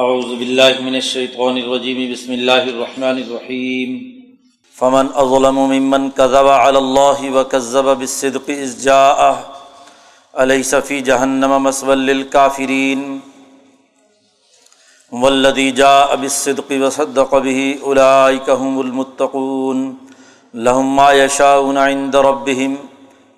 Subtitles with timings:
[0.00, 3.96] اعوذ باللہ من الشیطان الرجیم بسم اللہ الرحمن الرحیم
[4.78, 9.46] فمن اظلم ممن كذب على الله وكذب بالصدق اذ جاءه.
[10.42, 13.18] اليس في جهنم مسوى للكافرين؟
[15.12, 19.96] والذي جاء بالصدق وصدق به اولئك هم المتقون.
[20.54, 22.76] لهم ما يشاءون عند ربهم.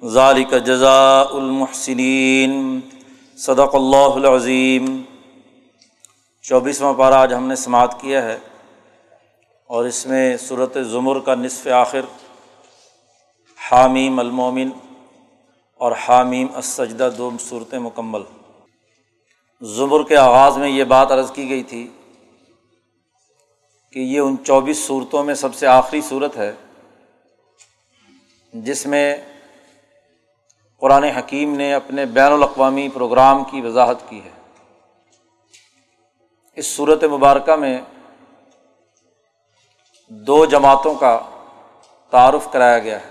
[0.05, 2.80] ذلك جزاء المحسنين.
[3.37, 5.09] صدق اللہ العظیم
[6.50, 8.38] چوبیسواں پارہ آج ہم نے سماعت کیا ہے
[9.70, 12.00] اور اس میں صورت ظمر کا نصف آخر،
[13.70, 14.70] حامیم المومن
[15.80, 18.23] اور حامیم السجدہ دو صورتیں مکمل۔
[19.62, 21.86] ظمر کے آغاز میں یہ بات عرض کی گئی تھی
[23.92, 26.52] کہ یہ ان چوبیس صورتوں میں سب سے آخری صورت ہے،
[28.52, 29.16] جس میں
[30.82, 34.40] قرآن حکیم نے اپنے بین الاقوامی پروگرام کی وضاحت کی ہے۔
[36.61, 37.80] اس صورت مبارکہ میں
[40.09, 41.21] دو جماعتوں کا
[42.11, 43.11] تعارف کرایا گیا ہے۔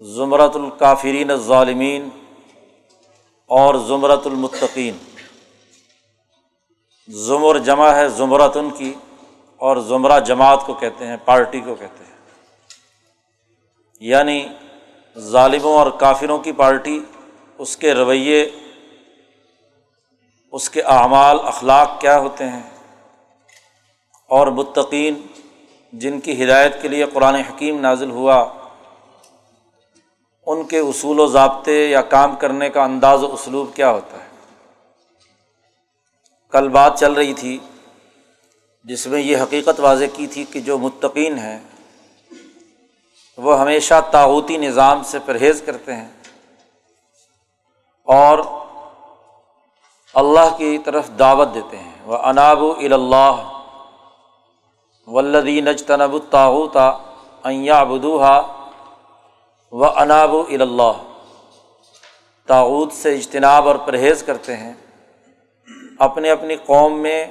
[0.00, 2.08] زمرۃ الکافرین الظالمین
[3.46, 4.98] اور زمرۃ المطقین
[7.08, 8.94] زمر جمع ہے زمرت ان کی
[9.56, 12.16] اور زمرہ جماعت کو کہتے ہیں، پارٹی کو کہتے ہیں۔
[14.00, 14.48] یعنی
[15.18, 17.00] ظالموں اور کافروں کی پارٹی،
[17.58, 18.50] اس کے رویے
[20.56, 22.62] اس کے اعمال، اخلاق کیا ہوتے ہیں؟
[24.26, 25.26] اور متقین،
[25.92, 28.52] جن کی ہدایت کے لیے قرآن حکیم نازل ہوا،
[30.46, 34.28] ان کے اصول و ضابطے یا کام کرنے کا انداز و اسلوب کیا ہوتا ہے؟
[36.50, 37.58] کل بات چل رہی تھی،
[38.84, 41.58] جس میں یہ حقیقت واضح کی تھی کہ جو متقین ہیں،
[43.36, 46.08] وہ ہمیشہ تاوتی نظام سے پرہیز کرتے ہیں
[48.02, 48.65] اور
[50.16, 53.30] اللہ کی طرف دعوت دیتے ہیں۔ وہ اناب الا
[55.06, 56.98] ولدی نج تنب الطاوتا
[57.44, 58.40] عیا بدوحا
[59.72, 60.92] و اناب الا
[62.46, 64.74] تاوت سے اجتناب اور پرہیز کرتے ہیں۔
[65.98, 67.26] اپنے اپنی قوم میں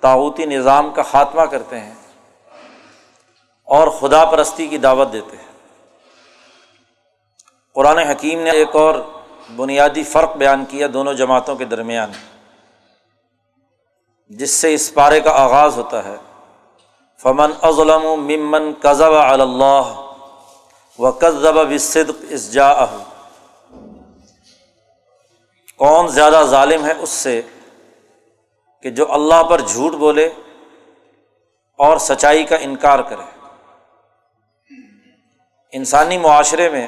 [0.00, 1.94] تاوتی نظام کا خاتمہ کرتے ہیں
[3.64, 5.52] اور خدا پرستی کی دعوت دیتے ہیں۔
[7.74, 8.94] قرآن حکیم نے ایک اور
[9.50, 12.12] بنیادی فرق بیان کیا دونوں جماعتوں کے درمیان۔
[14.28, 16.16] جس سے اس پارے کا آغاز ہوتا ہے۔
[17.22, 20.10] فمن ازلم ممن قزب اللہ
[20.98, 22.86] و قزب صدق اس جا
[25.76, 27.42] کون زیادہ ظالم ہے اس سے
[28.82, 30.26] کہ جو اللہ پر جھوٹ بولے
[31.78, 33.38] اور سچائی کا انکار کرے۔
[35.72, 36.86] انسانی معاشرے میں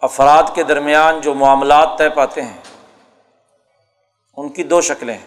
[0.00, 2.56] افراد کے درمیان جو معاملات طے پاتے ہیں،
[4.36, 5.26] ان کی دو شکلیں ہیں۔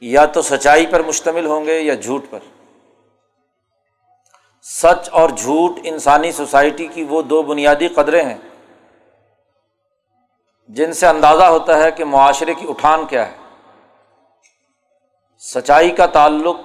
[0.00, 2.38] یا تو سچائی پر مشتمل ہوں گے یا جھوٹ پر۔
[4.62, 8.38] سچ اور جھوٹ انسانی سوسائٹی کی وہ دو بنیادی قدریں ہیں،
[10.68, 13.36] جن سے اندازہ ہوتا ہے کہ معاشرے کی اٹھان کیا ہے۔
[15.38, 16.56] سچائی کا تعلق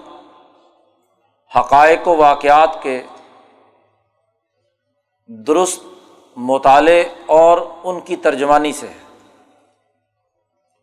[1.57, 3.03] حقائق و واقعات کے
[5.27, 5.83] درست
[6.41, 8.93] مطالعے اور ان کی ترجمانی سے۔ ہے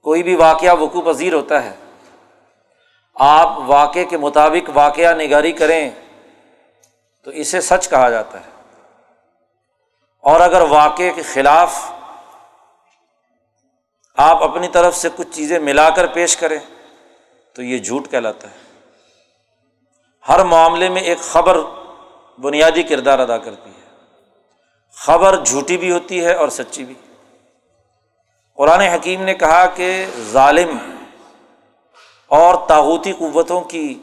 [0.02, 1.76] کوئی بھی واقعہ وقوع پذیر ہوتا ہے۔
[3.14, 5.90] آپ واقعے کے مطابق واقعہ نگاری کریں
[7.24, 8.50] تو اسے سچ کہا جاتا ہے۔
[10.20, 11.92] اور اگر واقعے کے خلاف
[14.16, 16.58] آپ اپنی طرف سے کچھ چیزیں ملا کر پیش کریں
[17.54, 18.56] تو یہ جھوٹ کہلاتا ہے۔
[20.28, 21.58] ہر معاملے میں ایک خبر
[22.40, 23.75] بنیادی کردار ادا کرتی ہے۔
[24.96, 26.94] خبر جھوٹی بھی ہوتی ہے اور سچی بھی۔
[28.56, 30.78] قرآن حکیم نے کہا کہ ظالم
[32.26, 34.02] اور تاغوتی قوتوں کی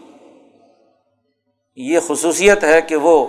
[1.76, 3.28] یہ خصوصیت ہے کہ وہ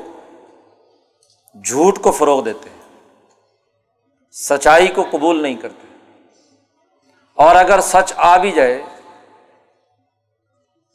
[1.65, 3.01] جھوٹ کو فروغ دیتے ہیں،
[4.33, 5.87] سچائی کو قبول نہیں کرتے۔
[7.35, 8.83] اور اگر سچ آ بھی جائے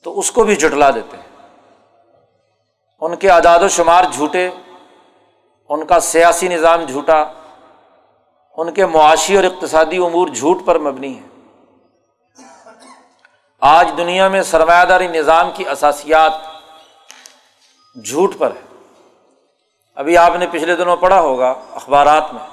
[0.04, 1.48] تو اس کو بھی جٹلا دیتے ہیں۔
[3.02, 4.50] ان کے اعداد و شمار جھوٹے
[5.70, 7.24] ان کا سیاسی نظام جھوٹا،
[8.58, 11.28] ان کے معاشی اور اقتصادی امور جھوٹ پر مبنی ہے
[13.62, 16.32] آج دنیا میں سرمایہ داری نظام کی اثاسیات
[18.06, 18.68] جھوٹ پر ہے
[19.96, 22.48] ابھی آپ نے پچھلے دنوں پڑھا ہوگا اخبارات میں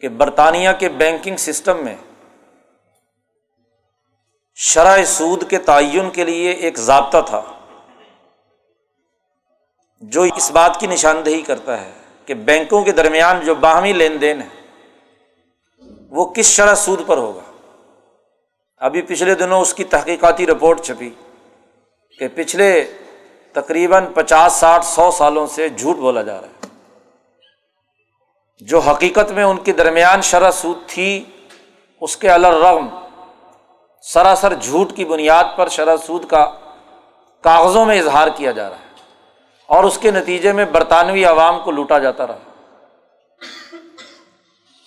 [0.00, 1.96] کہ برطانیہ کے بینکنگ سسٹم میں
[4.54, 7.42] شرح سود کے تعین کے لیے ایک ضابطہ تھا۔
[10.00, 11.92] جو اس بات کی نشاندہی کرتا ہے
[12.26, 14.48] کہ بینکوں کے درمیان جو باہمی لین دین ہے،
[16.10, 17.72] وہ کس شرح سود پر ہوگا؟
[18.78, 21.10] ابھی پچھلے دنوں اس کی تحقیقاتی رپورٹ چھپی
[22.18, 22.92] کہ پچھلے
[23.52, 26.68] تقریباً پچاس، ساٹھ، سو سالوں سے جھوٹ بولا جا رہا ہے۔
[28.60, 31.24] جو حقیقت میں ان کے درمیان شرح سود تھی،
[32.00, 32.88] اس کے الرغم
[34.02, 36.52] سراسر جھوٹ کی بنیاد پر شرح سود کا
[37.42, 38.87] کاغذوں میں اظہار کیا جا رہا ہے۔
[39.68, 42.38] اور اس کے نتیجے میں برطانوی عوام کو لوٹا جاتا رہا۔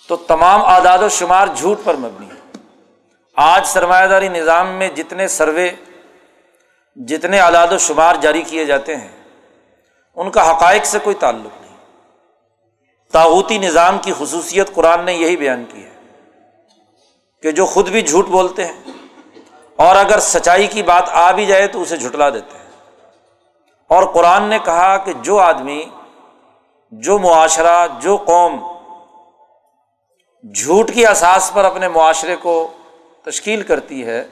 [0.07, 2.57] تو تمام اعداد و شمار جھوٹ پر مبنی ہے۔
[3.35, 5.71] آج سرمایہ داری نظام میں جتنے سروے،
[6.95, 9.23] جتنے اعداد و شمار جاری کیے جاتے ہیں،
[10.15, 11.77] ان کا حقائق سے کوئی تعلق نہیں۔
[13.11, 15.89] تاوتی نظام کی خصوصیت قرآن نے یہی بیان کی ہے
[17.41, 18.81] کہ جو خود بھی جھوٹ بولتے ہیں
[19.75, 22.60] اور اگر سچائی کی بات آ بھی جائے تو اسے جھٹلا دیتے ہیں۔
[23.91, 25.85] اور قرآن نے کہا کہ جو آدمی،
[26.91, 28.73] جو معاشرہ، جو قوم
[30.53, 32.71] جھوٹ کی احساس پر اپنے معاشرے کو
[33.25, 34.23] تشکیل کرتی ہے،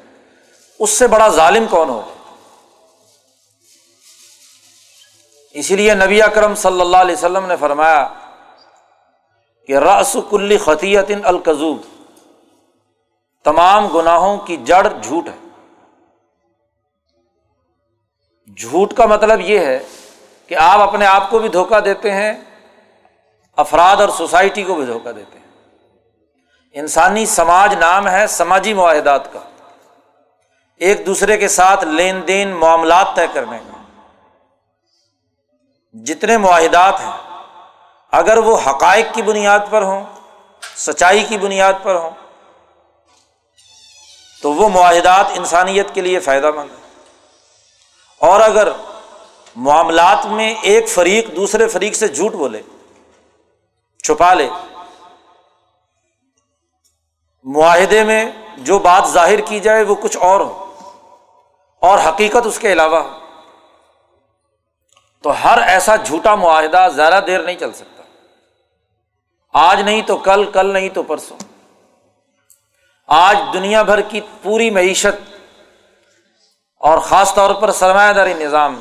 [0.79, 2.13] اس سے بڑا ظالم کون ہوگا؟
[5.53, 8.07] اسی لیے نبی اکرم صلی اللہ علیہ وسلم نے فرمایا
[9.67, 11.77] کہ رس کلی خطیت القزوب
[13.43, 15.48] تمام گناہوں کی جڑ جھوٹ ہے۔
[18.59, 19.79] جھوٹ کا مطلب یہ ہے
[20.47, 22.33] کہ آپ اپنے آپ کو بھی دھوکہ دیتے ہیں،
[23.55, 25.45] افراد اور سوسائٹی کو بھی دھوکہ دیتے ہیں۔
[26.71, 29.39] انسانی سماج نام ہے سماجی معاہدات کا۔
[30.77, 33.83] ایک دوسرے کے ساتھ لین دین، معاملات طے کرنے کا۔
[35.93, 37.37] جتنے معاہدات ہیں،
[38.11, 40.05] اگر وہ حقائق کی بنیاد پر ہوں،
[40.75, 42.11] سچائی کی بنیاد پر ہوں،
[44.41, 46.78] تو وہ معاہدات انسانیت کے لیے فائدہ مند ہے
[48.21, 48.67] اور اگر
[49.55, 52.61] معاملات میں ایک فریق دوسرے فریق سے جھوٹ بولے،
[54.03, 54.49] چھپا لے۔
[57.45, 58.25] معاہدے میں
[58.57, 60.65] جو بات ظاہر کی جائے وہ کچھ اور ہو،
[61.81, 63.17] اور حقیقت اس کے علاوہ۔ ہو
[65.23, 68.03] تو ہر ایسا جھوٹا معاہدہ زیادہ دیر نہیں چل سکتا۔
[69.53, 71.37] آج نہیں تو کل کل نہیں تو پرسوں۔
[73.07, 75.38] آج دنیا بھر کی پوری معیشت
[76.79, 78.79] اور خاص طور پر سرمایہ داری نظام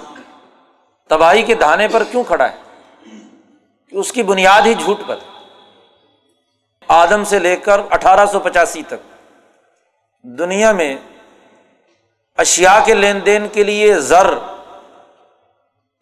[1.09, 2.56] تباہی کے دھانے پر کیوں کھڑا ہے؟
[3.91, 5.19] کہ اس کی بنیاد ہی جھوٹ پر
[6.89, 9.15] آدم سے لے کر اٹھارہ سو پچاسی تک
[10.23, 10.97] دنیا میں
[12.37, 14.35] اشیا کے لین دین کے لیے زر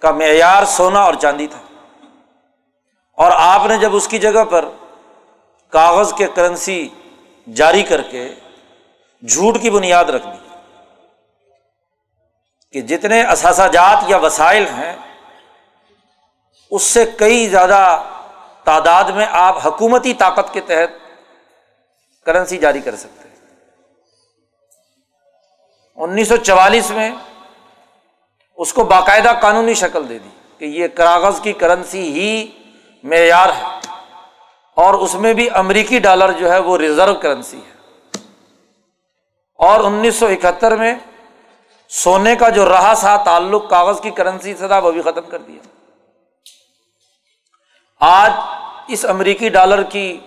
[0.01, 1.59] کا معیار سونا اور چاندی تھا۔
[3.13, 4.65] اور آپ نے جب اس کی جگہ پر
[5.69, 6.89] کاغذ کے کرنسی
[7.55, 8.35] جاری کر کے
[9.29, 10.46] جھوٹ کی بنیاد رکھ دی
[12.77, 14.97] کہ جتنے اثاثہ جات یا وسائل ہیں،
[16.71, 18.03] اس سے کئی زیادہ
[18.65, 20.91] تعداد میں آپ حکومتی طاقت کے تحت
[22.27, 23.29] کرنسی جاری کر سکتے
[25.97, 27.11] انیس سو چوالیس میں
[28.57, 30.29] اس کو باقاعدہ قانونی شکل دے دی
[30.59, 32.51] کہ یہ کاغذ کی کرنسی ہی
[33.03, 33.79] معیار ہے
[34.77, 37.77] اور اس میں بھی امریکی ڈالر جو ہے وہ ریزرو کرنسی ہے۔
[39.55, 40.95] اور انیس سو اکہتر میں
[41.89, 45.39] سونے کا جو رہا سا تعلق کاغذ کی کرنسی سے تھا، وہ بھی ختم کر
[45.39, 45.61] دیا۔
[48.01, 48.31] آج
[48.89, 50.21] اس امریکی ڈالر کی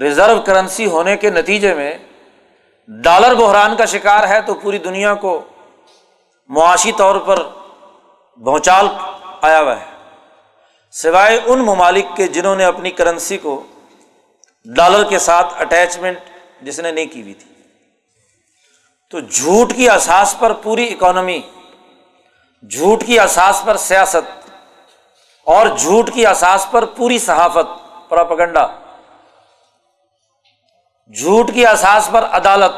[0.00, 1.98] ریزرو کرنسی ہونے کے نتیجے میں
[2.88, 5.44] ڈالر بحران کا شکار ہے تو پوری دنیا کو
[6.48, 7.48] معاشی طور پر
[8.36, 8.86] بھونچال
[9.42, 9.84] آیا ہوا ہے۔
[10.90, 13.66] سوائے ان ممالک کے جنہوں نے اپنی کرنسی کو
[14.64, 16.18] ڈالر کے ساتھ اٹیچمنٹ
[16.62, 17.53] جس نے نہیں کی ہوئی تھی۔
[19.14, 21.40] تو جھوٹ کی احساس پر پوری اکانومی
[22.62, 24.50] جھوٹ کی احساس پر سیاست،
[25.46, 27.66] اور جھوٹ کی احساس پر پوری صحافت،
[28.08, 28.66] پراپگنڈا۔
[31.14, 32.74] جھوٹ کی احساس پر عدالت،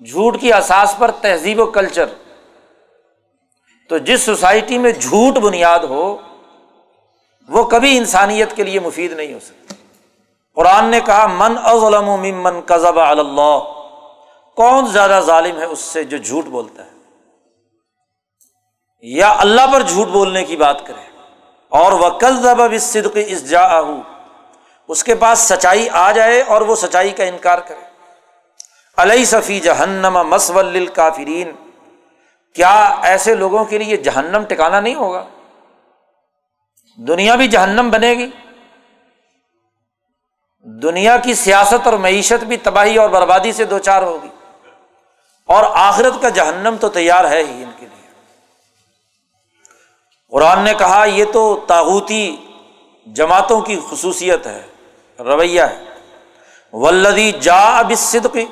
[0.00, 2.08] جھوٹ کی احساس پر تہذیب و کلچر
[3.90, 6.16] تو جس سوسائٹی میں جھوٹ بنیاد ہو،
[7.48, 9.74] وہ کبھی انسانیت کے لیے مفید نہیں ہو سکتی۔
[10.56, 13.72] قرآن نے کہا، من اظلم ممن کذب اللہ
[14.56, 16.90] کون زیادہ ظالم ہے اس سے جو جھوٹ بولتا ہے؟
[19.02, 21.18] یا اللہ پر جھوٹ بولنے کی بات کرے؟
[21.68, 23.62] اور وہ کل اس صدق اس جا
[24.88, 27.80] اس کے پاس سچائی آ جائے اور وہ سچائی کا انکار کرے۔
[28.96, 31.52] علیہ صفی جہنم مسول کافرین
[32.54, 35.28] کیا ایسے لوگوں کے لیے جہنم ٹکانا نہیں ہوگا؟
[36.96, 38.30] دنیا بھی جہنم بنے گی۔
[40.82, 44.28] دنیا کی سیاست اور معیشت بھی تباہی اور بربادی سے دو چار ہوگی۔
[45.46, 48.08] اور آخرت کا جہنم تو تیار ہے ہی ان کے لیے۔
[50.30, 52.36] قرآن نے کہا، یہ تو تاغوتی
[53.06, 54.66] جماعتوں کی خصوصیت ہے،
[55.18, 55.84] رویہ ہے۔
[56.72, 58.46] ولدی جا اب صدقی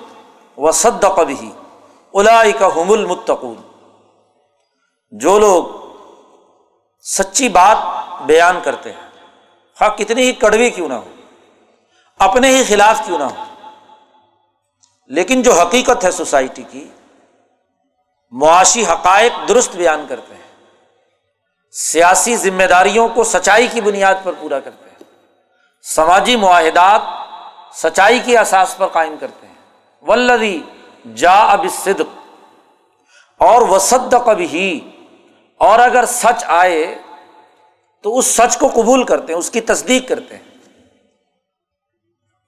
[0.56, 1.52] وسد کبھی
[2.14, 3.56] الائی کا حم المتقون۔
[5.10, 5.64] جو لوگ
[7.02, 7.76] سچی بات
[8.22, 9.10] بیان کرتے ہیں،
[9.78, 11.08] خواہ کتنی ہی کڑوی کیوں نہ ہو،
[12.18, 13.51] اپنے ہی خلاف کیوں نہ ہو
[15.06, 16.88] لیکن جو حقیقت ہے سوسائٹی کی،
[18.30, 20.42] معاشی حقائق درست بیان کرتے ہیں۔
[21.72, 25.04] سیاسی ذمہ داریوں کو سچائی کی بنیاد پر پورا کرتے ہیں۔
[25.82, 27.00] سماجی معاہدات
[27.74, 29.54] سچائی کی احساس پر قائم کرتے ہیں۔
[30.02, 30.62] ولدی
[31.14, 32.18] جا اب صدق
[33.38, 34.90] اور وسد کبھی
[35.58, 36.98] اور اگر سچ آئے
[38.02, 40.58] تو اس سچ کو قبول کرتے ہیں، اس کی تصدیق کرتے ہیں۔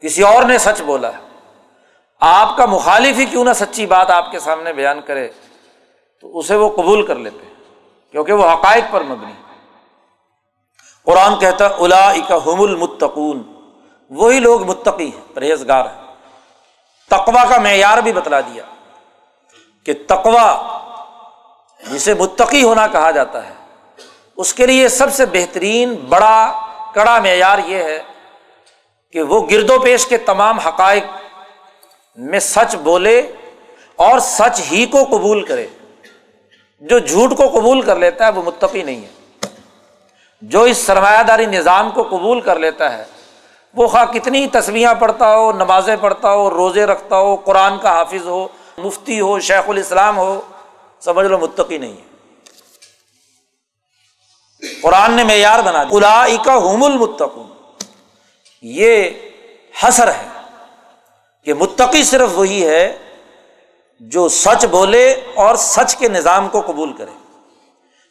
[0.00, 1.23] کسی اور نے سچ بولا۔ ہے
[2.20, 5.28] آپ کا مخالف ہی کیوں نہ سچی بات آپ کے سامنے بیان کرے،
[6.24, 7.54] تو اسے وہ قبول کر لیتے ہیں،
[8.14, 9.32] کیونکہ وہ حقائق پر مبنی
[11.06, 12.10] قرآن کہتا الا
[12.46, 13.42] حم المتقون،
[14.10, 16.02] وہی لوگ متقی ہیں، پرہیزگار ہیں۔
[17.10, 18.62] تقوا کا معیار بھی بتلا دیا
[19.86, 20.46] کہ تقوا
[21.82, 23.52] جسے متقی ہونا کہا جاتا ہے،
[24.38, 26.60] اس کے لیے سب سے بہترین بڑا
[26.94, 28.02] کڑا معیار یہ ہے
[29.14, 31.04] کہ وہ گرد و پیش کے تمام حقائق
[32.16, 33.32] میں سچ بولے
[33.96, 35.66] اور سچ ہی کو قبول کرے۔
[36.80, 39.24] جو جھوٹ کو قبول کر لیتا ہے وہ متقی نہیں ہے۔
[40.42, 43.04] جو اس سرمایہ داری نظام کو قبول کر لیتا ہے،
[43.74, 48.26] وہ خواہ کتنی تصویریں پڑھتا ہو، نمازیں پڑھتا ہو، روزے رکھتا ہو، قرآن کا حافظ
[48.26, 50.40] ہو، مفتی ہو، شیخ الاسلام ہو،
[51.00, 52.14] سمجھ لو متقی نہیں ہے۔
[54.82, 55.90] قرآن نے معیار بنا دیا۔
[56.44, 57.52] کا حم المتقن
[58.62, 59.10] یہ
[59.82, 60.33] حسر ہے۔
[61.44, 62.98] کہ متقی صرف وہی ہے
[64.00, 67.10] جو سچ بولے اور سچ کے نظام کو قبول کرے۔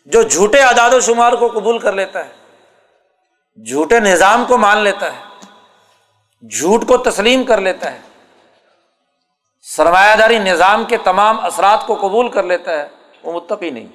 [0.05, 5.13] جو جھوٹے اعداد و شمار کو قبول کر لیتا ہے، جھوٹے نظام کو مان لیتا
[5.13, 5.21] ہے،
[6.47, 7.99] جھوٹ کو تسلیم کر لیتا ہے،
[9.61, 12.87] سرمایہ داری نظام کے تمام اثرات کو قبول کر لیتا ہے،
[13.23, 13.87] وہ متقی نہیں۔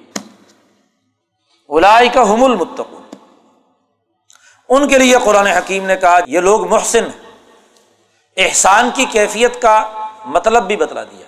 [1.69, 2.93] الائی کا حم المتق
[4.69, 7.05] ان کے لیے قرآن حکیم نے کہا، یہ لوگ محسن
[8.39, 9.91] احسان کی کیفیت کا
[10.25, 11.25] مطلب بھی بتلا دیا۔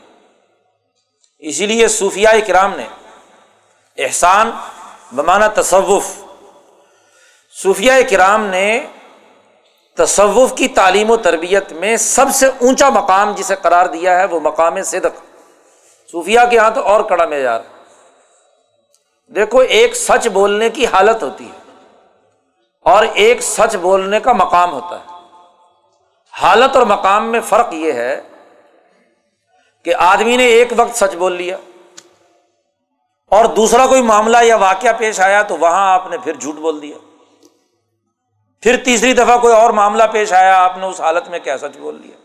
[1.39, 2.85] اسی لیے صوفیہ کرام نے
[3.97, 4.51] احسان
[5.15, 6.05] بمانا تصوف
[7.63, 8.85] صوفیہ کرام نے
[9.97, 14.39] تصوف کی تعلیم و تربیت میں سب سے اونچا مقام جسے قرار دیا ہے وہ
[14.39, 15.21] مقام صدق۔
[16.11, 17.61] صوفیہ کے یہاں تو اور کڑا معیار۔
[19.27, 21.59] دیکھو، ایک سچ بولنے کی حالت ہوتی ہے
[22.81, 25.10] اور ایک سچ بولنے کا مقام ہوتا ہے۔
[26.33, 28.21] حالت اور مقام میں فرق یہ ہے
[29.83, 31.57] کہ آدمی نے ایک وقت سچ بول لیا
[33.31, 36.81] اور دوسرا کوئی معاملہ یا واقعہ پیش آیا تو وہاں آپ نے پھر جھوٹ بول
[36.81, 36.97] دیا۔
[38.61, 41.77] پھر تیسری دفعہ کوئی اور معاملہ پیش آیا، آپ نے اس حالت میں کیا سچ
[41.77, 42.17] بول دیا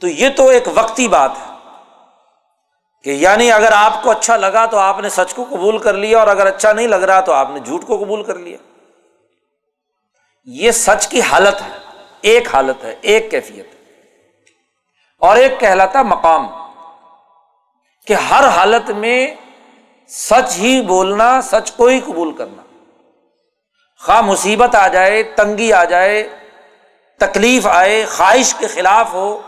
[0.00, 1.54] تو یہ تو ایک وقتی بات ہے
[3.04, 6.18] کہ یعنی اگر آپ کو اچھا لگا تو آپ نے سچ کو قبول کر لیا
[6.18, 8.56] اور اگر اچھا نہیں لگ رہا تو آپ نے جھوٹ کو قبول کر لیا۔
[10.44, 11.83] یہ سچ کی حالت ہے۔
[12.24, 13.74] ایک حالت ہے، ایک کیفیت
[15.22, 16.46] اور ایک کہلاتا مقام،
[18.06, 19.34] کہ ہر حالت میں
[20.08, 22.62] سچ ہی بولنا، سچ کو ہی قبول کرنا۔
[24.00, 26.22] خواہ مصیبت آ جائے، تنگی آ جائے،
[27.20, 29.40] تکلیف آئے، خواہش کے خلاف ہو،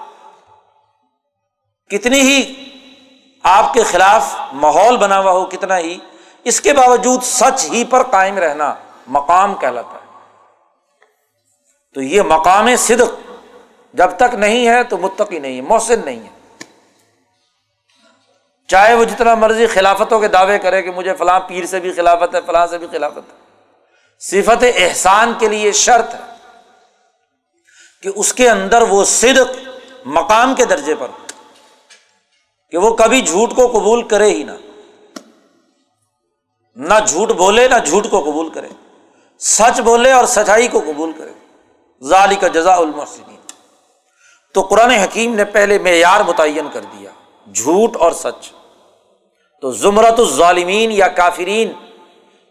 [1.90, 2.40] کتنی ہی
[3.44, 5.98] آپ کے خلاف ماحول بنا ہوا ہو، کتنا ہی،
[6.44, 8.74] اس کے باوجود سچ ہی پر قائم رہنا
[9.06, 10.05] مقام کہلاتا ہے۔
[11.96, 13.32] تو یہ مقام صدق
[13.92, 16.64] جب تک نہیں ہے تو متقی نہیں ہے، محسن نہیں ہے۔
[18.68, 22.34] چاہے وہ جتنا مرضی خلافتوں کے دعوے کرے کہ مجھے فلاں پیر سے بھی خلافت
[22.34, 23.38] ہے، فلاں سے بھی خلافت ہے۔
[24.20, 26.20] صفت احسان کے لیے شرط ہے
[28.02, 29.68] کہ اس کے اندر وہ صدق
[30.04, 31.08] مقام کے درجے پر
[32.70, 34.52] کہ وہ کبھی جھوٹ کو قبول کرے ہی نہ۔
[36.76, 38.68] نہ جھوٹ بولے، نہ جھوٹ کو قبول کرے۔
[39.38, 41.45] سچ بولے اور سچائی کو قبول کرے۔
[42.04, 43.36] ظالی کا جزا المحسنین۔
[44.54, 47.10] تو قرآن حکیم نے پہلے معیار متعین کر دیا،
[47.54, 48.52] جھوٹ اور سچ۔
[49.60, 51.72] تو زمرت الظالمین یا کافرین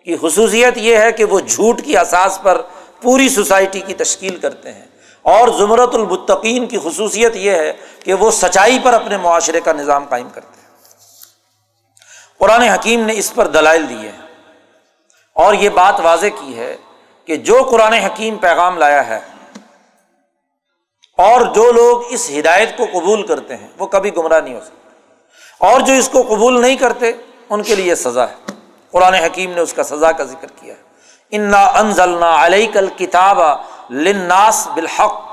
[0.03, 2.61] کی خصوصیت یہ ہے کہ وہ جھوٹ کی اثاث پر
[3.01, 4.85] پوری سوسائٹی کی تشکیل کرتے ہیں۔
[5.21, 7.73] اور زمرت المتقین کی خصوصیت یہ ہے
[8.03, 10.65] کہ وہ سچائی پر اپنے معاشرے کا نظام قائم کرتے ہیں۔
[12.37, 14.21] قرآن حکیم نے اس پر دلائل دیے ہیں۔
[15.33, 16.77] اور یہ بات واضح کی ہے
[17.25, 19.34] کہ جو قرآن حکیم پیغام لایا ہے
[21.17, 24.89] اور جو لوگ اس ہدایت کو قبول کرتے ہیں، وہ کبھی گمراہ نہیں ہو سکتے۔
[25.59, 27.11] اور جو اس کو قبول نہیں کرتے،
[27.49, 28.35] ان کے لیے سزا ہے۔
[28.91, 30.81] قرآن حکیم نے اس کا سزا کا ذکر کیا ہے۔
[31.31, 33.37] انا انزلنا علیہ کل کتاب
[33.89, 35.23] لناس بالحق۔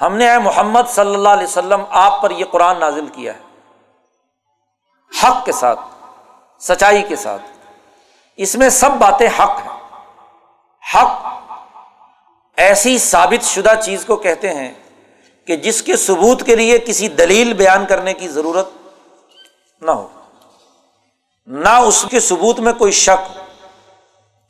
[0.00, 3.40] ہم نے اے محمد صلی اللہ علیہ وسلم، آپ پر یہ قرآن نازل کیا ہے۔
[5.22, 5.80] حق کے ساتھ،
[6.60, 7.42] سچائی کے ساتھ۔
[8.36, 9.78] اس میں سب باتیں حق ہیں۔
[10.94, 11.26] حق
[12.56, 14.74] ایسی ثابت شدہ چیز کو کہتے ہیں
[15.46, 18.68] کہ جس کے ثبوت کے لیے کسی دلیل بیان کرنے کی ضرورت
[19.80, 20.08] نہ ہو۔
[21.46, 23.38] نہ اس کے ثبوت میں کوئی شک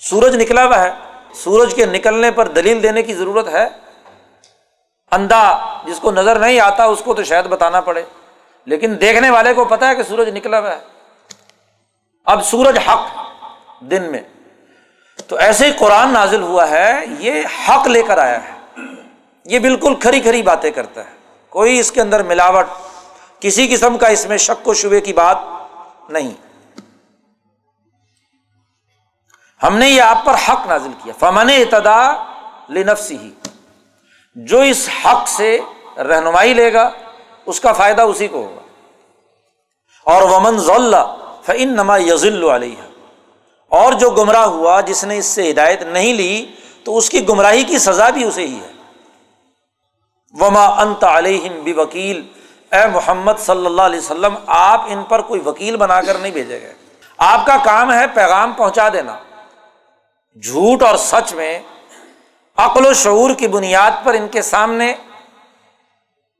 [0.00, 0.90] سورج نکلا ہوا ہے۔
[1.34, 3.68] سورج کے نکلنے پر دلیل دینے کی ضرورت ہے۔
[5.12, 8.02] اندھا جس کو نظر نہیں آتا، اس کو تو شاید بتانا پڑے۔
[8.64, 10.80] لیکن دیکھنے والے کو پتا ہے کہ سورج نکلا ہوا ہے۔
[12.24, 13.06] اب سورج حق
[13.80, 14.20] دن میں۔
[15.26, 18.55] تو ایسے ہی قرآن نازل ہوا ہے، یہ حق لے کر آیا ہے۔
[19.46, 21.10] یہ بالکل کھری کھری باتیں کرتا ہے۔
[21.48, 22.66] کوئی اس کے اندر ملاوٹ،
[23.40, 25.38] کسی قسم کا اس میں شک و شبے کی بات
[26.08, 26.30] نہیں۔
[29.62, 32.24] ہم نے یہ آپ پر حق نازل کیا۔ فمن اتدا
[32.68, 33.30] لنفسی ہی
[34.34, 35.58] جو اس حق سے
[35.96, 36.90] رہنمائی لے گا،
[37.46, 38.60] اس کا فائدہ اسی کو ہوگا۔
[40.04, 42.82] اور ومن ضلع فن نما یزل علیہ
[43.68, 46.46] اور جو گمراہ ہوا، جس نے اس سے ہدایت نہیں لی،
[46.84, 48.75] تو اس کی گمراہی کی سزا بھی اسے ہی ہے۔
[50.40, 52.26] وما انت علیہم بھی وکیل
[52.72, 56.60] اے محمد صلی اللہ علیہ وسلم، آپ ان پر کوئی وکیل بنا کر نہیں بھیجے
[56.60, 56.74] گئے۔
[57.18, 59.16] آپ کا کام ہے پیغام پہنچا دینا۔
[60.42, 61.58] جھوٹ اور سچ میں
[62.56, 64.94] عقل و شعور کی بنیاد پر ان کے سامنے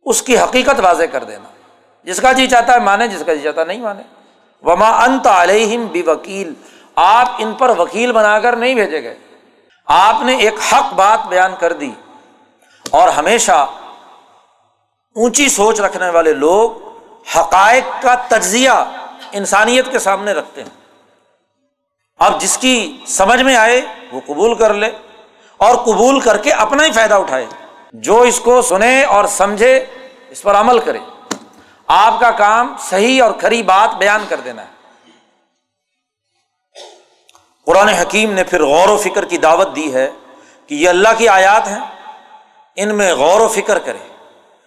[0.03, 1.49] اس کی حقیقت واضح کر دینا۔
[2.03, 4.03] جس کا جی چاہتا ہے مانے، جس کا جی چاہتا نہیں مانے۔
[4.63, 6.55] وما انت علیہم بھی وکیل
[6.97, 9.19] آپ ان پر وکیل بنا کر نہیں بھیجے گئے۔
[9.87, 11.91] آپ نے ایک حق بات بیان کر دی۔
[12.91, 13.67] اور ہمیشہ
[15.17, 16.71] اونچی سوچ رکھنے والے لوگ
[17.37, 18.71] حقائق کا تجزیہ
[19.33, 20.71] انسانیت کے سامنے رکھتے ہیں۔
[22.19, 23.81] اب جس کی سمجھ میں آئے
[24.13, 24.91] وہ قبول کر لے
[25.57, 27.47] اور قبول کر کے اپنا ہی فائدہ اٹھائے۔
[27.93, 29.85] جو اس کو سنے اور سمجھے
[30.29, 30.99] اس پر عمل کرے۔
[31.87, 34.77] آپ کا کام صحیح اور کھری بات بیان کر دینا ہے۔
[37.67, 40.11] قرآن حکیم نے پھر غور و فکر کی دعوت دی ہے
[40.67, 41.81] کہ یہ اللہ کی آیات ہیں۔
[42.77, 44.16] ان میں غور و فکر کرے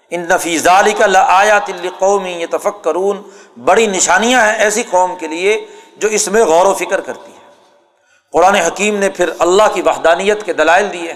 [0.09, 3.21] ان نفیز علی کا آیات قومی یہ تفق کرون
[3.65, 5.65] بڑی نشانیاں ہیں ایسی قوم کے لیے
[5.97, 7.37] جو اس میں غور و فکر کرتی ہے
[8.31, 11.13] قرآن حکیم نے پھر اللہ کی وحدانیت کے دلائل دیے۔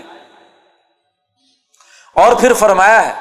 [2.13, 3.13] اور پھر فرمایا ہے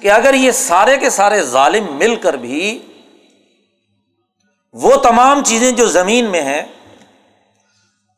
[0.00, 2.86] کہ اگر یہ سارے کے سارے ظالم مل کر بھی
[4.72, 6.62] وہ تمام چیزیں جو زمین میں ہیں،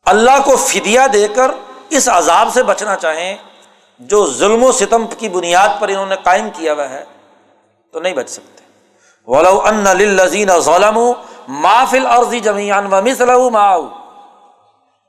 [0.05, 1.51] اللہ کو فدیا دے کر
[1.89, 3.37] اس عذاب سے بچنا چاہیں
[4.01, 7.03] جو ظلم و ستم کی بنیاد پر انہوں نے قائم کیا ہوا ہے،
[7.93, 8.63] تو نہیں بچ سکتے۔
[9.27, 11.13] ولو ان للذین ظلموا
[11.47, 13.87] ما فی الارض جميعا ومثله معه۔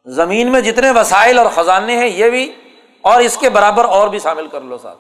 [0.07, 2.57] زمین میں جتنے وسائل اور خزانے ہیں، یہ بھی
[3.03, 4.99] اور اس کے برابر اور بھی شامل کر لو صاحب۔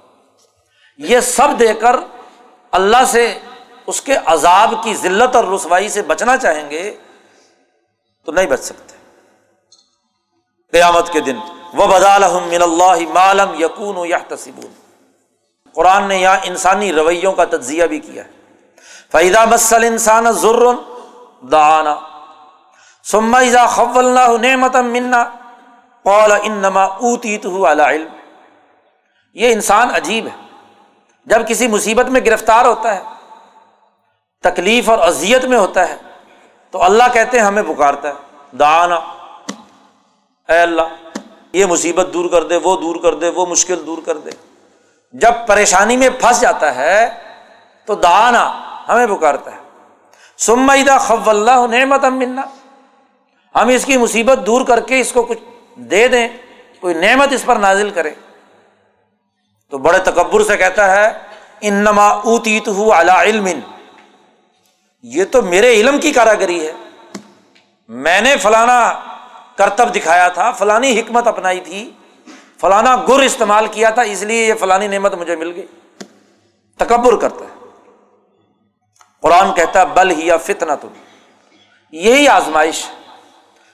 [0.98, 1.96] یہ سب دے کر
[2.70, 3.38] اللہ سے
[3.86, 6.96] اس کے عذاب کی ذلت اور رسوائی سے بچنا چاہیں گے،
[8.24, 8.96] تو نہیں بچ سکتے۔
[10.72, 11.36] قیامت کے دن۔
[11.74, 11.86] وہ
[12.46, 14.18] من اللہ معلوم یقون و یا
[15.74, 18.30] قرآن نے یہاں انسانی رویوں کا تجزیہ بھی کیا ہے۔
[19.12, 20.74] فیدا مسل انسان ضرور
[21.52, 22.00] دانا
[23.04, 25.24] سما ایزا خب اللہ نعمت منا
[26.02, 28.08] قول انما اوتی تو علم۔
[29.34, 30.42] یہ انسان عجیب ہے۔
[31.26, 33.02] جب کسی مصیبت میں گرفتار ہوتا ہے،
[34.42, 35.96] تکلیف اور اذیت میں ہوتا ہے،
[36.70, 38.12] تو اللہ کہتے ہیں ہمیں پکارتا ہے۔
[38.56, 38.94] دانا
[40.48, 40.82] اے اللہ
[41.52, 44.30] یہ مصیبت دور کر دے، وہ دور کر دے، وہ مشکل دور کر دے۔
[45.12, 47.08] جب پریشانی میں پھنس جاتا ہے،
[47.84, 49.56] تو دانا ہمیں پکارتا ہے۔
[50.38, 52.42] سمیدہ خب اللہ نعمت ملنا
[53.54, 55.38] ہم اس کی مصیبت دور کر کے اس کو کچھ
[55.76, 56.28] دے دیں،
[56.80, 58.10] کوئی نعمت اس پر نازل کرے۔
[59.70, 61.18] تو بڑے تکبر سے کہتا ہے،
[61.60, 63.48] انما اوتیت ہو علم۔
[65.02, 66.72] یہ تو میرے علم کی کاراگری ہے۔
[67.88, 68.92] میں نے فلانا
[69.56, 71.92] کرتب دکھایا تھا، فلانی حکمت اپنائی تھی،
[72.60, 75.66] فلانا گر استعمال کیا تھا، اس لیے یہ فلانی نعمت مجھے مل گئی۔
[76.78, 77.66] تکبر کرتا ہے۔
[79.22, 80.88] قرآن کہتا ہے، بل ہی فتنا تم
[81.92, 82.84] یہی آزمائش۔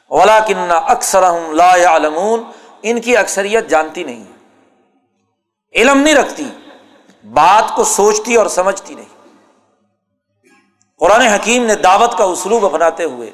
[0.08, 2.42] اولا کنہ اکثر لا علمون
[2.82, 4.38] ان کی اکثریت جانتی نہیں ہے۔
[5.74, 6.50] علم نہیں رکھتی،
[7.24, 9.18] بات کو سوچتی اور سمجھتی نہیں۔
[10.98, 13.30] قرآن حکیم نے دعوت کا اسلوب اپناتے ہوئے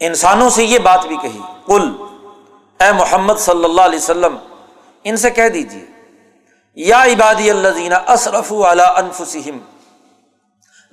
[0.00, 1.90] انسانوں سے یہ بات بھی کہی کل
[2.80, 4.36] اے محمد صلی اللہ علیہ وسلم،
[5.04, 5.84] ان سے کہہ دیجیے
[6.76, 9.58] یا عبادی اللہ زینہ اصرف انفسم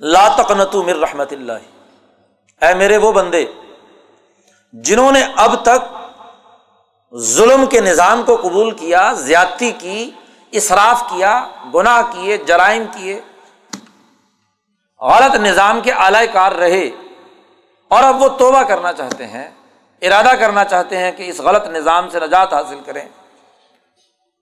[0.00, 3.44] لا تقنت مر رحمت اللہ۔ اے میرے وہ بندے،
[4.72, 5.80] جنہوں نے اب تک
[7.14, 10.10] ظلم کے نظام کو قبول کیا، زیادتی کی
[10.52, 11.32] اصراف کیا،
[11.74, 13.20] گناہ کیے، جرائم کیے،
[15.00, 16.88] غلط نظام کے اعلی کار رہے۔
[17.92, 19.50] اور اب وہ توبہ کرنا چاہتے ہیں،
[20.02, 23.08] ارادہ کرنا چاہتے ہیں کہ اس غلط نظام سے نجات حاصل کریں۔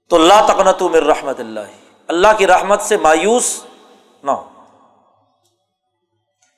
[0.08, 1.60] تو اللہ تقنت مر رحمت اللہ
[2.08, 3.64] اللہ کی رحمت سے مایوس
[4.22, 4.48] نہ ہو۔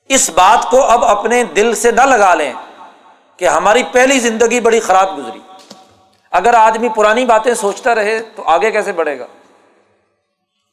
[0.09, 2.52] اس بات کو اب اپنے دل سے نہ لگا لیں
[3.37, 5.40] کہ ہماری پہلی زندگی بڑی خراب گزری۔
[6.31, 9.26] اگر آدمی پرانی باتیں سوچتا رہے تو آگے کیسے بڑھے گا؟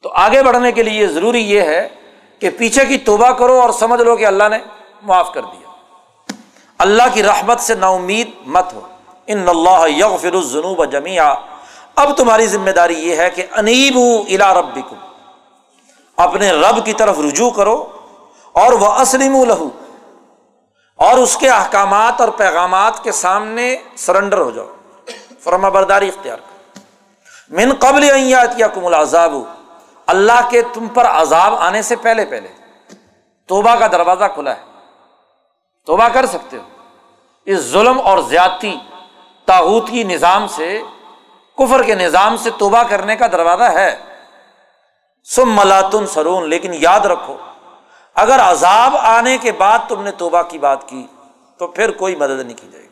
[0.02, 1.88] تو آگے بڑھنے کے لیے ضروری یہ ہے
[2.38, 4.58] کہ پیچھے کی توبہ کرو اور سمجھ لو کہ اللہ نے
[5.02, 5.69] معاف کر دیا۔
[6.80, 8.80] اللہ کی رحمت سے نا امید مت ہو۔
[9.26, 11.34] ان اللہ یغفر الذنوب جميعا
[11.96, 14.96] اب تمہاری ذمہ داری یہ ہے کہ انیب الا ربکم۔
[16.16, 17.86] اپنے رب کی طرف رجوع کرو
[18.52, 19.68] اور وہ اسلم لہو۔
[20.96, 24.66] اور اس کے احکامات اور پیغامات کے سامنے سرنڈر ہو جاؤ۔
[25.40, 26.80] فرما برداری اختیار کرو
[27.56, 29.34] من قبل یا کم العذاب۔
[30.06, 32.48] اللہ کے تم پر عذاب آنے سے پہلے پہلے۔
[33.46, 34.62] توبہ کا دروازہ کھلا ہے۔
[35.86, 36.62] توبہ کر سکتے ہو۔
[37.50, 38.74] اس ظلم اور زیادتی
[39.44, 40.80] تاغوتی نظام سے،
[41.58, 43.96] کفر کے نظام سے توبہ کرنے کا دروازہ ہے۔
[45.26, 47.36] سم ملاتن سرون لیکن یاد رکھو،
[48.16, 51.06] اگر عذاب آنے کے بعد تم نے توبہ کی بات کی،
[51.58, 52.88] تو پھر کوئی مدد نہیں کی جائے گی۔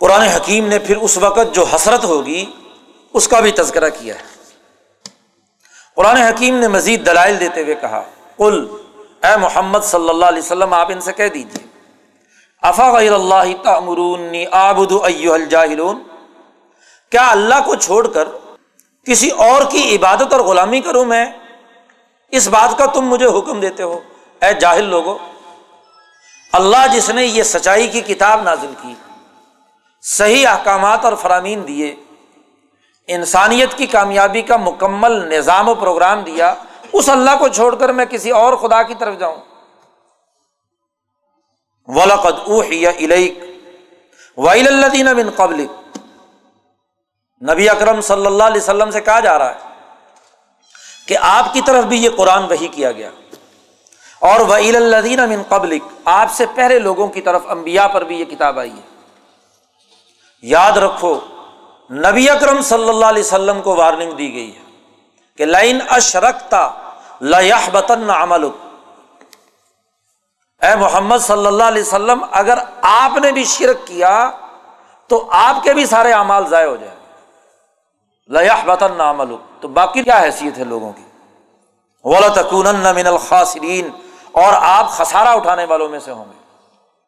[0.00, 2.44] قرآن حکیم نے پھر اس وقت جو حسرت ہوگی،
[3.14, 4.30] اس کا بھی تذکرہ کیا ہے۔
[5.96, 8.02] قرآن حکیم نے مزید دلائل دیتے ہوئے کہا
[8.36, 8.66] کل
[9.22, 11.66] اے محمد صلی اللہ علیہ وسلم، آپ ان سے کہہ دیجیے
[12.62, 16.02] افا غیر اللہ تمرونی آبد الجاہلون؟
[17.12, 18.28] کیا اللہ کو چھوڑ کر
[19.06, 21.24] کسی اور کی عبادت اور غلامی کروں میں؟
[22.32, 23.98] اس بات کا تم مجھے حکم دیتے ہو،
[24.42, 25.16] اے جاہل لوگو۔
[26.52, 28.94] اللہ جس نے یہ سچائی کی کتاب نازل کی،
[30.02, 31.94] صحیح احکامات اور فرامین دیے،
[33.08, 36.54] انسانیت کی کامیابی کا مکمل نظام و پروگرام دیا،
[36.92, 39.40] اس اللہ کو چھوڑ کر میں کسی اور خدا کی طرف جاؤں۔
[41.94, 42.48] ولقد
[44.36, 45.66] ویل بن قبل
[47.52, 49.58] نبی اکرم صلی اللہ علیہ وسلم سے کہا جا رہا ہے
[51.08, 53.10] کہ آپ کی طرف بھی یہ قرآن وہی کیا گیا۔
[54.20, 58.24] اور ویل الدین من قبل آپ سے پہلے لوگوں کی طرف امبیا پر بھی یہ
[58.24, 59.06] کتاب آئی ہے۔
[60.42, 61.20] یاد رکھو،
[61.90, 64.60] نبی اکرم صلی اللہ علیہ وسلم کو وارننگ دی گئی ہے
[65.36, 66.70] کہ لائن اشرکتا
[67.20, 68.44] لہ بتن عمل
[70.62, 74.30] اے محمد صلی اللہ علیہ وسلم، اگر آپ نے بھی شرک کیا،
[75.10, 76.96] تو آپ کے بھی سارے اعمال ضائع ہو جائیں
[78.30, 81.04] لہ بتن عمل تو باقی کیا حیثیت ہے لوگوں کی؟
[82.04, 83.88] ولا تکون من الخاصرین
[84.42, 86.40] اور آپ خسارہ اٹھانے والوں میں سے ہوں گے۔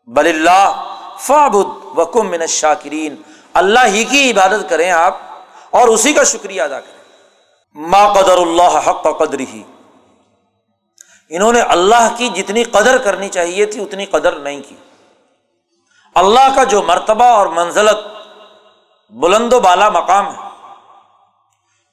[0.09, 0.83] بل اللہ
[1.21, 3.17] فابد وکم من الشاکرین۔
[3.55, 5.17] اللہ ہی کی عبادت کریں آپ،
[5.71, 7.03] اور اسی کا شکریہ ادا کریں۔
[7.91, 9.63] ما قدر اللہ حق قدر ہی
[11.29, 14.75] انہوں نے اللہ کی جتنی قدر کرنی چاہیے تھی، اتنی قدر نہیں کی۔
[16.15, 17.97] اللہ کا جو مرتبہ اور منزلت
[19.11, 20.49] بلند و بالا مقام ہے،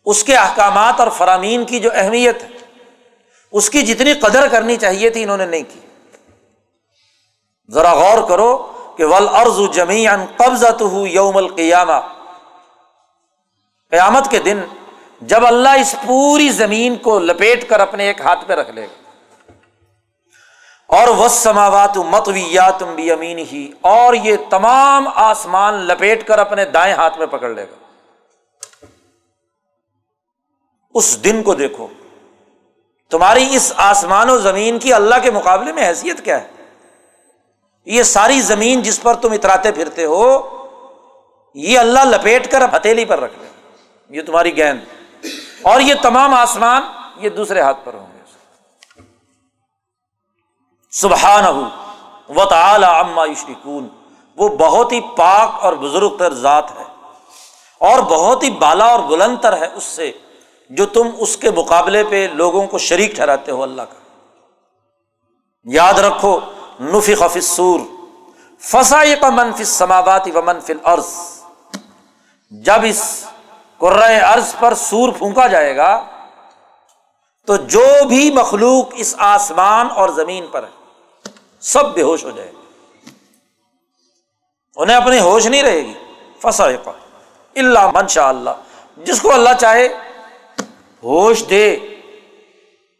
[0.05, 2.49] اس کے احکامات اور فرامین کی جو اہمیت ہے،
[3.51, 5.79] اس کی جتنی قدر کرنی چاہیے تھی انہوں نے نہیں کی۔
[7.69, 10.05] ذرا غور کرو کہ ول ارض جمی
[10.37, 11.99] قبضہ یوم القیامہ۔
[13.89, 14.61] قیامت کے دن
[15.21, 19.00] جب اللہ اس پوری زمین کو لپیٹ کر اپنے ایک ہاتھ پہ رکھ لے گا۔
[20.91, 26.93] اور وہ سماوات متویات بھی امین ہی اور یہ تمام آسمان لپیٹ کر اپنے دائیں
[26.93, 27.75] ہاتھ میں پکڑ لے گا۔
[30.93, 31.87] اس دن کو دیکھو،
[33.09, 36.47] تمہاری اس آسمان و زمین کی اللہ کے مقابلے میں حیثیت کیا ہے؟
[37.85, 40.47] یہ ساری زمین جس پر تم اتراتے پھرتے ہو،
[41.53, 43.47] یہ اللہ لپیٹ کر ہتھیلی پر رکھ لے۔
[44.09, 44.79] یہ تمہاری گیند۔
[45.61, 46.81] اور یہ تمام آسمان
[47.17, 48.10] یہ دوسرے ہاتھ پر ہوں۔
[50.91, 51.45] سبحان
[52.37, 53.87] و تعالی اما یشرکون۔
[54.37, 56.83] وہ بہت ہی پاک اور بزرگ تر ذات ہے۔
[57.77, 60.11] اور بہت ہی بالا اور بلند تر ہے اس سے
[60.69, 64.19] جو تم اس کے مقابلے پہ لوگوں کو شریک ٹھہراتے ہو اللہ کا۔
[65.63, 66.39] یاد رکھو
[66.79, 67.79] نفی خفصور
[68.59, 71.13] فسائی کا منفی سماواتی و منفی عرض
[72.49, 73.25] جب اس
[73.77, 76.05] قرۂ عرض پر سور پھونکا جائے گا،
[77.45, 80.80] تو جو بھی مخلوق اس آسمان اور زمین پر ہے
[81.61, 82.61] سب بے ہوش ہو جائے گا
[84.75, 85.93] انہیں اپنی ہوش نہیں رہے گی۔
[86.41, 86.65] فسا
[87.55, 88.49] اللہ من شاء اللہ
[88.97, 89.87] جس کو اللہ چاہے،
[91.03, 91.77] ہوش دے۔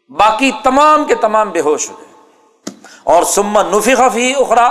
[0.08, 2.12] باقی تمام کے تمام بے ہوش ہو جائے۔
[3.04, 4.66] اور سما نفی خفی اخرا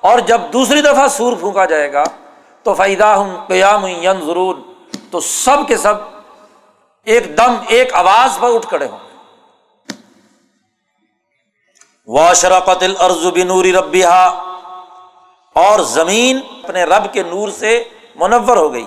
[0.00, 2.04] اور جب دوسری دفعہ سور پھونکا جائے گا،
[2.62, 3.86] تو فائدہ ہوں قیام
[4.26, 4.56] ضرور
[5.10, 5.94] تو سب کے سب
[7.04, 8.98] ایک دم، ایک آواز پر اٹھ کھڑے ہوں۔
[12.06, 14.40] واشرقت الارض بنور ربیہ
[15.52, 18.86] اور زمین اپنے رب کے نور سے منور ہو گئی۔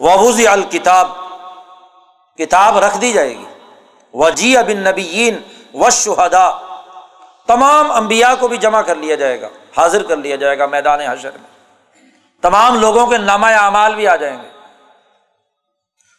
[0.00, 1.08] وبوز الکتاب
[2.38, 3.44] کتاب رکھ دی جائے گی۔
[4.14, 5.36] وجی بن نبیین
[5.74, 6.50] و شہدا
[7.46, 11.00] تمام انبیاء کو بھی جمع کر لیا جائے گا، حاضر کر لیا جائے گا میدان
[11.00, 11.50] حشر میں۔
[12.42, 14.48] تمام لوگوں کے نامہ اعمال بھی آ جائیں گے۔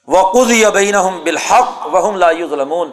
[0.08, 2.91] وقز یا بین بالحق وہم لا ظلمون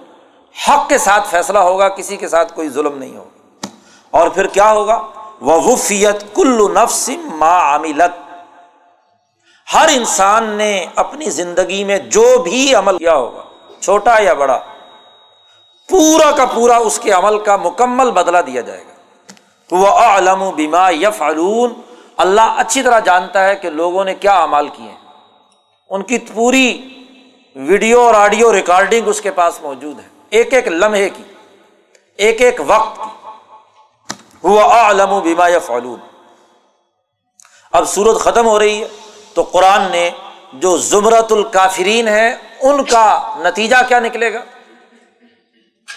[0.68, 3.66] حق کے ساتھ فیصلہ ہوگا، کسی کے ساتھ کوئی ظلم نہیں ہوگا۔
[4.10, 5.02] اور پھر کیا ہوگا؟
[5.40, 8.32] وہ وفیت کل نفس ما عاملت
[9.74, 13.42] ہر انسان نے اپنی زندگی میں جو بھی عمل کیا ہوگا،
[13.80, 14.60] چھوٹا یا بڑا،
[15.88, 18.92] پورا کا پورا اس کے عمل کا مکمل بدلا دیا جائے گا۔
[19.70, 21.22] وہ علم بیما یف
[22.16, 25.12] اللہ اچھی طرح جانتا ہے کہ لوگوں نے کیا امال کیے ہیں۔
[25.90, 26.88] ان کی پوری
[27.56, 31.22] ویڈیو اور آڈیو ریکارڈنگ اس کے پاس موجود ہے۔ ایک ایک لمحے کی،
[32.16, 33.28] ایک ایک وقت کی۔
[34.44, 36.00] ہوا علم بیما یا فعلون
[37.72, 38.88] اب سورت ختم ہو رہی ہے
[39.34, 40.10] تو قرآن نے
[40.52, 44.44] جو زمرت الکافرین ہے ان کا نتیجہ کیا نکلے گا؟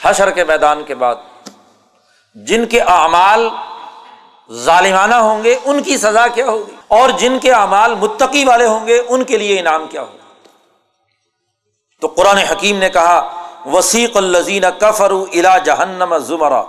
[0.04, 1.16] حشر کے میدان کے بعد۔
[2.36, 3.50] جن کے اعمال
[4.52, 8.88] ظالمانہ ہوں گے، ان کی سزا کیا ہوگی؟ اور جن کے اعمال متقی والے ہوں
[8.88, 10.34] گے، ان کے لیے انعام کیا ہوگا؟
[12.02, 13.39] تو قرآن حکیم نے کہا
[13.74, 16.64] وسیق الزین کفر الا جہنم زمرا۔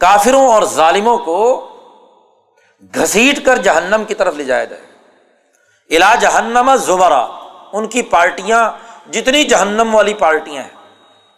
[0.00, 1.68] کافروں اور ظالموں کو
[2.94, 4.82] گھسیٹ کر جہنم کی طرف لے جایا جائے۔
[5.96, 7.26] الا جہنم زمرا۔
[7.72, 8.70] ان کی پارٹیاں،
[9.12, 10.70] جتنی جہنم والی پارٹیاں ہیں،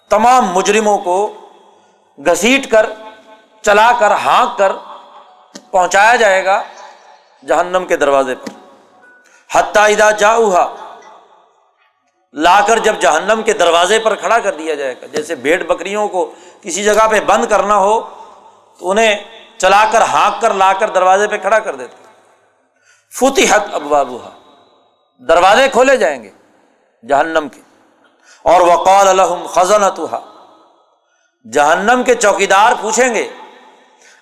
[0.09, 1.33] تمام مجرموں کو
[2.19, 2.91] گھسیٹ کر،
[3.63, 4.73] چلا کر، ہانک کر
[5.71, 6.63] پہنچایا جائے گا
[7.49, 8.49] جہنم کے دروازے پر۔
[9.53, 10.51] حتیٰ ادا جاؤ
[12.35, 16.07] لا کر جب جہنم کے دروازے پر کھڑا کر دیا جائے گا، جیسے بھیڑ بکریوں
[16.09, 16.31] کو
[16.63, 18.01] کسی جگہ پہ بند کرنا ہو،
[18.81, 19.15] تو انہیں
[19.59, 22.03] چلا کر، ہانک کر، لا کر دروازے پہ کھڑا کر دیتے
[23.13, 24.31] فوتی حق ابوابہ
[25.29, 26.31] دروازے کھولے جائیں گے
[27.03, 27.61] جہنم کے۔
[28.45, 29.83] اور وقال الحم خزن
[31.53, 33.27] جہنم کے چوکیدار پوچھیں گے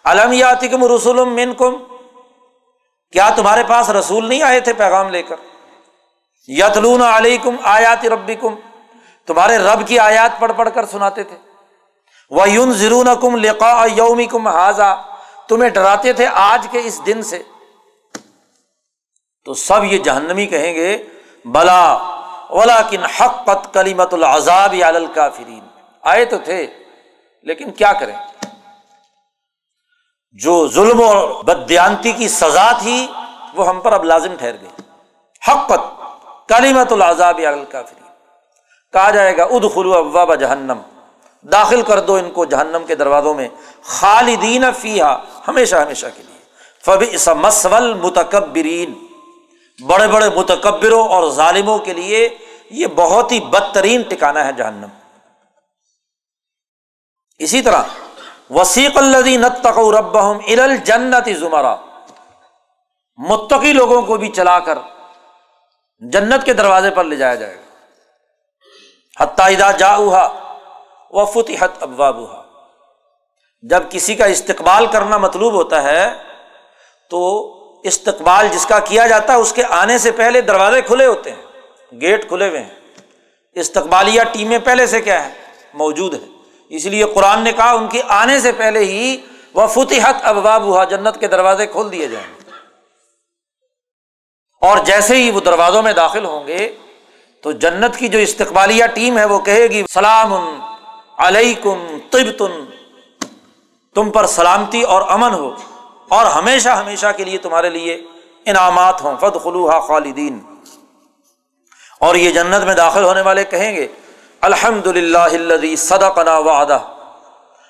[0.04, 1.76] علم یاتکم رسول من کم
[3.12, 5.36] کیا تمہارے پاس رسول نہیں آئے تھے پیغام لے کر؟
[6.48, 8.54] یتلون علیکم آیات ربی کم
[9.26, 11.36] تمہارے رب کی آیات پڑھ پڑھ کر سناتے تھے۔
[12.30, 14.94] وہ یون ضرون کم لقا یومی کم حاضا
[15.48, 17.42] تمہیں ڈراتے تھے آج کے اس دن سے۔
[19.44, 21.04] تو سب یہ جہنمی کہیں گے،
[21.44, 21.92] بلا
[22.48, 25.66] اولا کن حق پت کلیمت العذاب الکافرین۔
[26.02, 26.66] آئے تو تھے،
[27.42, 28.16] لیکن کیا کریں؟
[30.32, 33.06] جو ظلم اور بدیانتی کی سزا تھی،
[33.54, 34.82] وہ ہم پر اب لازم ٹھہر گئی۔
[35.48, 36.01] حق پت
[36.48, 38.02] کلیمت العذاب الکافرین۔
[38.92, 40.78] کہا جائے گا اد خلو ابا جہنم۔
[41.42, 43.48] داخل کر دو ان کو جہنم کے دروازوں میں۔
[43.82, 45.16] خالدین فیحا
[45.48, 46.38] ہمیشہ ہمیشہ کے لیے۔
[46.84, 49.06] فبی مسول متکبرین
[49.86, 52.38] بڑے بڑے متکبروں اور ظالموں کے لیے
[52.70, 54.88] یہ بہت ہی بدترین ٹکانا ہے جہنم۔
[57.38, 57.82] اسی طرح،
[58.50, 58.98] وسیق
[59.76, 61.76] رب ارل جنت زمرا۔
[63.16, 64.78] متقی لوگوں کو بھی چلا کر
[66.10, 67.62] جنت کے دروازے پر لے جایا جائے گا۔
[69.22, 69.96] حتائدہ جا
[71.10, 72.16] و فتحت ابواب
[73.62, 76.10] جب کسی کا استقبال کرنا مطلوب ہوتا ہے،
[77.10, 77.20] تو
[77.84, 81.42] استقبال جس کا کیا جاتا ہے، اس کے آنے سے پہلے دروازے کھلے ہوتے ہیں،
[82.00, 82.74] گیٹ کھلے ہوئے ہیں۔
[83.52, 85.32] استقبالیہ ٹیمیں پہلے سے کیا ہے
[85.74, 86.26] موجود ہے
[86.68, 89.16] اس لیے قرآن نے کہا، ان کے آنے سے پہلے ہی
[89.54, 92.41] وہ فتحت ابواب ہوا جنت کے دروازے کھول دیے جائیں۔
[94.62, 96.76] اور جیسے ہی وہ دروازوں میں داخل ہوں گے
[97.42, 100.60] تو جنت کی جو استقبالیہ ٹیم ہے وہ کہے گی، سلام
[101.18, 102.46] علیکم طب
[103.94, 105.54] تم پر سلامتی اور امن ہو
[106.08, 108.04] اور ہمیشہ ہمیشہ کے لیے تمہارے لیے
[108.46, 110.38] انعامات ہوں۔ فد خلوہ خالدین۔
[112.00, 113.88] اور یہ جنت میں داخل ہونے والے کہیں گے
[114.40, 116.78] الحمد للہ صدقنا وعدہ۔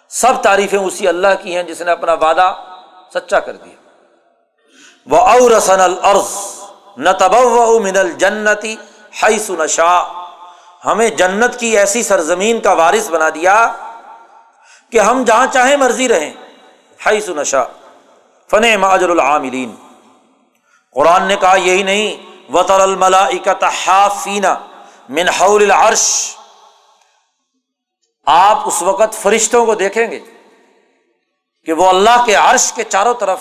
[0.09, 2.55] سب تعریفیں اسی اللہ کی ہیں جس نے اپنا وعدہ
[3.15, 3.75] سچا کر دیا۔
[5.07, 6.62] وہ اورسن العرض
[6.97, 7.35] نہ تب
[7.83, 8.77] من الجنتی
[9.23, 10.03] حیث نشا
[10.85, 13.73] ہمیں جنت کی ایسی سرزمین کا وارث بنا دیا
[14.91, 16.33] کہ ہم جہاں چاہیں مرضی رہیں۔
[17.07, 17.65] حیث نشا
[18.51, 19.75] فن ماجر العاملین۔
[20.93, 22.17] قرآن نے کہا یہی نہیں
[22.53, 23.29] وطر الملا
[23.87, 24.55] حافینا
[25.09, 26.37] من حول العرش۔
[28.27, 30.21] آپ اس وقت فرشتوں کو دیکھیں گے
[31.65, 33.39] کہ وہ اللہ کے عرش کے چاروں طرف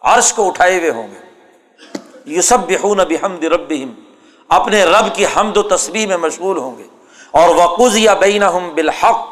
[0.00, 1.25] عرش کو اٹھائے ہوئے ہوں گے۔
[2.26, 3.72] یو بحون بحمد رب
[4.48, 6.82] اپنے رب کی حمد و تصویر میں مشغول ہوں گے۔
[7.30, 8.42] اور وقوض یا بین
[8.74, 9.28] بالحق۔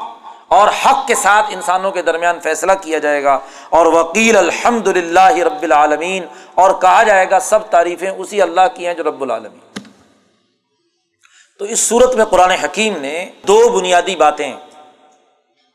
[0.48, 3.38] اور حق کے ساتھ انسانوں کے درمیان فیصلہ کیا جائے گا۔
[3.70, 8.86] اور وکیل الحمد للہ رب العالمین۔ اور کہا جائے گا سب تعریفیں اسی اللہ کی
[8.86, 9.80] ہیں جو رب العالمین۔
[11.58, 14.52] تو اس صورت میں قرآن حکیم نے دو بنیادی باتیں۔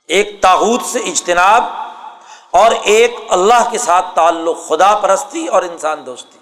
[0.08, 1.64] ایک تاحود سے اجتناب
[2.52, 6.39] اور ایک اللہ کے ساتھ تعلق خدا پرستی اور انسان دوستی۔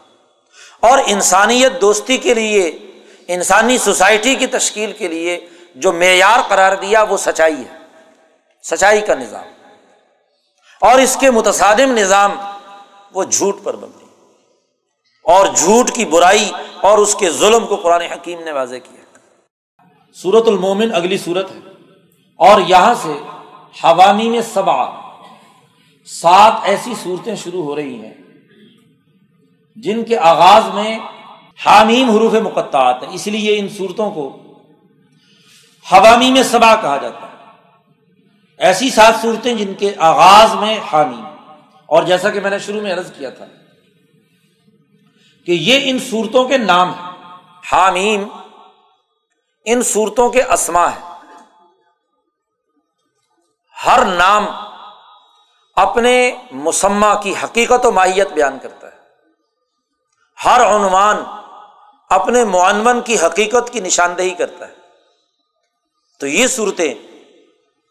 [0.79, 2.79] اور انسانیت دوستی کے لیے،
[3.27, 7.77] انسانی سوسائٹی کی تشکیل کے لیے جو معیار قرار دیا، وہ سچائی ہے۔
[8.63, 9.43] سچائی کا نظام۔
[10.81, 12.37] اور اس کے متصادم نظام
[13.13, 14.05] وہ جھوٹ پر مبنی۔
[15.23, 19.03] اور جھوٹ کی برائی اور اس کے ظلم کو قرآن حکیم نے واضح کیا۔
[20.13, 21.59] سورت المومن اگلی صورت ہے۔
[22.35, 23.11] اور یہاں سے
[23.83, 24.85] حوامی میں سبا
[26.05, 28.13] سات ایسی صورتیں شروع ہو رہی ہیں۔
[29.83, 30.99] جن کے آغاز میں
[31.65, 34.37] حامیم حروف مقطعات ہیں، اس لیے ان صورتوں کو
[35.91, 37.45] حوامی میں سبا کہا جاتا ہے۔
[38.57, 41.25] ایسی سات صورتیں جن کے آغاز میں حامیم۔
[41.85, 43.45] اور جیسا کہ میں نے شروع میں عرض کیا تھا
[45.45, 47.11] کہ یہ ان صورتوں کے نام ہیں۔
[47.71, 48.23] حامیم
[49.65, 51.13] ان صورتوں کے اسما ہے
[53.85, 54.45] ہر نام
[55.75, 58.86] اپنے مسمہ کی حقیقت و ماہیت بیان کرتا ہے۔
[60.45, 61.23] ہر عنوان
[62.09, 64.73] اپنے معنون کی حقیقت کی نشاندہی کرتا ہے۔
[66.19, 66.93] تو یہ صورتیں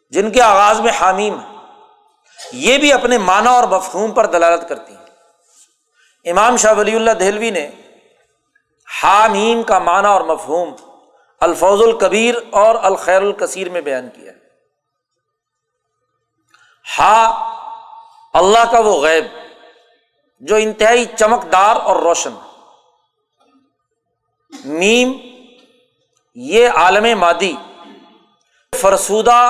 [0.09, 1.37] جن کے آغاز میں حامیم
[2.51, 5.05] یہ بھی اپنے معنی اور مفہوم پر دلالت کرتی ہیں۔
[6.31, 7.69] امام شاہ ولی اللہ دہلوی نے
[9.03, 10.75] حامیم کا معنی اور مفہوم
[11.39, 14.31] الفوظ الکبیر اور الخیر الکثیر میں بیان کیا
[16.99, 17.25] ہا،
[18.33, 19.25] اللہ کا وہ غیب۔
[20.41, 22.33] جو انتہائی چمکدار اور روشن
[24.65, 25.11] میم،
[26.35, 27.53] یہ عالم مادی
[28.73, 29.41] فرسودہ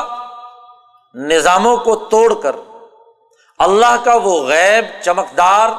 [1.16, 2.56] نظاموں کو توڑ کر
[3.60, 5.70] اللہ کا وہ غیب، چمکدار،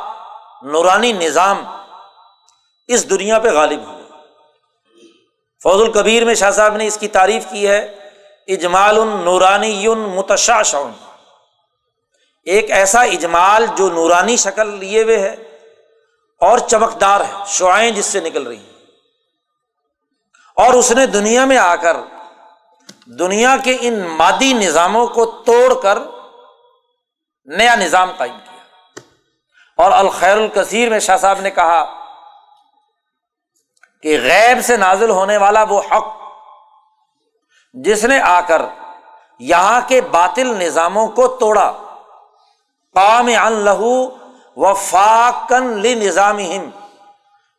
[0.62, 1.62] نورانی نظام
[2.88, 3.96] اس دنیا پہ غالب ہوا۔
[5.62, 7.78] فوز القبیر میں شاہ صاحب نے اس کی تعریف کی ہے،
[8.48, 10.90] اجمال نورانی متشاشن
[12.48, 15.32] ایک ایسا اجمال جو نورانی شکل لیے ہوئے ہے
[16.40, 18.72] اور چمکدار ہے، شعائیں جس سے نکل رہی ہیں۔
[20.56, 21.96] اور اس نے دنیا میں آ کر،
[23.06, 25.98] دنیا کے ان مادی نظاموں کو توڑ کر
[27.44, 28.62] نیا نظام قائم کیا۔
[29.76, 31.94] اور الخیر الکثیر میں شاہ صاحب نے کہا
[34.02, 36.06] کہ غیب سے نازل ہونے والا وہ حق
[37.72, 38.62] جس نے آ کر
[39.38, 41.72] یہاں کے باطل نظاموں کو توڑا
[42.94, 44.06] قام ان لہو
[44.56, 46.38] و فاقن لی نظام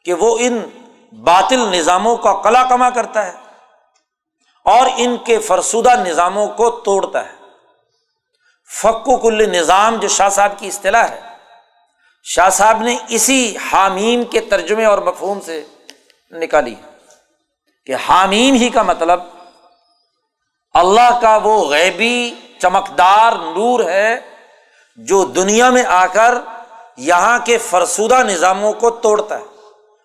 [0.06, 0.60] کہ وہ ان
[1.12, 3.34] باطل نظاموں کا کلا کما کرتا ہے
[4.66, 7.36] اور ان کے فرسودہ نظاموں کو توڑتا ہے۔
[8.82, 11.22] فکو کل نظام، جو شاہ صاحب کی اصطلاح ہے۔
[12.24, 15.66] شاہ صاحب نے اسی حامیم کے ترجمے اور مفہوم سے
[16.32, 16.76] نکالی۔
[17.86, 19.22] کہ حامیم ہی کا مطلب
[20.74, 24.20] اللہ کا وہ غیبی چمکدار نور ہے
[25.08, 26.34] جو دنیا میں آ کر
[26.98, 29.44] یہاں کے فرسودہ نظاموں کو توڑتا ہے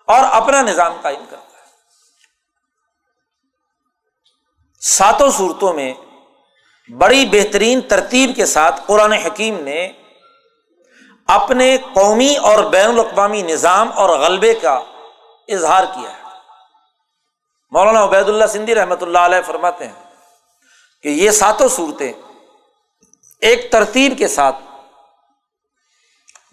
[0.06, 1.62] اور اپنا نظام قائم کرتا ہے۔
[4.80, 5.94] ساتوں صورتوں میں
[6.98, 9.92] بڑی بہترین ترتیب کے ساتھ قرآن حکیم نے
[11.26, 14.80] اپنے قومی اور بین الاقوامی نظام اور غلبے کا
[15.48, 16.22] اظہار کیا ہے۔
[17.70, 20.04] مولانا عبید اللہ سندھی رحمۃ اللہ علیہ فرماتے ہیں
[21.02, 22.12] کہ یہ ساتوں صورتیں
[23.40, 24.56] ایک ترتیب کے ساتھ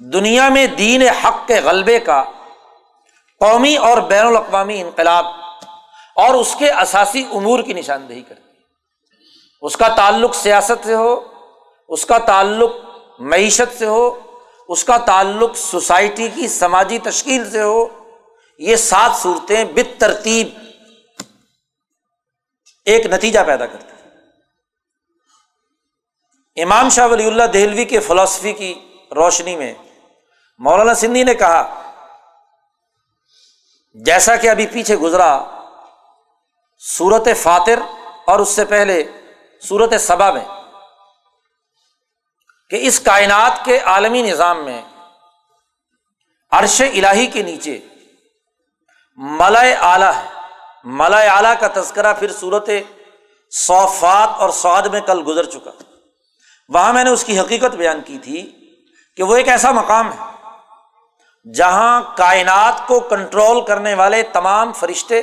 [0.02, 2.24] دنیا میں دین حق کے غلبے کا
[3.40, 5.26] قومی اور بین الاقوامی انقلاب
[6.16, 8.54] اور اس کے اثاثی امور کی نشاندہی کرتی ہے۔
[9.62, 11.30] اس کا تعلق سیاست سے ہو،
[11.88, 12.72] اس کا تعلق
[13.20, 14.20] معیشت سے ہو،
[14.68, 17.88] اس کا تعلق سوسائٹی کی سماجی تشکیل سے ہو،
[18.58, 20.48] یہ سات صورتیں بت ترتیب
[22.86, 23.86] ایک نتیجہ پیدا کرتی
[26.62, 28.74] امام شاہ ولی اللہ دہلوی کے فلاسفی کی
[29.16, 29.74] روشنی میں
[30.62, 31.62] مولانا سندھی نے کہا،
[33.96, 35.30] جیسا کہ ابھی پیچھے گزرا
[36.82, 37.80] سورت فاتر
[38.28, 39.04] اور اس سے پہلے
[39.62, 40.46] سورت صبا میں،
[42.70, 44.82] کہ اس کائنات کے عالمی نظام میں
[46.52, 47.80] عرش الہی کے نیچے
[49.16, 50.28] ملائے اعلیٰ ہے۔
[50.84, 52.70] ملائے اعلیٰ کا تذکرہ پھر صورت
[53.52, 55.72] صوفات اور سعد میں کل گزر چکا۔
[56.70, 58.42] وہاں میں نے اس کی حقیقت بیان کی تھی
[59.18, 60.31] کہ وہ ایک ایسا مقام ہے
[61.46, 65.20] جہاں کائنات کو کنٹرول کرنے والے تمام فرشتے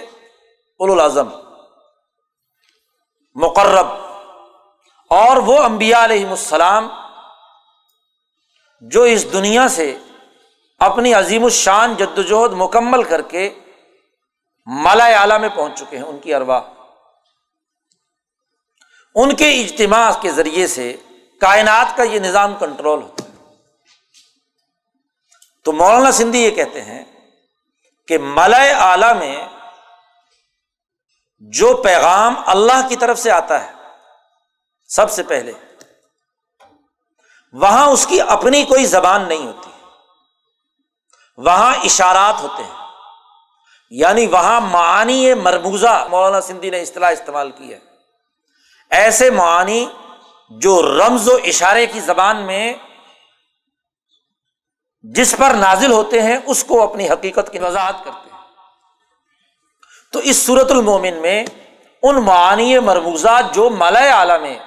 [0.81, 1.29] الاظم
[3.37, 3.87] مقرب،
[5.11, 6.89] اور وہ امبیا علیہم السلام
[8.83, 9.87] جو اس دنیا سے
[10.81, 13.49] اپنی عظیم الشان جد وجہد مکمل کر کے
[14.67, 16.61] مالا اعلیٰ میں پہنچ چکے ہیں، ان کی اروا
[19.17, 20.87] ان کے اجتماع کے ذریعے سے
[21.41, 23.18] کائنات کا یہ نظام کنٹرول ہوتا ہے۔
[25.69, 27.05] تو مولانا سندھی یہ کہتے ہیں
[28.09, 29.49] کہ مالا اعلی میں
[31.39, 33.73] جو پیغام اللہ کی طرف سے آتا ہے،
[34.89, 35.53] سب سے پہلے،
[37.53, 39.71] وہاں اس کی اپنی کوئی زبان نہیں ہوتی۔
[41.37, 42.87] وہاں اشارات ہوتے ہیں۔
[43.91, 47.79] یعنی وہاں معانی مرموزہ مولانا سندھی نے اصطلاح استعمال کی ہے۔
[48.91, 49.87] ایسے معانی
[50.51, 52.75] جو رمز و اشارے کی زبان میں
[55.03, 58.39] جس پر نازل ہوتے ہیں، اس کو اپنی حقیقت کی وضاحت کرتے ہیں۔
[60.13, 61.45] تو اس صورت المومن میں
[62.03, 64.59] ان معانی مرموزہ جو مالا اعلی میں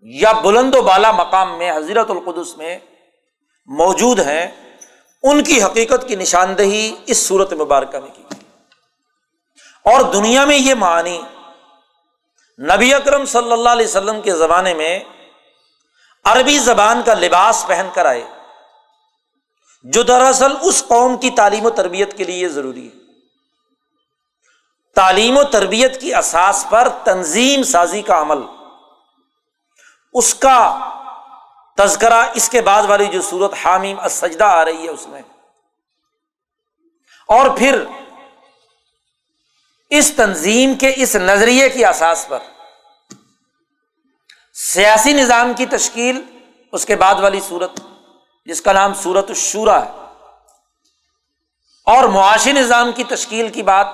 [0.00, 2.78] یا بلند و بالا مقام میں حضرت القدس میں
[3.68, 4.46] موجود ہیں،
[5.22, 8.22] ان کی حقیقت کی نشاندہی اس صورت مبارکہ میں کی
[9.84, 11.18] اور دنیا میں یہ معنی
[12.58, 14.98] نبی اکرم صلی اللہ علیہ وسلم کے زمانے میں
[16.26, 18.24] عربی زبان کا لباس پہن کر آئے۔
[19.82, 22.98] جو دراصل اس قوم کی تعلیم و تربیت کے لیے ضروری ہے۔
[24.94, 28.38] تعلیم و تربیت کی اساس پر تنظیم سازی کا عمل۔
[30.12, 30.78] اس کا
[31.78, 35.22] تذکرہ اس کے بعد والی جو سورت حامیم السجدہ آ رہی ہے اس میں۔
[37.28, 37.84] اور پھر
[39.90, 42.38] اس تنظیم کے اس نظریے کی اساس پر۔
[44.58, 46.22] سیاسی نظام کی تشکیل،
[46.72, 47.70] اس کے بعد والی صورت،
[48.46, 49.90] جس کا نام سورت الشورا ہے۔
[51.86, 53.86] اور معاشی نظام کی تشکیل کی بات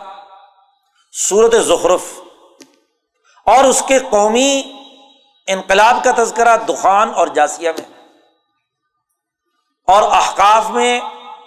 [1.12, 2.02] سورت زخرف۔
[3.46, 4.62] اور اس کے قومی
[5.46, 8.08] انقلاب کا تذکرہ دخان اور جاسیہ میں۔
[9.86, 11.00] اور احکاف میں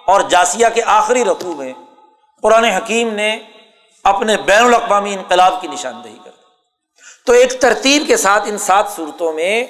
[0.05, 1.74] اور جاسیہ کے آخری رقو میں،
[2.41, 3.39] قرآن حکیم نے
[4.03, 6.18] اپنے بین الاقوامی انقلاب کی نشاندہی۔
[7.26, 9.65] تو ایک ترتیب کے ساتھ ان سات صورتوں میں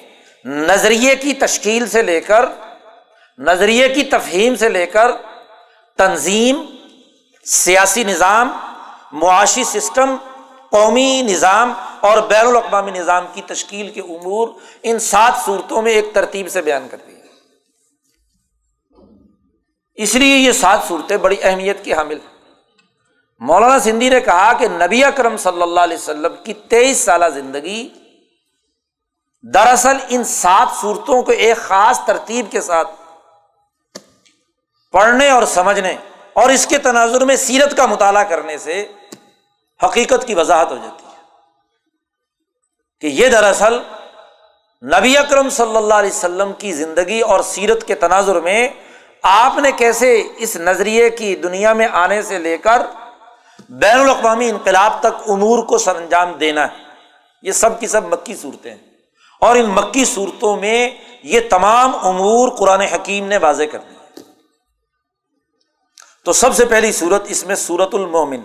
[0.46, 2.46] نظریے کی تشکیل سے لے کر،
[3.38, 5.12] نظریے کی تفہیم سے لے کر
[5.98, 6.66] تنظیم،
[7.46, 8.52] سیاسی نظام،
[9.12, 10.16] معاشی سسٹم،
[10.70, 14.48] قومی نظام اور بین الاقوامی نظام کی تشکیل کے امور
[14.84, 17.14] ان سات صورتوں میں ایک ترتیب سے بیان کر دی
[19.98, 22.35] اس لیے یہ سات صورتیں بڑی اہمیت کی حامل ہیں۔
[23.46, 27.88] مولانا سندھی نے کہا کہ نبی اکرم صلی اللہ علیہ وسلم کی تیئیس سالہ زندگی
[29.44, 32.96] دراصل ان سات صورتوں کو ایک خاص ترتیب کے ساتھ
[34.94, 35.96] پڑھنے اور سمجھنے
[36.34, 38.86] اور اس کے تناظر میں سیرت کا مطالعہ کرنے سے
[39.80, 41.14] حقیقت کی وضاحت ہو جاتی ہے
[43.02, 43.80] کہ یہ دراصل
[44.84, 48.68] نبی اکرم صلی اللہ علیہ وسلم کی زندگی اور سیرت کے تناظر میں
[49.24, 52.82] آپ نے کیسے اس نظریے کی دنیا میں آنے سے لے کر
[53.70, 56.84] بین الاقوامی انقلاب تک امور کو سر انجام دینا ہے۔
[57.42, 58.78] یہ سب کی سب مکی صورتیں ہیں۔
[59.42, 60.92] اور ان مکی صورتوں میں
[61.24, 64.22] یہ تمام امور قرآن حکیم نے واضح کر دی
[66.26, 68.40] تو سب سے پہلی صورت اس میں سورت المومن۔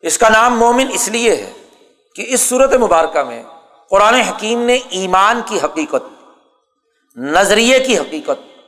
[0.00, 1.52] اس کا نام مومن اس لیے ہے
[2.14, 3.42] کہ اس صورت مبارکہ میں
[3.90, 6.02] قرآن حکیم نے ایمان کی حقیقت،
[7.16, 8.58] نظریے کی حقیقت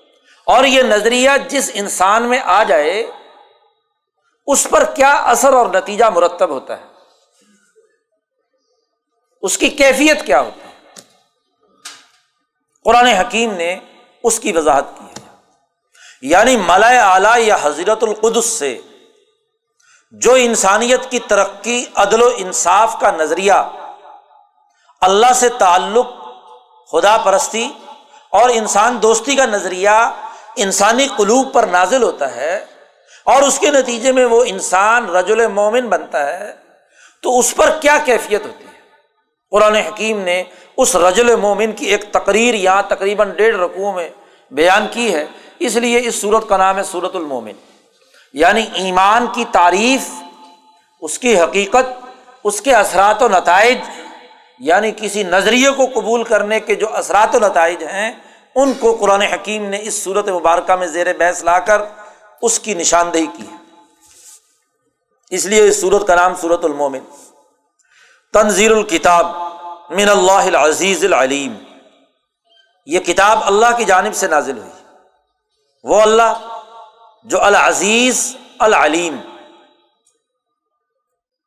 [0.45, 3.07] اور یہ نظریہ جس انسان میں آ جائے
[4.47, 6.85] اس پر کیا اثر اور نتیجہ مرتب ہوتا ہے؟
[9.43, 10.93] اس کی کیفیت کیا ہوتی ہے؟
[12.85, 13.79] قرآن حکیم نے
[14.25, 15.37] اس کی وضاحت کی ہے۔
[16.23, 18.81] یعنی ملائے اعلی یا حضرت القدس سے
[20.13, 23.53] جو انسانیت کی ترقی، عدل و انصاف کا نظریہ،
[25.01, 26.07] اللہ سے تعلق،
[26.91, 27.73] خدا پرستی
[28.31, 29.91] اور انسان دوستی کا نظریہ
[30.57, 32.65] انسانی قلوب پر نازل ہوتا ہے
[33.25, 36.53] اور اس کے نتیجے میں وہ انسان رجل مومن بنتا ہے،
[37.23, 38.73] تو اس پر کیا کیفیت ہوتی ہے؟
[39.51, 40.45] قرآن حکیم نے
[40.77, 44.09] اس رجل مومن کی ایک تقریر یہاں تقریباً ڈیڑھ رقوع میں
[44.51, 45.25] بیان کی ہے،
[45.59, 47.53] اس لیے اس صورت کا نام ہے صورت المومن۔
[48.33, 50.11] یعنی ایمان کی تعریف،
[51.01, 52.09] اس کی حقیقت،
[52.45, 53.79] اس کے اثرات و نتائج
[54.59, 58.13] یعنی کسی نظریے کو قبول کرنے کے جو اثرات و نتائج ہیں،
[58.55, 61.83] ان کو قرآن حکیم نے اس صورت مبارکہ میں زیر بحث لا کر
[62.45, 63.57] اس کی نشاندہی کی ہے۔
[65.31, 66.99] اس لیے اس صورت کا نام صورت المومن۔
[68.33, 69.27] تنظیر الکتاب
[69.91, 71.59] من اللہ العزیز العلیم۔
[72.87, 74.71] یہ کتاب اللہ کی جانب سے نازل ہوئی۔
[75.85, 76.61] وہ اللہ
[77.25, 79.17] جو العزیز العلیم،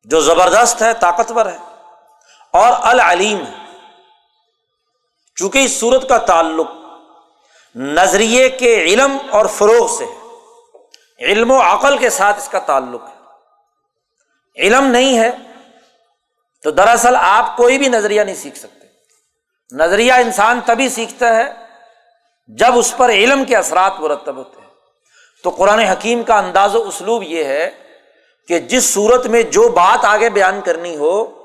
[0.03, 1.57] جو زبردست ہے، طاقتور ہے،
[2.53, 3.65] اور العلیم ہے۔
[5.35, 6.67] چونکہ اس صورت کا تعلق
[7.75, 10.16] نظریے کے علم اور فروغ سے ہے۔
[11.19, 13.17] علم و عقل کے ساتھ اس کا تعلق ہے۔
[14.61, 15.31] علم نہیں ہے
[16.63, 18.87] تو دراصل آپ کوئی بھی نظریہ نہیں سیکھ سکتے۔
[19.71, 21.43] نظریہ انسان تبھی سیکھتا ہے
[22.47, 24.67] جب اس پر علم کے اثرات مرتب ہوتے ہیں۔
[25.43, 27.69] تو قرآن حکیم کا انداز و اسلوب یہ ہے
[28.47, 31.43] کہ جس صورت میں جو بات آگے بیان کرنی ہو،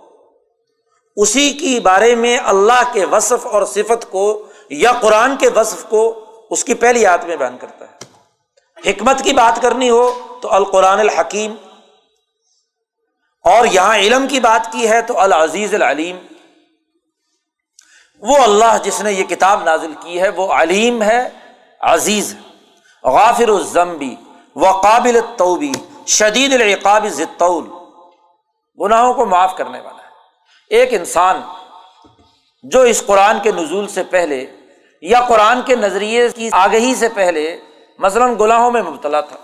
[1.17, 6.25] اسی کی بارے میں اللہ کے وصف اور صفت کو یا قرآن کے وصف کو
[6.51, 7.82] اس کی پہلی یاد میں بیان کرتا
[8.87, 10.05] حکمت کی بات کرنی ہو
[10.43, 11.55] تو القرآن الحکیم،
[13.45, 16.17] اور یہاں علم کی بات کی ہے تو العزیز العلیم۔
[18.23, 21.29] وہ اللہ جس نے یہ کتاب نازل کی ہے، وہ علیم ہے،
[21.81, 22.35] عزیز۔
[23.05, 24.15] غافر الزمبی
[24.57, 25.73] و قابل توبی
[26.09, 27.65] شدید العقاب ضطول
[28.79, 30.11] گناہوں کو معاف کرنے والا ہے۔
[30.71, 31.41] ایک انسان
[32.65, 34.45] جو اس قرآن کے نزول سے پہلے
[35.03, 37.45] یا قرآن کے نظریے کی آگہی سے پہلے
[37.99, 39.37] مثلاً گناہوں میں مبتلا تھا۔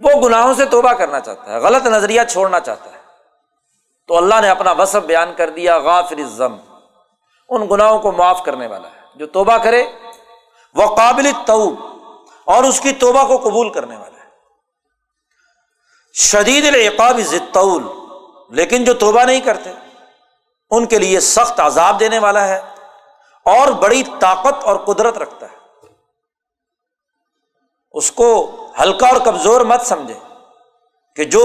[0.00, 2.96] وہ گناہوں سے توبہ کرنا چاہتا ہے، غلط نظریہ چھوڑنا چاہتا ہے۔
[4.08, 6.56] تو اللہ نے اپنا وصف بیان کر دیا غافر ضم
[7.48, 9.84] ان گناہوں کو معاف کرنے والا ہے، جو توبہ کرے
[10.74, 11.80] وہ قابل توب
[12.44, 14.28] اور اس کی توبہ کو قبول کرنے والا ہے۔
[16.14, 17.82] شدید العقاب ضطول
[18.50, 19.72] لیکن جو توبہ نہیں کرتے،
[20.70, 22.60] ان کے لیے سخت عذاب دینے والا ہے،
[23.46, 25.56] اور بڑی طاقت اور قدرت رکھتا ہے۔
[27.92, 28.28] اس کو
[28.80, 30.14] ہلکا اور کمزور مت سمجھے
[31.16, 31.44] کہ جو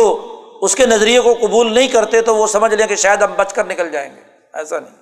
[0.61, 3.53] اس کے نظریے کو قبول نہیں کرتے تو وہ سمجھ لیں کہ شاید ہم بچ
[3.53, 4.21] کر نکل جائیں گے۔
[4.53, 4.95] ایسا نہیں۔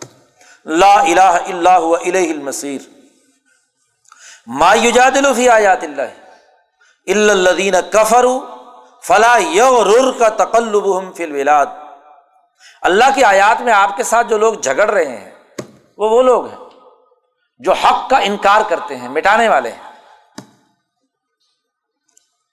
[0.66, 2.82] لا الہ اللہ الہ المسیر
[4.48, 6.02] ما یجادل فی آیات اللہ
[7.08, 8.40] الا الذین کفروا
[9.04, 11.66] فلا یغرر کا تقلب فی الولاد۔
[12.82, 15.32] اللہ کی آیات میں آپ کے ساتھ جو لوگ جھگڑ رہے ہیں،
[15.98, 16.58] وہ وہ لوگ ہیں
[17.60, 19.91] جو حق کا انکار کرتے ہیں، مٹانے والے ہیں۔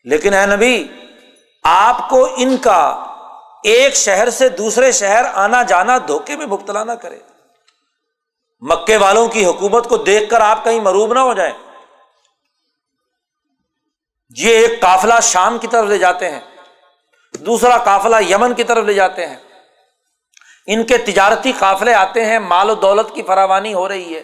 [0.04, 0.88] لیکن اے نبی،
[1.62, 3.04] آپ کو ان کا
[3.62, 7.18] ایک شہر سے دوسرے شہر آنا جانا دھوکے میں مبتلا نہ کرے۔
[8.60, 11.52] مکے والوں کی حکومت کو دیکھ کر آپ کہیں مروب نہ ہو جائیں۔
[14.36, 16.40] یہ ایک قافلہ شام کی طرف لے جاتے ہیں،
[17.40, 19.36] دوسرا قافلہ یمن کی طرف لے جاتے ہیں۔
[20.66, 24.22] ان کے تجارتی قافلے آتے ہیں، مال و دولت کی فراوانی ہو رہی ہے۔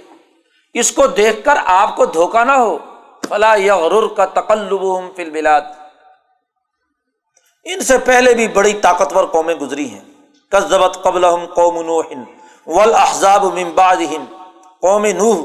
[0.74, 2.93] اس کو دیکھ کر آپ کو دھوکہ نہ ہو۔
[3.28, 4.80] فلا یغرر کا تقلب
[5.16, 5.60] فی البلاد۔
[7.64, 10.00] ان سے پہلے بھی بڑی طاقتور قومیں گزری ہیں۔
[10.50, 12.04] کزبت قبل قوم نوح
[12.66, 14.24] والاحزاب من بعدہم۔
[14.80, 15.36] قوم نوح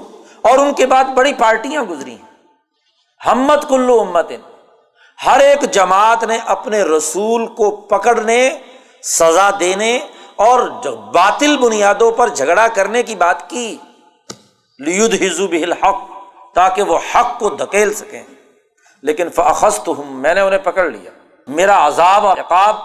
[0.42, 2.30] اور ان کے بعد بڑی پارٹیاں گزری ہیں۔
[3.26, 4.32] ہمت کلو امت
[5.26, 8.50] ہر ایک جماعت نے اپنے رسول کو پکڑنے،
[9.04, 10.00] سزا دینے
[10.36, 10.60] اور
[11.14, 13.78] باطل بنیادوں پر جھگڑا کرنے کی بات کی۔
[14.80, 16.19] لیود ہزو بہل حق۔
[16.56, 18.24] تاکہ وہ حق کو دھکیل سکیں۔
[19.02, 21.12] لیکن فخص تو ہوں میں نے انہیں پکڑ لیا۔
[21.48, 22.76] میرا عذاب اور عقاب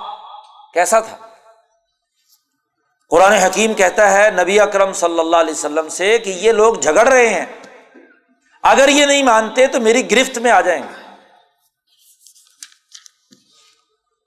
[0.74, 1.16] کیسا تھا؟
[3.10, 7.08] قرآن حکیم کہتا ہے، نبی اکرم صلی اللہ علیہ وسلم سے کہ یہ لوگ جھگڑ
[7.08, 7.46] رہے ہیں۔
[8.62, 11.04] اگر یہ نہیں مانتے تو میری گرفت میں آ جائیں گے۔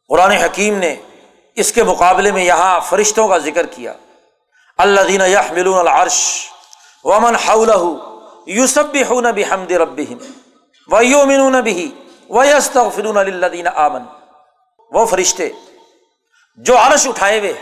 [0.07, 0.95] قرآن حکیم نے
[1.55, 3.93] اس کے مقابلے میں یہاں فرشتوں کا ذکر کیا۔
[4.77, 5.21] اللہ دین
[5.51, 6.47] ملون العرش
[7.03, 8.16] ومن حولہ
[8.47, 9.99] یوسف بھی ہوں نبی حمد رب
[10.91, 14.01] و یو من بھی وہ یستغفرون للذین آمن.
[14.91, 15.49] وہ فرشتے
[16.55, 17.53] جو عرش اٹھائے ہوئے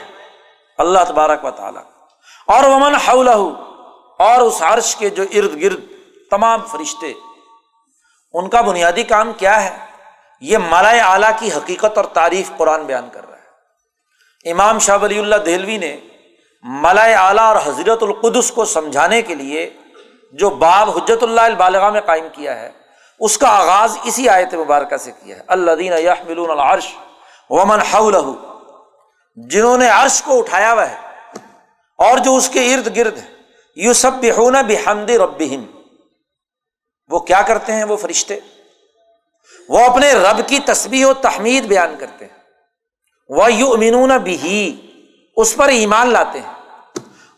[0.77, 1.83] اللہ تبارک و تعالیٰ۔
[2.47, 3.36] اور ومن حولہ،
[4.19, 5.79] اور اس عرش کے جو ارد گرد
[6.31, 7.13] تمام فرشتے۔
[8.33, 9.86] ان کا بنیادی کام کیا ہے؟
[10.41, 15.19] یہ مالائے اعلیٰ کی حقیقت اور تعریف قرآن بیان کر رہا ہے۔ امام شاہ ولی
[15.19, 15.97] اللہ دہلوی نے
[16.63, 19.69] ملائے اعلیٰ اور حضرت القدس کو سمجھانے کے لیے
[20.39, 22.71] جو باب حجت اللہ البالغ میں قائم کیا ہے،
[23.19, 25.93] اس کا آغاز اسی آیت مبارکہ سے کیا ہے۔ اللہ دین
[26.27, 26.88] ملون العرش
[27.49, 28.15] ومن حول
[29.36, 30.95] جنہوں نے عرش کو اٹھایا ہوا ہے
[31.97, 33.19] اور جو اس کے ارد گرد
[33.75, 35.43] یو سب بحون بحمد رب
[37.09, 38.39] وہ کیا کرتے ہیں؟ وہ فرشتے۔
[39.69, 42.38] وہ اپنے رب کی تصویر و تحمید بیان کرتے ہیں۔
[43.29, 44.81] وہ یو امین بھی
[45.38, 46.54] اس پر ایمان لاتے ہیں۔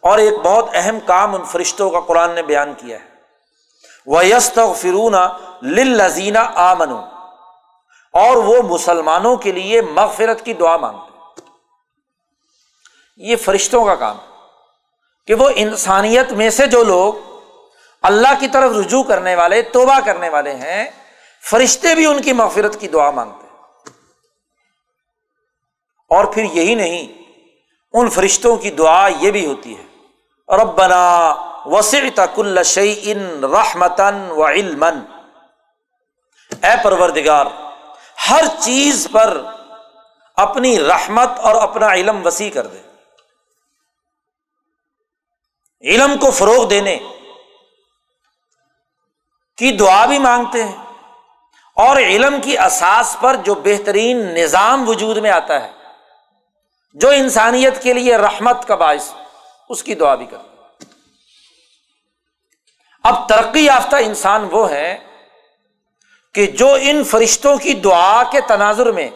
[0.07, 3.05] اور ایک بہت اہم کام ان فرشتوں کا قرآن نے بیان کیا ہے۔
[4.07, 5.15] وہ یست فرون
[5.63, 6.91] لذینہ آمن
[8.13, 11.41] اور وہ مسلمانوں کے لیے مغفرت کی دعا مانگتے
[13.19, 14.17] یہ فرشتوں کا کام
[15.27, 17.13] کہ وہ انسانیت میں سے جو لوگ
[18.03, 20.85] اللہ کی طرف رجوع کرنے والے، توبہ کرنے والے ہیں،
[21.43, 23.45] فرشتے بھی ان کی مغفرت کی دعا مانگتے
[26.11, 27.07] اور پھر یہی نہیں،
[27.93, 29.85] ان فرشتوں کی دعا یہ بھی ہوتی ہے
[30.49, 31.35] ربنا
[31.65, 34.83] وسیع کل شعی ان رحمتن و علم
[36.49, 37.45] اے پروردگار،
[38.29, 39.41] ہر چیز پر
[40.35, 42.81] اپنی رحمت اور اپنا علم وسیع کر دے۔
[45.81, 46.99] علم کو فروغ دینے
[49.57, 50.75] کی دعا بھی مانگتے ہیں۔
[51.75, 55.71] اور علم کی اساس پر جو بہترین نظام وجود میں آتا ہے،
[56.93, 59.13] جو انسانیت کے لیے رحمت کا باعث۔
[59.69, 60.85] اس کی دعا بھی کرتے
[63.03, 64.97] اب ترقی یافتہ انسان وہ ہے
[66.33, 69.09] کہ جو ان فرشتوں کی دعا کے تناظر میں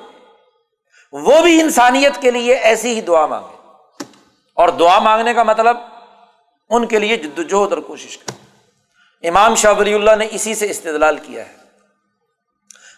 [1.12, 3.58] وہ بھی انسانیت کے لیے ایسی ہی دعا مانگے۔
[4.54, 5.78] اور دعا مانگنے کا مطلب
[6.70, 8.42] ان کے لیے جد وجہد اور کوشش کرے
[9.28, 11.56] امام شاہ ولی اللہ نے اسی سے استدلال کیا ہے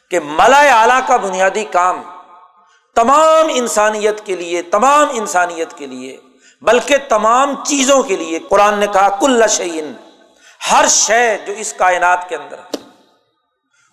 [0.10, 2.04] کہ ملا اعلیٰ کا بنیادی کام
[2.96, 6.18] تمام انسانیت کے لیے، تمام انسانیت کے لیے
[6.64, 9.94] بلکہ تمام چیزوں کے لیے قرآن نے کہا، کل شعین
[10.72, 12.82] ہر شے جو اس کائنات کے اندر ہے،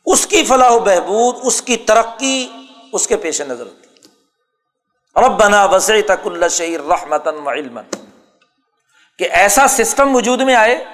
[0.06, 2.48] اس کی فلاح و بہبود، اس کی ترقی،
[2.92, 3.88] اس کے پیش نظر ہوتی
[5.16, 7.78] ربنا وسیع تک اللہ شعر رحمتن و علم
[9.18, 10.84] کہ ایسا سسٹم وجود میں آئے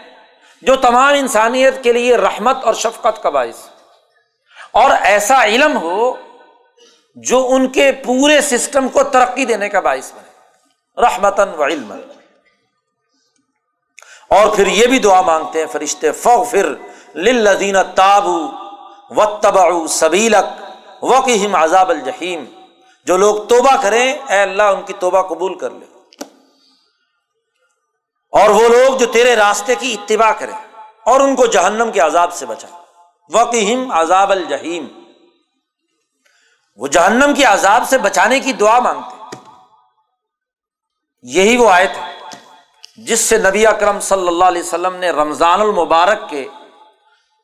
[0.63, 3.59] جو تمام انسانیت کے لیے رحمت اور شفقت کا باعث
[4.73, 6.15] اور ایسا علم ہو
[7.17, 10.26] جو ان کے پورے سسٹم کو ترقی دینے کا باعث بنے۔
[10.97, 11.93] رحمتن و علم
[14.31, 16.67] اور پھر یہ بھی دعا مانگتے ہیں، فرشتے فو فر
[17.15, 18.39] لدین تابو
[19.11, 22.45] و تبا سبیلک وقیم عذاب الجحیم۔
[23.05, 25.87] جو لوگ توبہ کریں، اے اللہ، ان کی توبہ قبول کر لے۔
[28.33, 30.55] اور وہ لوگ جو تیرے راستے کی اتباع کریں،
[31.05, 32.69] اور ان کو جہنم کے عذاب سے بچا
[33.35, 34.87] وقیم عذاب الجحیم۔
[36.77, 39.16] وہ جہنم کے عذاب سے بچانے کی دعا مانگتے
[41.35, 42.03] یہی وہ آئے تھے
[42.97, 46.47] جس سے نبی اکرم صلی اللہ علیہ وسلم نے رمضان المبارک کے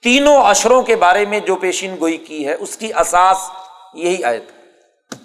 [0.02, 3.50] تینوں اشروں کے بارے میں جو پیشین گوئی کی ہے، اس کی اساس
[3.94, 5.18] یہی آیت ہے۔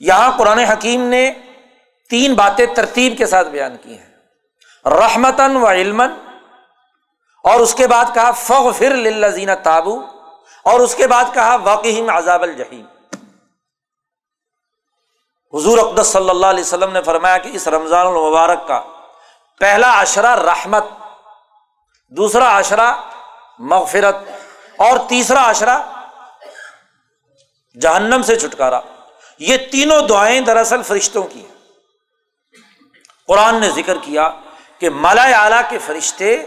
[0.00, 1.32] یہاں قرآن حکیم نے
[2.10, 8.14] تین باتیں ترتیب کے ساتھ بیان کی ہیں۔ رحمتن و علم اور اس کے بعد
[8.14, 10.00] کہا فغ فر لذین تابو،
[10.64, 12.84] اور اس کے بعد کہا واقعیم عذاب الجحیم۔
[15.54, 18.80] حضور اقدس صلی اللہ علیہ وسلم نے فرمایا کہ اس رمضان المبارک کا
[19.60, 20.84] پہلا اشرا رحمت،
[22.08, 22.96] دوسرا اشرا
[23.58, 24.16] مغفرت،
[24.76, 25.82] اور تیسرا اشرا
[27.80, 28.80] جہنم سے چھٹکارا۔
[29.38, 31.54] یہ تینوں دعائیں دراصل فرشتوں کی ہیں۔
[33.26, 34.30] قرآن نے ذکر کیا
[34.78, 36.42] کہ مالا اعلیٰ کے فرشتے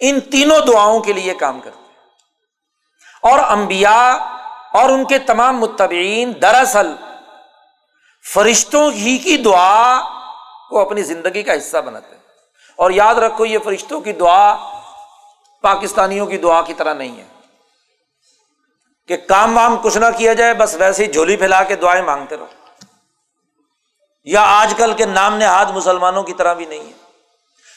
[0.00, 1.86] ان تینوں دعاؤں کے لیے کام کرتے ہیں۔
[3.22, 4.12] اور امبیا
[4.72, 6.94] اور ان کے تمام متبعین دراصل
[8.34, 10.00] فرشتوں ہی کی دعا
[10.68, 12.22] کو اپنی زندگی کا حصہ بناتے ہیں۔
[12.76, 14.56] اور یاد رکھو، یہ فرشتوں کی دعا
[15.62, 17.24] پاکستانیوں کی دعا کی طرح نہیں ہے۔
[19.08, 22.36] کہ کام وام کچھ نہ کیا جائے، بس ویسے ہی جھولی پھیلا کے دعائیں مانگتے
[22.36, 22.46] رہو۔
[24.24, 26.92] یا آج کل کے نام نہاد مسلمانوں کی طرح بھی نہیں ہے۔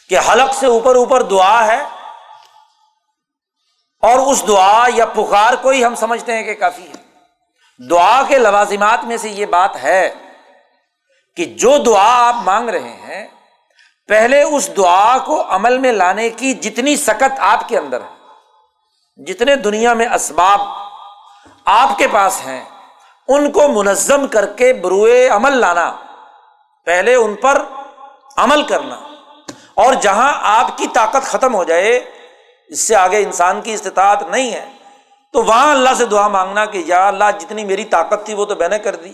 [0.09, 1.83] کہ حلق سے اوپر اوپر دعا ہے
[4.01, 7.19] اور اس دعا یا پکار کو ہی ہم سمجھتے ہیں کہ کافی ہے۔
[7.89, 10.13] دعا کے لوازمات میں سے یہ بات ہے۔
[11.35, 13.27] کہ جو دعا آپ مانگ رہے ہیں،
[14.07, 19.55] پہلے اس دعا کو عمل میں لانے کی جتنی سکت آپ کے اندر ہے، جتنے
[19.55, 20.61] دنیا میں اسباب
[21.65, 22.63] آپ کے پاس ہیں،
[23.27, 25.95] ان کو منظم کر کے بروئے عمل لانا،
[26.85, 27.61] پہلے ان پر
[28.37, 28.95] عمل کرنا۔
[29.73, 31.95] اور جہاں آپ کی طاقت ختم ہو جائے،
[32.67, 34.65] اس سے آگے انسان کی استطاعت نہیں ہے،
[35.33, 38.55] تو وہاں اللہ سے دعا مانگنا کہ یا اللہ جتنی میری طاقت تھی وہ تو
[38.55, 39.13] میں نے کر دی۔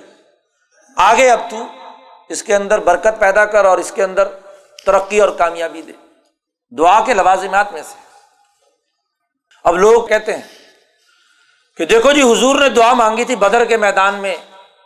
[0.97, 1.57] آگے اب تو
[2.29, 4.27] اس کے اندر برکت پیدا کر اور اس کے اندر
[4.85, 5.91] ترقی اور کامیابی دے۔
[6.77, 7.99] دعا کے لوازمات میں سے۔
[9.63, 10.41] اب لوگ کہتے ہیں
[11.77, 14.35] کہ دیکھو جی حضور نے دعا مانگی تھی بدر کے میدان میں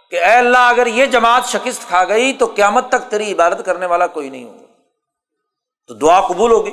[0.10, 3.86] کہ اے اللہ، اگر یہ جماعت شکست کھا گئی تو قیامت تک تیری عبادت کرنے
[3.86, 4.66] والا کوئی نہیں ہوگا۔
[5.88, 6.72] تو دعا قبول ہوگی۔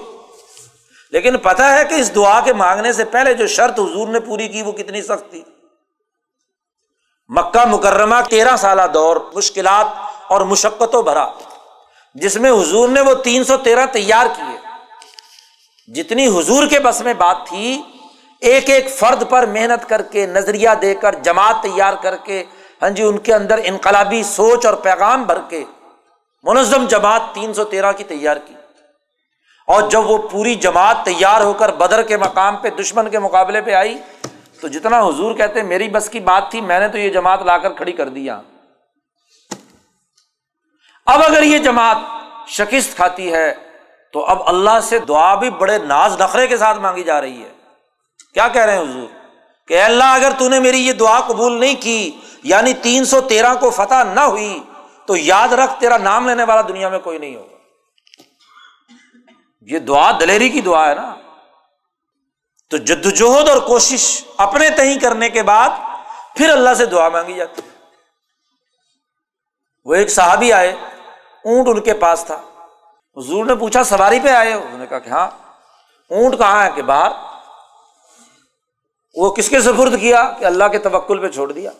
[1.10, 4.48] لیکن پتا ہے کہ اس دعا کے مانگنے سے پہلے جو شرط حضور نے پوری
[4.48, 5.42] کی وہ کتنی سخت تھی۔
[7.28, 11.26] مکہ مکرمہ تیرہ سالہ دور، مشکلات اور مشقتوں بھرا،
[12.14, 14.56] جس میں حضور نے وہ تین سو تیرہ تیار کیے۔
[15.92, 17.82] جتنی حضور کے بس میں بات تھی،
[18.40, 22.44] ایک ایک فرد پر محنت کر کے، نظریہ دے کر، جماعت تیار کر کے
[22.82, 25.64] ہاں جی ان کے اندر انقلابی سوچ اور پیغام بھر کے
[26.44, 28.54] منظم جماعت تین سو تیرہ کی تیار کی۔
[29.66, 33.60] اور جب وہ پوری جماعت تیار ہو کر بدر کے مقام پہ، دشمن کے مقابلے
[33.60, 33.96] پہ آئی،
[34.60, 37.58] تو جتنا حضور کہتے میری بس کی بات تھی، میں نے تو یہ جماعت لا
[37.58, 38.40] کر کھڑی کر دیا
[41.06, 41.96] اب اگر یہ جماعت
[42.48, 43.54] شکست کھاتی ہے،
[44.12, 47.52] تو اب اللہ سے دعا بھی بڑے ناز نخرے کے ساتھ مانگی جا رہی ہے۔
[48.34, 49.28] کیا کہہ رہے ہیں حضور؟
[49.68, 53.54] کہ اللہ، اگر تو نے میری یہ دعا قبول نہیں کی یعنی تین سو تیرہ
[53.54, 54.62] کو فتح نہ ہوئی،
[55.06, 57.56] تو یاد رکھ تیرا نام لینے والا دنیا میں کوئی نہیں ہوگا۔
[59.60, 61.14] یہ دعا دلیری کی دعا ہے نا۔
[62.70, 65.68] تو جدوجہد اور کوشش اپنے تہی کرنے کے بعد
[66.36, 67.62] پھر اللہ سے دعا مانگی جاتی۔
[69.84, 70.76] وہ ایک صحابی آئے
[71.46, 72.42] اونٹ ان کے پاس تھا۔
[73.16, 75.28] حضور نے پوچھا، سواری پہ آئے انہوں نے کہا کہ ہاں۔
[76.10, 77.10] اونٹ کہاں ہے؟ کہ باہر۔
[79.14, 81.70] وہ کس کے سفرد کیا؟ کہ اللہ کے توکل پہ چھوڑ دیا۔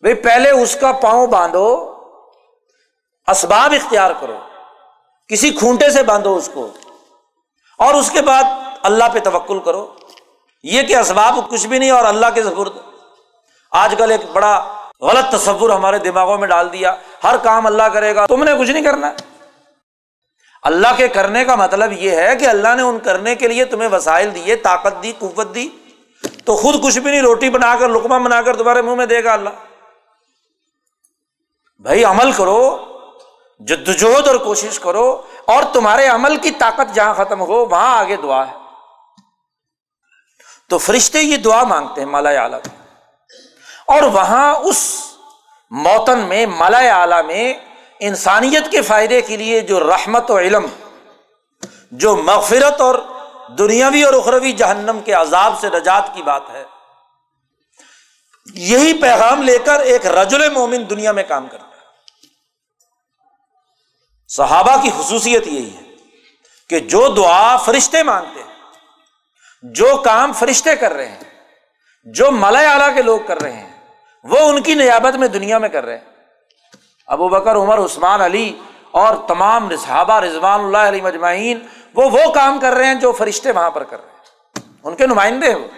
[0.00, 1.94] بھائی پہلے اس کا پاؤں باندھو،
[3.26, 4.38] اسباب اختیار کرو۔
[5.28, 6.68] کسی کھونٹے سے باندھو اس کو۔
[7.78, 8.44] اور اس کے بعد
[8.82, 9.94] اللہ پہ توکل کرو۔
[10.62, 12.72] یہ کہ اسباب کچھ بھی نہیں اور اللہ کے سفرد
[13.70, 18.14] آج کل ایک بڑا غلط تصور ہمارے دماغوں میں ڈال دیا۔ ہر کام اللہ کرے
[18.14, 19.12] گا۔ تم نے کچھ نہیں کرنا۔
[20.62, 23.88] اللہ کے کرنے کا مطلب یہ ہے کہ اللہ نے ان کرنے کے لیے تمہیں
[23.88, 25.68] وسائل دیے، طاقت دی، قوت دی۔
[26.44, 29.24] تو خود کچھ بھی نہیں، روٹی بنا کر لکما بنا کر تمہارے منہ میں دے
[29.24, 29.48] گا اللہ۔
[31.78, 32.86] بھائی، عمل کرو
[33.58, 38.48] جدوجہد اور کوشش کرو۔ اور تمہارے عمل کی طاقت جہاں ختم ہو، وہاں آگے دعا
[38.48, 38.52] ہے۔
[40.68, 42.58] تو فرشتے یہ دعا مانگتے ہیں مالا اعلیٰ
[43.86, 45.04] اور وہاں اس
[45.70, 47.54] موتن میں مالا اعلیٰ میں
[48.00, 50.66] انسانیت کے فائدے کے لیے جو رحمت و علم،
[51.90, 52.94] جو مغفرت اور
[53.58, 56.64] دنیاوی اور اخروی جہنم کے عذاب سے نجات کی بات ہے۔
[58.54, 61.82] یہی پیغام لے کر ایک رجل مومن دنیا میں کام کرتا ہے۔
[64.28, 65.82] صحابہ کی خصوصیت یہی ہے
[66.68, 68.54] کہ جو دعا فرشتے مانگتے ہیں،
[69.62, 71.20] جو کام فرشتے کر رہے ہیں،
[72.06, 73.73] جو ملئے اعلیٰ کے لوگ کر رہے ہیں
[74.24, 76.04] وہ ان کی نیابت میں دنیا میں کر رہے ہیں۔
[77.06, 78.58] ابو بکر، عمر، عثمان، علی
[78.90, 83.52] اور تمام صحابہ رضوان اللہ علی مجمعین وہ وہ کام کر رہے ہیں جو فرشتے
[83.52, 84.14] وہاں پر کر رہے ہیں۔
[84.84, 85.68] ان کے نمائندے ہیں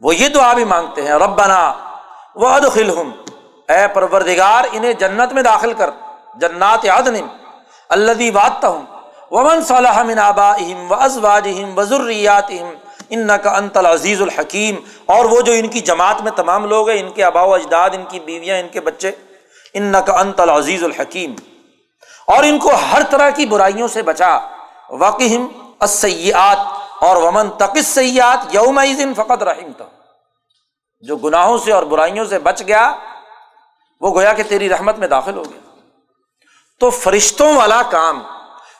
[0.00, 1.72] وہ۔ یہ دعا بھی مانگتے ہیں، ربنا
[2.34, 2.48] وہ
[3.68, 5.90] اے پروردگار، انہیں جنت میں داخل کر،
[6.34, 7.02] جنات یاد
[7.88, 8.86] اللہ وادتا ہوں
[9.30, 11.74] ومن صلاح من آبائہم و ازواجہم
[13.10, 14.74] و ذریاتہم ان کا انتل عزیز الحکیم۔
[15.06, 17.90] اور وہ جو ان کی جماعت میں تمام لوگ ہیں، ان کے آبا و اجداد،
[17.92, 19.10] ان کی بیویاں، ان کے بچے
[19.74, 21.34] ان نہ کا انتل عزیز الحکیم۔
[22.26, 24.38] اور ان کو ہر طرح کی برائیوں سے بچا۔
[24.90, 25.46] واقعم
[25.80, 26.58] السیات
[27.04, 28.80] اور ومن تقس سیات یوم
[29.16, 29.88] فقط رحیم تھا
[31.00, 32.94] جو گناہوں سے اور برائیوں سے بچ گیا،
[34.00, 35.76] وہ گویا کہ تیری رحمت میں داخل ہو گیا۔
[36.80, 38.22] تو فرشتوں والا کام،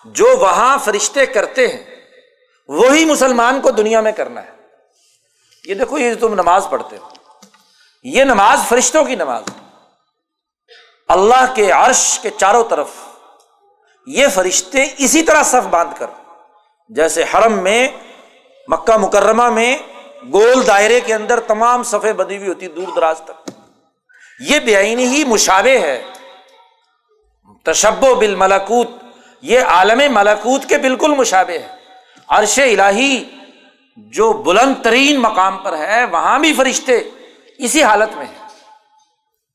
[0.05, 1.98] جو وہاں فرشتے کرتے ہیں
[2.69, 4.51] وہی مسلمان کو دنیا میں کرنا ہے۔
[5.65, 7.09] یہ دیکھو، یہ تم نماز پڑھتے ہو۔
[8.03, 9.43] یہ نماز فرشتوں کی نماز
[11.09, 12.89] اللہ کے عرش کے چاروں طرف
[14.07, 16.07] یہ فرشتے اسی طرح صف باندھ کر،
[16.89, 17.89] جیسے حرم میں،
[18.69, 19.79] مکہ مکرمہ میں
[20.33, 23.51] گول دائرے کے اندر تمام صفے بدی ہوئی ہوتی، دور دراز تک۔
[24.41, 26.05] یہ بے آئینی ہی مشابے ہے۔
[27.65, 28.89] تشب و بال ملکوت
[29.43, 31.78] یہ عالم ملکوت کے بالکل مشابے ہے۔
[32.29, 33.25] عرش الہی
[33.97, 37.01] جو بلند ترین مقام پر ہے، وہاں بھی فرشتے
[37.59, 38.47] اسی حالت میں ہے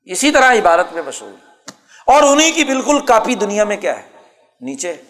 [0.05, 1.31] اسی طرح عبارت میں مشہور
[2.05, 4.09] اور انہیں کی بالکل کاپی دنیا میں کیا ہے؟
[4.61, 5.01] نیچے۔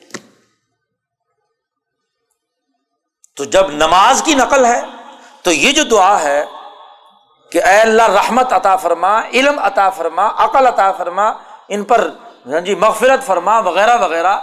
[3.36, 4.82] تو جب نماز کی نقل ہے،
[5.42, 6.46] تو یہ جو دعا ہے
[7.52, 11.34] کہ اے اللہ رحمت عطا فرما، علم عطا فرما، عقل عطا فرما،
[11.70, 12.10] ان پر
[12.66, 14.40] جی مغفرت فرما، وغیرہ وغیرہ۔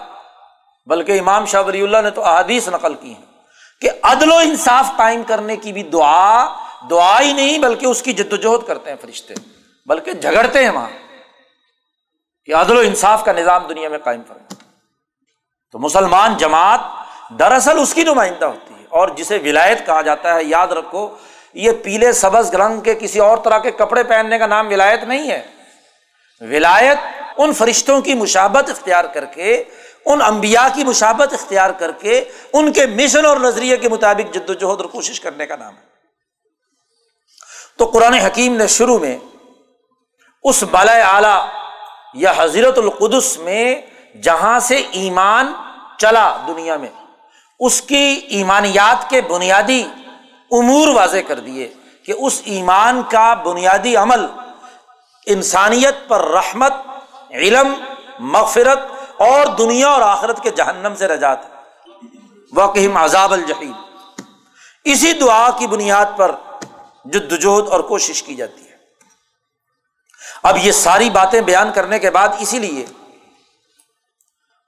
[0.86, 3.28] بلکہ امام شاہ ولی اللہ نے تو احادیث نقل کی ہے
[3.82, 6.46] کہ عدل و انصاف قائم کرنے کی بھی دعا
[6.90, 9.34] دعا ہی نہیں بلکہ اس کی جدوجہد کرتے ہیں فرشتے،
[9.86, 10.88] بلکہ جھگڑتے ہیں وہاں
[12.48, 14.54] کہ عدل و انصاف کا نظام دنیا میں قائم کرنا
[15.74, 16.80] تو مسلمان جماعت
[17.38, 21.08] دراصل اس کی نمائندہ ہوتی ہے اور جسے ولایت کہا جاتا ہے، یاد رکھو،
[21.54, 25.30] یہ پیلے سبز رنگ کے کسی اور طرح کے کپڑے پہننے کا نام ولایت نہیں
[25.30, 25.42] ہے۔
[26.40, 26.98] ولایت
[27.36, 29.62] ان فرشتوں کی مشابت اختیار کر کے
[30.06, 34.50] ان امبیا کی مشابت اختیار کر کے ان کے مشن اور نظریے کے مطابق جد
[34.50, 35.88] و جہد اور کوشش کرنے کا نام ہے۔
[37.78, 39.16] تو قرآن حکیم نے شروع میں
[40.44, 41.36] اس بالا اعلی
[42.14, 43.74] یا حضرت القدس میں
[44.22, 45.52] جہاں سے ایمان
[45.98, 46.88] چلا دنیا میں،
[47.60, 49.82] اس کی ایمانیات کے بنیادی
[50.50, 51.68] امور واضح کر دیے
[52.02, 54.26] کہ اس ایمان کا بنیادی عمل
[55.26, 56.72] انسانیت پر رحمت،
[57.30, 57.74] علم،
[58.18, 58.89] مغفرت
[59.20, 61.38] اور دنیا اور آخرت کے جہنم سے رجات
[62.52, 63.72] واقعی عذاب الجحیم
[64.84, 66.32] اسی دعا کی بنیاد پر
[67.04, 68.76] جدوجہد اور کوشش کی جاتی ہے۔
[70.42, 72.86] اب یہ ساری باتیں بیان کرنے کے بعد اسی لیے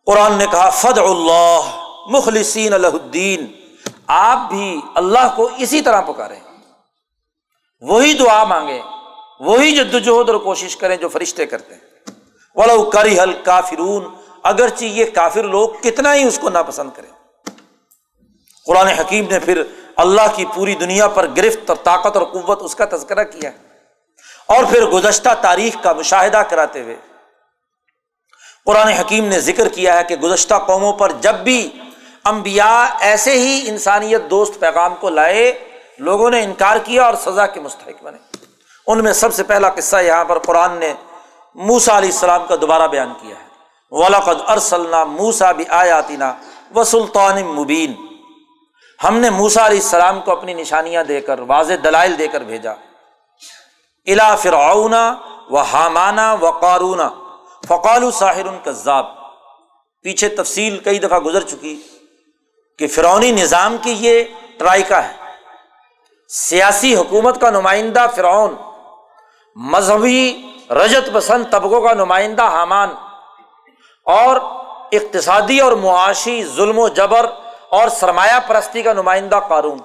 [0.07, 1.61] قرآن نے کہا فد اللہ
[2.11, 3.46] مخلصین الدین
[4.07, 6.38] آپ بھی اللہ کو اسی طرح پکارے
[7.80, 8.82] وہی دعا مانگے
[9.40, 11.80] وہی جدوجہد اور کوشش کریں جو فرشتے کرتے ہیں۔
[12.55, 17.11] ولو کری حل کافرون اگرچہ یہ کافر لوگ کتنا ہی اس کو ناپسند کریں۔
[18.66, 19.62] قرآن حکیم نے پھر
[19.97, 23.51] اللہ کی پوری دنیا پر گرفت اور طاقت اور قوت اس کا تذکرہ کیا۔
[24.47, 26.97] اور پھر گزشتہ تاریخ کا مشاہدہ کراتے ہوئے
[28.66, 31.70] قرآن حکیم نے ذکر کیا ہے کہ گزشتہ قوموں پر جب بھی
[32.24, 35.68] امبیا ایسے ہی انسانیت دوست پیغام کو لائے،
[35.99, 38.18] لوگوں نے انکار کیا اور سزا کے مستحق بنے۔
[38.86, 40.93] ان میں سب سے پہلا قصہ یہاں پر قرآن نے
[41.55, 43.51] موسا علیہ السلام کا دوبارہ بیان کیا ہے۔
[43.93, 46.24] ولاقد ارسلنا موسا بھی آیاتینہ
[46.74, 47.95] و سلطان مبین
[49.05, 52.72] ہم نے موسا علیہ السلام کو اپنی نشانیاں دے کر، واضح دلائل دے کر بھیجا۔
[54.07, 54.95] الا فرعون
[55.51, 57.01] و حامانہ و قارون
[57.68, 59.07] فقال ساحر کذاب
[60.03, 61.82] پیچھے تفصیل کئی دفعہ گزر چکی
[62.78, 64.24] کہ فرونی نظام کی یہ
[64.59, 65.12] ٹرائکا ہے۔
[66.28, 68.55] سیاسی حکومت کا نمائندہ فرعون،
[69.57, 72.88] مذہبی رجت پسند طبقوں کا نمائندہ حامان۔
[74.05, 74.36] اور
[74.92, 77.26] اقتصادی اور معاشی ظلم و جبر
[77.68, 79.78] اور سرمایہ پرستی کا نمائندہ قارون۔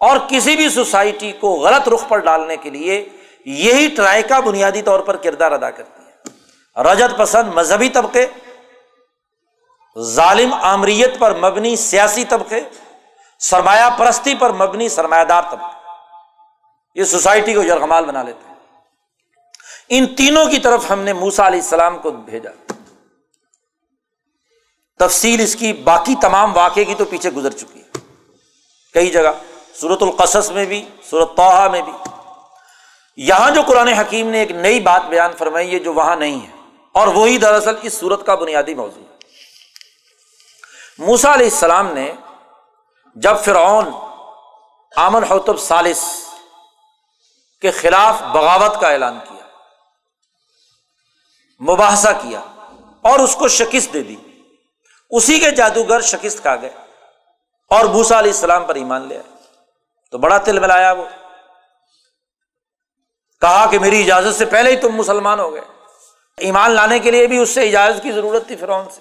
[0.00, 3.08] اور کسی بھی سوسائٹی کو غلط رخ پر ڈالنے کے لیے
[3.44, 6.14] یہی ٹرائکا بنیادی طور پر کردار ادا کرتی ہے۔
[6.82, 8.26] رجت پسند مذہبی طبقے،
[10.00, 12.60] ظالم آمریت پر مبنی سیاسی طبقے،
[13.38, 15.88] سرمایہ پرستی پر مبنی سرمایہ دار طبقے۔
[16.94, 18.54] یہ سوسائٹی کو یرغمال بنا لیتے ہیں۔
[19.88, 22.50] ان تینوں کی طرف ہم نے موسا علیہ السلام کو بھیجا۔
[24.98, 27.98] تفصیل اس کی باقی تمام واقعے کی تو پیچھے گزر چکی ہے۔
[28.94, 29.32] کئی جگہ
[29.80, 31.92] صورت القصص میں بھی صورت توحا میں بھی۔
[33.16, 36.52] یہاں جو قرآن حکیم نے ایک نئی بات بیان فرمائی ہے جو وہاں نہیں ہے۔
[36.92, 39.16] اور وہی دراصل اس صورت کا بنیادی موضوع ہے۔
[40.98, 42.12] موسا علیہ السلام نے
[43.14, 43.90] جب فرعون
[44.96, 46.04] آمن حوتب سالس
[47.60, 49.46] کے خلاف بغاوت کا اعلان کیا،
[51.72, 52.40] مباحثہ کیا
[53.02, 54.16] اور اس کو شکست دے دی۔
[55.14, 56.70] اسی کے جادوگر شکست کھا گئے
[57.70, 59.34] اور بھوسا علیہ السلام پر ایمان لے آئے۔
[60.10, 61.04] تو بڑا تل ملایا وہ۔
[63.40, 65.60] کہا کہ میری اجازت سے پہلے ہی تم مسلمان ہو گئے۔
[66.36, 69.00] ایمان لانے کے لیے بھی اس سے اجازت کی ضرورت تھی فرعون سے۔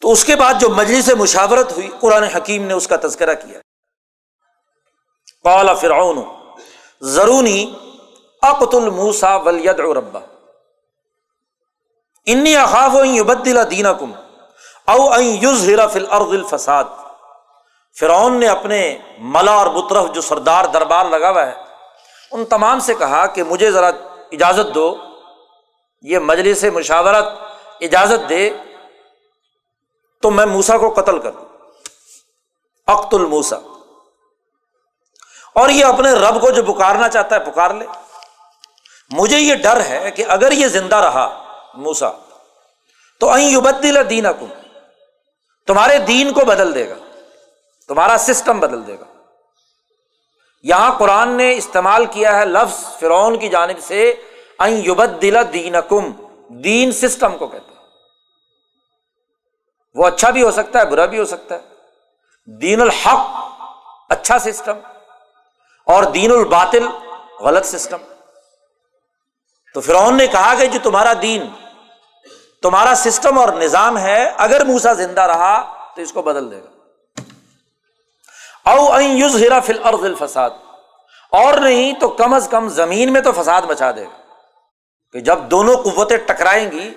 [0.00, 3.34] تو اس کے بعد جو مجلس سے مشاورت ہوئی، قرآن حکیم نے اس کا تذکرہ
[3.34, 3.60] کیا۔
[5.42, 6.22] قال فرعون
[7.00, 7.74] ضرونی
[8.42, 10.20] اقت الموسا ولید ربا
[12.26, 14.12] انی اخاف یبدل دین کم
[14.86, 16.84] او یوز ہرا فل ارد الفساد.
[18.00, 21.52] فرعون نے اپنے ملا اور بطرف جو سردار دربار لگا ہوا ہے،
[22.30, 23.90] ان تمام سے کہا کہ مجھے ذرا
[24.32, 24.96] اجازت دو،
[26.02, 27.24] یہ مجلس مشاورت
[27.80, 28.50] اجازت دے،
[30.22, 31.44] تو میں موسا کو قتل کر دوں۔
[32.86, 33.56] اخت الموسا
[35.54, 37.86] اور یہ اپنے رب کو جو پکارنا چاہتا ہے، پکار لے۔
[39.10, 41.43] مجھے یہ ڈر ہے کہ اگر یہ زندہ رہا
[41.76, 42.10] موسا
[43.20, 43.64] تو این
[44.10, 44.46] دینا کم
[45.66, 46.94] تمہارے دین کو بدل دے گا،
[47.88, 49.04] تمہارا سسٹم بدل دے گا۔
[50.62, 54.14] یہاں قرآن نے استعمال کیا ہے لفظ فرعون کی جانب سے
[54.58, 54.82] این
[55.52, 56.10] دین کم
[56.48, 57.82] دین سسٹم کو کہتے ہیں۔
[59.94, 61.60] وہ اچھا بھی ہو سکتا ہے، برا بھی ہو سکتا ہے۔
[62.46, 63.20] دین الحق
[64.08, 64.78] اچھا سسٹم
[65.86, 66.86] اور دین الباطل،
[67.40, 67.96] غلط سسٹم
[69.74, 71.48] تو فرعون نے کہا کہ جو تمہارا دین
[72.64, 76.70] تمہارا سسٹم اور نظام ہے، اگر موسا زندہ رہا تو اس کو بدل دے گا۔
[78.70, 80.50] او یوز ہیرا فل ارض الفساد۔
[81.30, 84.16] اور نہیں تو کم از کم زمین میں تو فساد مچا دے گا۔
[85.12, 86.94] کہ جب دونوں قوتیں ٹکرائیں گی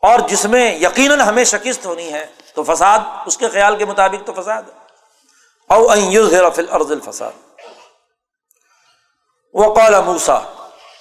[0.00, 4.26] اور جس میں یقیناً ہمیں شکست ہونی ہے، تو فساد، اس کے خیال کے مطابق
[4.26, 4.62] تو فساد۔
[5.68, 7.32] او یوز ہیرا فل ارض الفساد۔
[9.54, 10.40] وہ قال موسا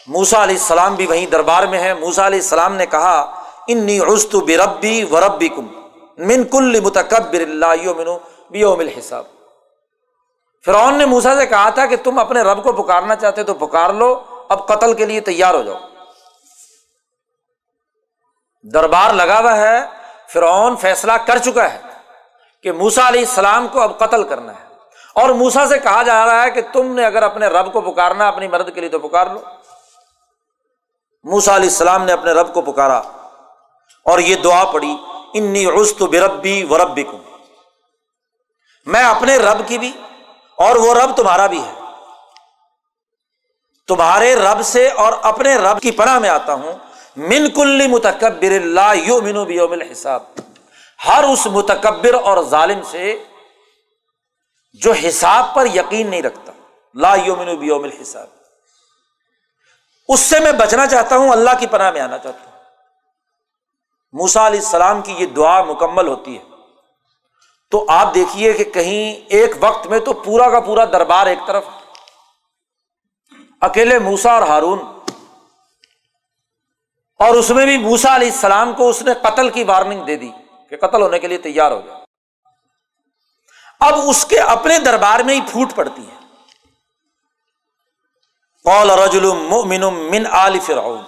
[0.07, 4.35] موسا علیہ السلام بھی وہیں دربار میں ہے۔ موسا علیہ السلام نے کہا، انی عزت
[4.35, 5.67] بے ربی و ربی کم
[6.17, 8.17] من کل متکبر اللہ منو
[8.49, 9.23] بیوم الحساب.
[10.65, 13.89] فرعون نے موسا سے کہا تھا کہ تم اپنے رب کو پکارنا چاہتے تو پکار
[13.89, 15.77] لو، اب قتل کے لیے تیار ہو جاؤ۔
[18.73, 19.79] دربار لگا ہوا ہے،
[20.33, 21.81] فرعون فیصلہ کر چکا ہے
[22.63, 24.71] کہ موسا علیہ السلام کو اب قتل کرنا ہے۔
[25.13, 28.27] اور موسا سے کہا جا رہا ہے کہ تم نے اگر اپنے رب کو پکارنا،
[28.27, 29.39] اپنی مرد کے لیے تو پکار لو۔
[31.23, 32.97] موسا علیہ السلام نے اپنے رب کو پکارا
[34.05, 34.97] اور یہ دعا پڑی
[35.33, 37.17] انی عزت بربی و ربی کو
[38.85, 39.91] میں اپنے رب کی بھی
[40.57, 41.73] اور وہ رب تمہارا بھی ہے۔
[43.87, 46.73] تمہارے رب سے اور اپنے رب کی پناہ میں آتا ہوں۔
[47.17, 50.23] من کل متکبر اللہ یو منو بیوم الحساب۔
[51.07, 53.23] ہر اس متکبر اور ظالم سے
[54.73, 56.51] جو حساب پر یقین نہیں رکھتا۔
[56.95, 58.27] لا یو منو بیوم الحساب۔
[60.07, 62.51] اس سے میں بچنا چاہتا ہوں، اللہ کی پناہ میں آنا چاہتا ہوں۔
[64.13, 66.43] موسا علیہ السلام کی یہ دعا مکمل ہوتی ہے۔
[67.71, 71.65] تو آپ دیکھیے کہ کہیں ایک وقت میں تو پورا کا پورا دربار ایک طرف
[73.61, 74.79] اکیلے موسا اور ہارون۔
[77.19, 80.29] اور اس میں بھی موسا علیہ السلام کو اس نے قتل کی وارننگ دے دی
[80.69, 81.97] کہ قتل ہونے کے لیے تیار ہو گیا
[83.79, 86.20] اب اس کے اپنے دربار میں ہی پھوٹ پڑتی ہے۔
[88.63, 91.01] قول رجل مؤمن من آل فرعون۔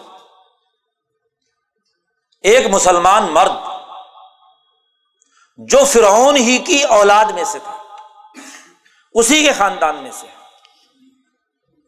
[2.41, 3.51] ایک مسلمان مرد
[5.57, 7.83] جو فرعون ہی کی اولاد میں سے تھا،
[9.13, 10.27] اسی کے خاندان میں سے۔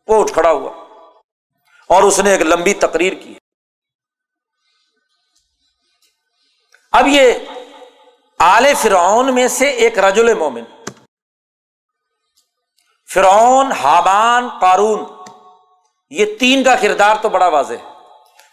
[0.08, 0.72] وہ اٹھ کھڑا ہوا
[1.88, 3.34] اور اس نے ایک لمبی تقریر کی۔
[6.92, 7.34] اب یہ
[8.40, 10.64] آل فرعون میں سے ایک رجل مومن۔
[13.14, 15.15] فرعون، حابان، قارون۔
[16.10, 17.94] یہ تین کا کردار تو بڑا واضح ہے۔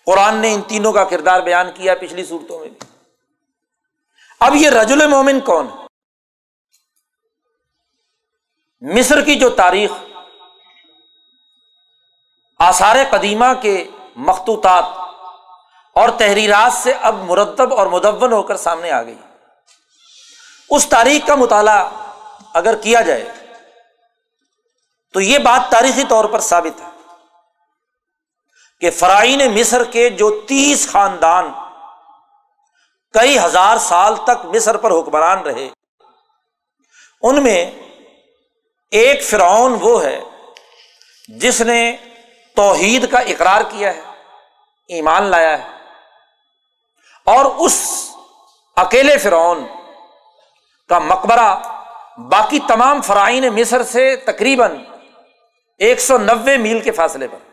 [0.06, 2.78] قرآن نے ان تینوں کا کردار بیان کیا پچھلی صورتوں میں بھی۔
[4.40, 5.82] اب یہ رجل مومن کون ہے؟
[8.80, 9.90] مصر کی جو تاریخ،
[12.58, 13.84] آثار قدیمہ کے
[14.16, 14.84] مختوطات
[15.94, 19.18] اور تحریرات سے اب مرتب اور مدون ہو کر سامنے آ گئی۔
[20.70, 21.90] اس تاریخ کا مطالعہ
[22.54, 23.32] اگر کیا جائے
[25.12, 26.91] تو یہ بات تاریخی طور پر ثابت ہے۔
[28.82, 31.52] کہ فرائین مصر کے جو تیس خاندان
[33.12, 35.68] کئی ہزار سال تک مصر پر حکمران رہے،
[37.22, 37.70] ان میں
[38.90, 40.20] ایک فرعون وہ ہے
[41.28, 41.96] جس نے
[42.56, 44.00] توحید کا اقرار کیا ہے،
[44.88, 45.68] ایمان لایا ہے۔
[47.24, 48.08] اور اس
[48.76, 49.66] اکیلے فرعون
[50.88, 51.54] کا مقبرہ
[52.18, 54.84] باقی تمام فرائین مصر سے تقریباً
[55.78, 57.51] ایک سو نوے میل کے فاصلے پر۔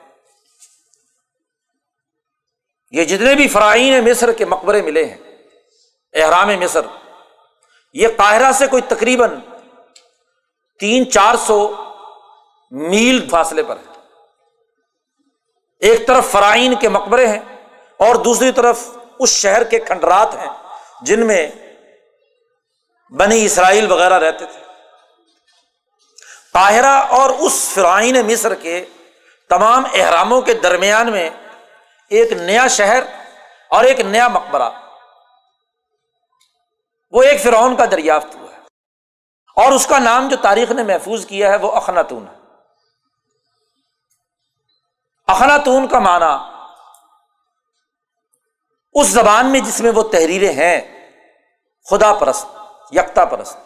[2.91, 5.17] یہ جتنے بھی فرائین مصر کے مقبرے ملے ہیں،
[6.13, 6.81] احرام مصر،
[7.93, 9.39] یہ قاہرہ سے کوئی تقریباً
[10.79, 11.75] تین چار سو
[12.71, 13.93] میل فاصلے پر ہے۔
[15.79, 17.39] ایک طرف فرائین کے مقبرے ہیں
[17.97, 20.49] اور دوسری طرف اس شہر کے کھنڈرات ہیں
[21.01, 21.47] جن میں
[23.09, 24.59] بنی اسرائیل وغیرہ رہتے تھے۔
[26.53, 28.85] قاہرہ اور اس فرائین مصر کے
[29.49, 31.29] تمام احراموں کے درمیان میں
[32.09, 33.03] ایک نیا شہر
[33.69, 34.69] اور ایک نیا مقبرہ۔
[37.11, 38.59] وہ ایک فرعون کا دریافت ہوا ہے۔
[39.55, 42.39] اور اس کا نام جو تاریخ نے محفوظ کیا ہے وہ اخناتون ہے۔
[45.27, 46.59] اخناتون کا معنی
[48.93, 51.09] اس زبان میں جس میں وہ تحریریں ہیں،
[51.89, 52.45] خدا پرست،
[52.91, 53.57] یکتا پرست۔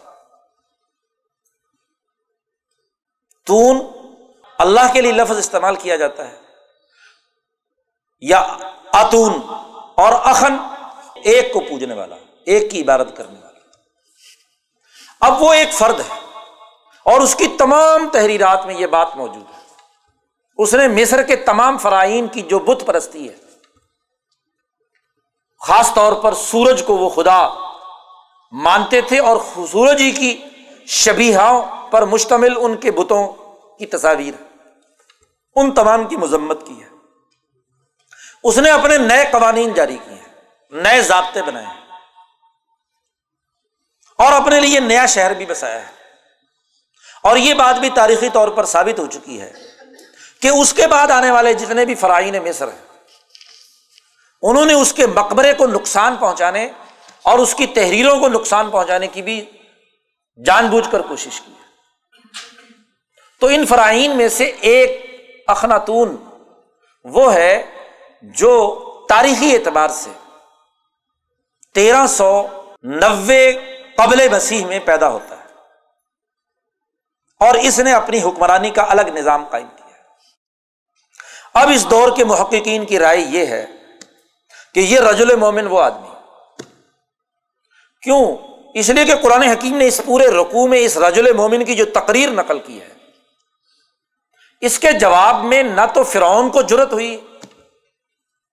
[3.46, 3.86] تون
[4.58, 6.43] اللہ کے لیے لفظ استعمال کیا جاتا ہے۔
[8.28, 8.38] یا
[8.92, 9.32] اتون
[9.94, 10.56] اور اخن،
[11.14, 12.16] ایک کو پوجنے والا،
[12.46, 13.58] ایک کی عبادت کرنے والا۔
[15.20, 16.20] اب وہ ایک فرد ہے
[17.04, 19.60] اور اس کی تمام تحریرات میں یہ بات موجود ہے۔
[20.58, 23.36] اس نے مصر کے تمام فرائین کی جو بت پرستی ہے،
[25.60, 27.48] خاص طور پر سورج کو وہ خدا
[28.52, 29.36] مانتے تھے اور
[29.72, 30.44] سورج ہی کی
[30.86, 33.28] شبیہاؤں پر مشتمل ان کے بتوں
[33.78, 34.34] کی تصاویر
[35.56, 36.93] ان تمام کی مذمت کی ہے۔
[38.44, 40.28] اس نے اپنے نئے قوانین جاری کیے ہیں،
[40.70, 41.80] نئے ضابطے بنائے ہیں۔
[44.18, 45.92] اور اپنے لیے نیا شہر بھی بسایا ہے۔
[47.22, 49.52] اور یہ بات بھی تاریخی طور پر ثابت ہو چکی ہے
[50.40, 52.86] کہ اس کے بعد آنے والے جتنے بھی فرائین مصر ہیں،
[54.42, 56.68] انہوں نے اس کے مقبرے کو نقصان پہنچانے
[57.22, 59.44] اور اس کی تحریروں کو نقصان پہنچانے کی بھی
[60.46, 61.52] جان بوجھ کر کوشش کی
[63.40, 65.14] تو ان فرائین میں سے ایک
[65.46, 66.16] اخناتون
[67.04, 67.62] وہ ہے
[68.32, 68.52] جو
[69.08, 70.10] تاریخی اعتبار سے
[71.74, 72.46] تیرہ سو
[72.82, 73.52] نوے
[73.96, 75.42] قبل مسیح میں پیدا ہوتا ہے
[77.40, 82.84] اور اس نے اپنی حکمرانی کا الگ نظام قائم کیا اب اس دور کے محققین
[82.84, 83.66] کی رائے یہ ہے
[84.74, 86.08] کہ یہ رجل مومن وہ آدمی
[88.02, 88.36] کیوں؟
[88.74, 91.84] اس لیے کہ قرآن حکیم نے اس پورے رقو میں اس رجل مومن کی جو
[91.84, 92.88] تقریر نقل کی ہے،
[94.60, 97.20] اس کے جواب میں نہ تو فرعون کو ضرورت ہوئی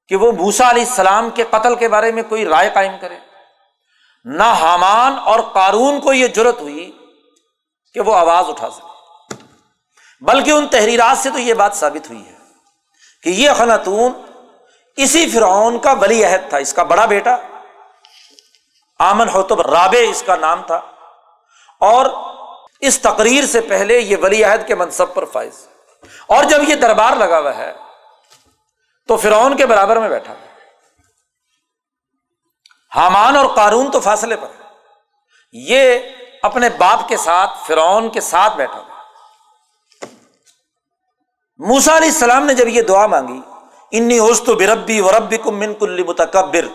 [0.08, 3.18] کہ وہ موسا علیہ السلام کے قتل کے بارے میں کوئی رائے قائم کرے۔
[4.24, 6.98] نہ حامان اور قارون کو یہ ضرورت ہوئی
[7.94, 8.92] کہ وہ آواز اٹھا سکے۔
[10.22, 12.36] بلکہ ان تحریرات سے تو یہ بات ثابت ہوئی ہے
[13.24, 14.12] کہ یہ اخناتون
[14.98, 17.36] اسی فرعون کا ولی عہد تھا، اس کا بڑا بیٹا۔
[19.00, 20.82] آمن ہو تو رابع اس کا نام تھا۔
[21.80, 22.06] اور
[22.80, 25.68] اس تقریر سے پہلے یہ ولی عہد کے منصب پر فائز۔
[26.28, 27.74] اور جب یہ دربار لگا ہوا ہے
[29.08, 30.34] تو فرعون کے برابر میں بیٹھا۔
[32.96, 34.48] حامان اور قارون تو فاصلے پر۔
[35.52, 36.00] یہ
[36.44, 39.02] اپنے باپ کے ساتھ، فرعون کے ساتھ بیٹھا۔ ہوا
[41.58, 43.42] موسا علیہ السلام نے جب یہ دعا مانگی،
[43.92, 46.66] انی ہوش تو بربی و ربی کم من کل متکبر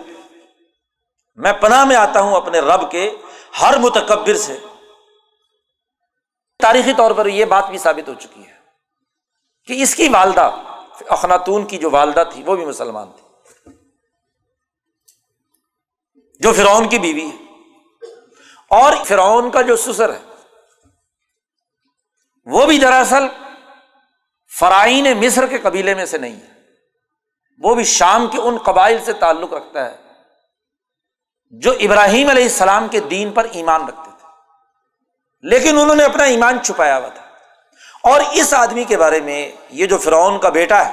[1.34, 3.10] میں پناہ میں آتا ہوں اپنے رب کے
[3.62, 4.58] ہر متکبر سے۔
[6.62, 8.52] تاریخی طور پر یہ بات بھی ثابت ہو چکی ہے
[9.66, 10.50] کہ اس کی والدہ
[11.08, 13.26] اخناتون کی جو والدہ تھی، وہ بھی مسلمان تھی۔
[16.40, 17.36] جو فرعون کی بیوی ہے۔
[18.68, 20.20] اور فرعون کا جو سسر ہے،
[22.44, 23.22] وہ بھی دراصل
[24.58, 26.60] فرائین مصر کے قبیلے میں سے نہیں ہے۔
[27.58, 29.96] وہ بھی شام کے ان قبائل سے تعلق رکھتا ہے،
[31.50, 34.28] جو ابراہیم علیہ السلام کے دین پر ایمان رکھتے تھے۔
[35.40, 37.25] لیکن انہوں نے اپنا ایمان چھپایا ہوا تھا۔
[38.06, 39.40] اور اس آدمی کے بارے میں
[39.70, 40.92] یہ جو فرعون کا بیٹا ہے،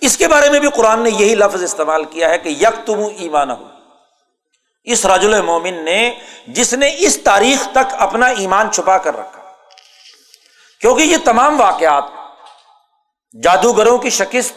[0.00, 3.00] اس کے بارے میں بھی قرآن نے یہی لفظ استعمال کیا ہے کہ یک تم
[3.16, 3.68] ایمان ہو
[4.86, 6.00] اس رج المومن نے،
[6.46, 9.40] جس نے اس تاریخ تک اپنا ایمان چھپا کر رکھا۔
[10.80, 12.04] کیونکہ یہ تمام واقعات
[13.34, 14.54] جادوگروں کی شکست،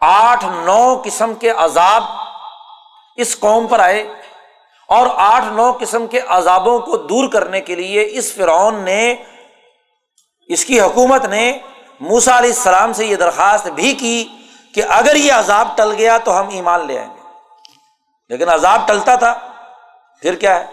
[0.00, 2.02] آٹھ نو قسم کے عذاب
[3.18, 4.02] اس قوم پر آئے
[4.88, 9.14] اور آٹھ نو قسم کے عذابوں کو دور کرنے کے لیے اس فرعون نے
[10.48, 11.58] اس کی حکومت نے
[12.00, 14.28] موسا علیہ السلام سے یہ درخواست بھی کی
[14.74, 17.20] کہ اگر یہ عذاب ٹل گیا تو ہم ایمان لے آئیں گے۔
[18.28, 19.34] لیکن عذاب ٹلتا تھا۔
[20.22, 20.64] پھر کیا ہے؟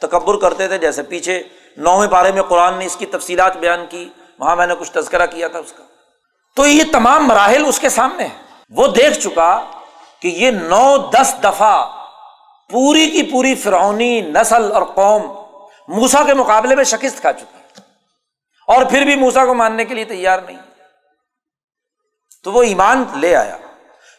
[0.00, 1.42] تکبر کرتے تھے۔ جیسے پیچھے
[1.76, 4.08] نویں پارے میں قرآن نے اس کی تفصیلات بیان کی۔
[4.38, 5.84] وہاں میں نے کچھ تذکرہ کیا تھا اس کا۔
[6.56, 8.28] تو یہ تمام مراحل اس کے سامنے
[8.70, 9.60] وہ دیکھ چکا
[10.22, 11.86] کہ یہ نو دس دفعہ
[12.70, 15.22] پوری کی پوری فرونی نسل اور قوم
[15.88, 17.63] موسا کے مقابلے میں شکست کھا چکی
[18.66, 20.58] اور پھر بھی موسا کو ماننے کے لیے تیار نہیں۔
[22.44, 23.56] تو وہ ایمان لے آیا،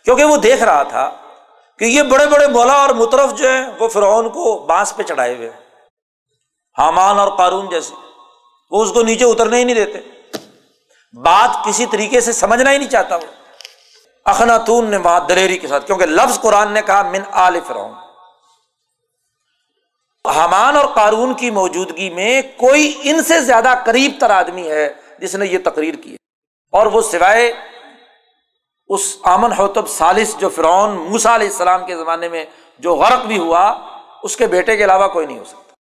[0.05, 1.11] کیونکہ وہ دیکھ رہا تھا
[1.79, 5.35] کہ یہ بڑے بڑے مولا اور مترف جو ہیں، وہ فرعون کو بانس پہ چڑھائے
[5.35, 5.49] ہوئے
[6.77, 7.93] حامان اور قارون جیسے،
[8.71, 9.99] وہ اس کو نیچے اترنے ہی نہیں دیتے۔
[11.13, 13.45] بات کسی طریقے سے سمجھنا ہی نہیں چاہتا وہ۔
[14.25, 18.05] اخناتون نے وہاں دلیری کے ساتھ، کیونکہ لفظ قرآن نے کہا، من آل فرعون۔
[20.28, 25.36] حمان اور قارون کی موجودگی میں کوئی ان سے زیادہ قریب تر آدمی ہے جس
[25.36, 26.15] نے یہ تقریر کی
[26.71, 27.53] اور وہ سوائے
[28.88, 32.45] اس آمن ہوتب سالس جو فرعون موسا علیہ السلام کے زمانے میں
[32.80, 33.76] جو غرق بھی ہوا،
[34.23, 35.73] اس کے بیٹے کے علاوہ کوئی نہیں ہو سکتا۔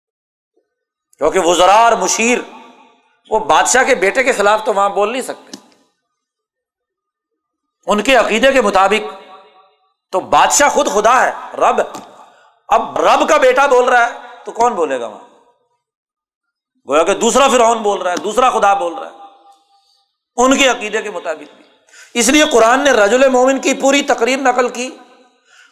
[1.18, 2.38] کیونکہ وزرا اور مشیر،
[3.30, 5.52] وہ بادشاہ کے بیٹے کے خلاف تو وہاں بول نہیں سکتے۔
[7.86, 9.12] ان کے عقیدے کے مطابق
[10.12, 11.80] تو بادشاہ خود خدا ہے، رب۔
[12.68, 15.34] اب رب کا بیٹا بول رہا ہے۔ تو کون بولے گا وہاں؟
[16.88, 19.16] گویا کہ دوسرا فرعون بول رہا ہے، دوسرا خدا بول رہا ہے۔
[20.36, 21.64] ان کے عقیدے کے مطابق بھی۔
[22.14, 24.90] اس لیے قرآن نے رج المومن کی پوری تقریر نقل کی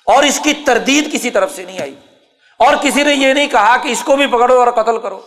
[0.07, 1.95] اور اس کی تردید کسی طرف سے نہیں آئی۔
[2.59, 5.21] اور کسی نے یہ نہیں کہا کہ اس کو بھی پکڑو اور قتل کرو۔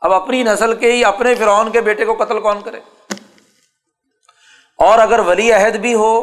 [0.00, 2.80] اب اپنی نسل کے ہی، اپنے فرعون کے بیٹے کو قتل کون کرے؟
[4.78, 6.18] اور اگر ولی عہد بھی ہو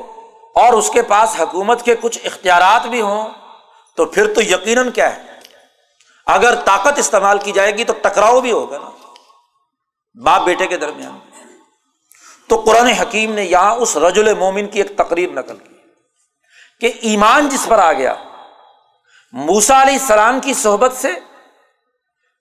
[0.55, 3.29] اور اس کے پاس حکومت کے کچھ اختیارات بھی ہوں،
[3.95, 5.30] تو پھر تو یقیناً کیا ہے؟
[6.31, 8.89] اگر طاقت استعمال کی جائے گی تو ٹکراؤ بھی ہوگا نا۔
[10.23, 11.19] باپ بیٹے کے درمیان۔
[12.49, 15.75] تو قرآن حکیم نے یہاں اس رجل مومن کی ایک تقریر نقل کی۔
[16.79, 18.15] کہ ایمان جس پر آ گیا
[19.31, 21.09] موسا علیہ السلام کی صحبت سے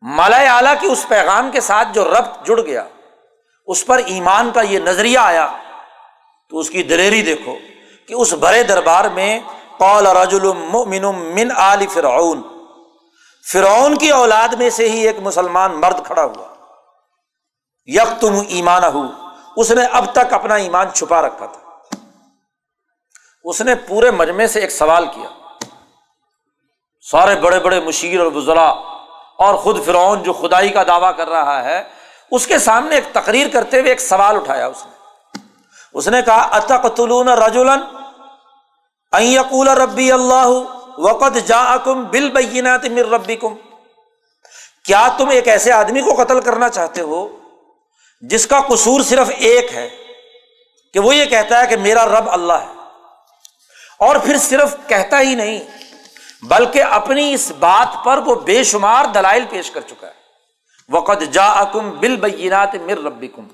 [0.02, 2.84] مالا اعلیٰ کی اس پیغام کے ساتھ جو ربط جڑ گیا،
[3.66, 5.56] اس پر ایمان کا یہ نظریہ آیا۔
[6.50, 7.56] تو اس کی دلیری دیکھو
[8.08, 9.40] کہ اس بڑے دربار میں
[9.76, 12.59] قول رجل من آل فرعون۔
[13.52, 16.46] فرعون کی اولاد میں سے ہی ایک مسلمان مرد کھڑا ہوا۔
[17.86, 19.02] یک تم ایمان ہو
[19.56, 21.96] اس نے اب تک اپنا ایمان چھپا رکھا تھا۔
[23.44, 25.28] اس نے پورے مجمے سے ایک سوال کیا۔
[27.10, 28.68] سارے بڑے بڑے مشیر اور بزرا
[29.38, 31.82] اور خود فرعون جو خدائی کا دعویٰ کر رہا ہے،
[32.30, 34.92] اس کے سامنے ایک تقریر کرتے ہوئے ایک سوال اٹھایا اس نے۔
[35.92, 37.80] اس نے کہا اتق تلون رجولن
[39.12, 43.54] ایقول ربی اللہ وقت جا کم بل بینات مر ربی کم
[44.84, 47.28] کیا تم ایک ایسے آدمی کو قتل کرنا چاہتے ہو
[48.20, 49.88] جس کا قصور صرف ایک ہے
[50.94, 52.66] کہ وہ یہ کہتا ہے کہ میرا رب اللہ ہے؟
[53.98, 55.60] اور پھر صرف کہتا ہی نہیں،
[56.42, 60.12] بلکہ اپنی اس بات پر وہ بے شمار دلائل پیش کر چکا ہے۔
[60.88, 63.48] وقت جا کم بل بینات مر ربی کم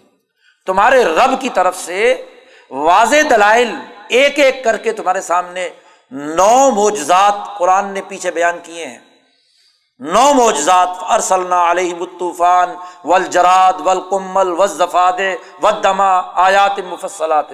[0.67, 2.27] تمہارے رب کی طرف سے
[2.71, 3.75] واضح دلائل
[4.09, 5.71] ایک ایک کر کے تمہارے سامنے
[6.11, 8.99] نو موجزات قرآن نے پیچھے بیان کیے ہیں۔
[9.99, 12.75] نو موجزات ارسلنا علیہ مطوفان
[13.05, 14.49] ول جراد ول کمل
[16.35, 17.47] آیات مفصلات۔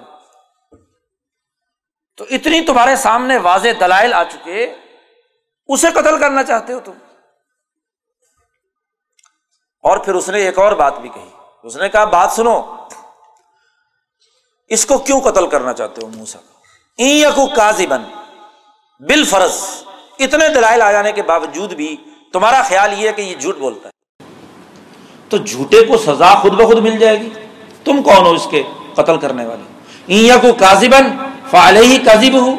[2.17, 4.75] تو اتنی تمہارے سامنے واضح دلائل آ چکے،
[5.67, 6.93] اسے قتل کرنا چاہتے ہو تم۔
[9.83, 11.31] اور پھر اس نے ایک اور بات بھی کہی۔
[11.63, 12.87] اس نے کہا، بات سنو،
[14.69, 16.39] اس کو کیوں قتل کرنا چاہتے ہو موسا
[17.35, 18.05] کو کازی بن
[19.09, 19.65] بال فرض
[20.19, 21.97] اتنے دلائل آ جانے کے باوجود بھی
[22.33, 24.25] تمہارا خیال یہ ہے کہ یہ جھوٹ بولتا ہے۔
[25.29, 27.31] تو جھوٹے کو سزا خود بخود مل جائے گی۔
[27.85, 28.63] تم کون ہو اس کے
[28.95, 29.63] قتل کرنے والے؟
[30.41, 31.05] کو کازی بن
[31.77, 32.57] ہی کازیب ہو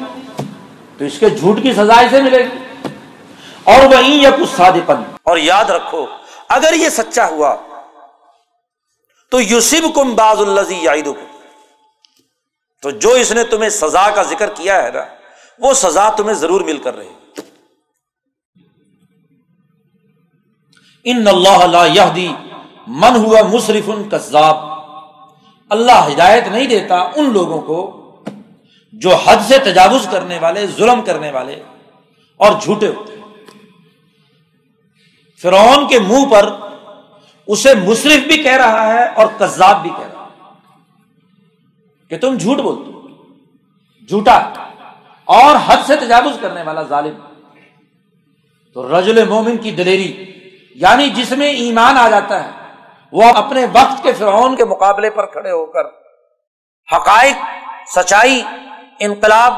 [0.97, 2.87] تو اس کے جھوٹ کی سزا اسے ملے گی۔
[3.63, 4.79] اور وہ یا کچھ سادے
[5.23, 6.05] اور یاد رکھو،
[6.49, 7.55] اگر یہ سچا ہوا،
[9.29, 10.87] تو یوسف کم باز الزی
[12.81, 15.22] تو جو اس نے تمہیں سزا کا ذکر کیا ہے نا
[15.59, 17.07] وہ سزا تمہیں ضرور مل کر رہی
[21.03, 22.05] ان اللہ
[22.87, 24.73] من ہوا مصرف ان کذاب۔
[25.69, 27.99] اللہ ہدایت نہیں دیتا ان لوگوں کو
[28.93, 31.63] جو حد سے تجاوز کرنے والے، ظلم کرنے والے
[32.37, 33.15] اور جھوٹے ہوتے
[35.41, 36.53] فرعون کے منہ پر
[37.47, 40.51] اسے مصرف بھی کہہ رہا ہے اور کذاب بھی کہہ رہا ہے۔
[42.09, 42.91] کہ تم جھوٹ بولتے
[44.07, 44.53] جھوٹا۔
[45.25, 47.19] اور حد سے تجاوز کرنے والا ظالم۔
[48.73, 50.33] تو رجل مومن کی دلیری
[50.75, 52.49] یعنی جس میں ایمان آ جاتا ہے،
[53.11, 55.85] وہ اپنے وقت کے فرعون کے مقابلے پر کھڑے ہو کر
[56.95, 57.35] حقائق،
[57.95, 58.41] سچائی،
[58.99, 59.53] انقلاب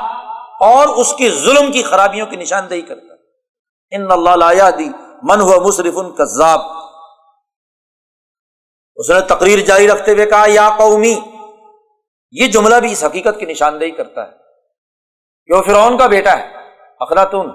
[0.59, 3.15] اور اس کی ظلم کی خرابیوں کی نشاندہی کرتا ہے۔
[3.95, 4.89] ان اللہ دی
[5.23, 6.59] من ہوا مصرف ان کذاب۔
[8.95, 11.19] اس نے تقریر جاری رکھتے ہوئے کہا، یا قومی،
[12.31, 14.44] یہ جملہ بھی اس حقیقت کی نشاندہی کرتا ہے۔
[15.49, 16.43] کہ وہ فرعون کا بیٹا ہے
[16.99, 17.49] اخلاطون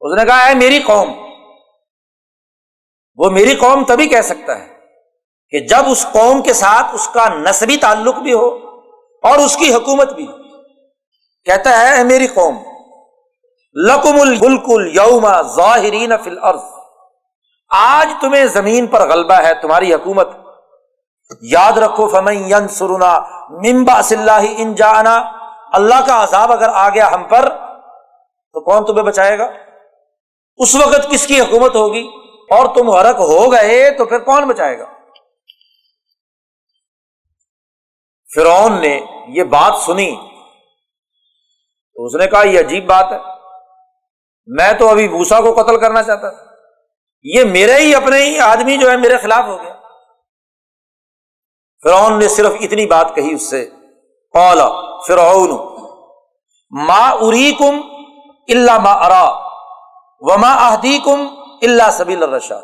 [0.00, 1.08] اس نے کہا ہے میری قوم،
[3.18, 4.68] وہ میری قوم تبھی کہہ سکتا ہے
[5.52, 8.48] کہ جب اس قوم کے ساتھ اس کا نسبی تعلق بھی ہو
[9.22, 10.26] اور اس کی حکومت بھی
[11.46, 12.56] کہتا ہے، اے میری قوم،
[13.74, 16.62] لکم الملک یوما ظاہرین فی الارض۔
[17.70, 20.28] آج تمہیں زمین پر غلبہ ہے، تمہاری حکومت۔
[21.42, 23.12] یاد رکھو، فمن سرنا
[23.50, 25.39] ممبا صلاح ان جانا
[25.72, 27.48] اللہ کا عذاب اگر آ گیا ہم پر،
[28.52, 29.50] تو کون تمہیں بچائے گا؟
[30.56, 32.08] اس وقت کس کی حکومت ہوگی؟
[32.50, 34.84] اور تم غرق ہو گئے تو پھر کون بچائے گا؟
[38.34, 40.16] فرعون نے یہ بات سنی۔
[41.94, 43.18] تو اس نے کہا، یہ عجیب بات ہے۔
[44.46, 46.52] میں تو ابھی بھوسا کو قتل کرنا چاہتا تھا۔
[47.22, 49.74] یہ میرے ہی اپنے ہی آدمی جو ہے میرے خلاف ہو گیا۔
[51.82, 53.70] فرعون نے صرف اتنی بات کہی اس سے۔
[54.34, 55.50] اولا فرعون.
[56.70, 57.80] ما اری کم
[58.48, 59.24] اللہ ما ارا
[60.20, 61.26] وما اہدی کم
[61.62, 62.62] اللہ سبیل الرشاد.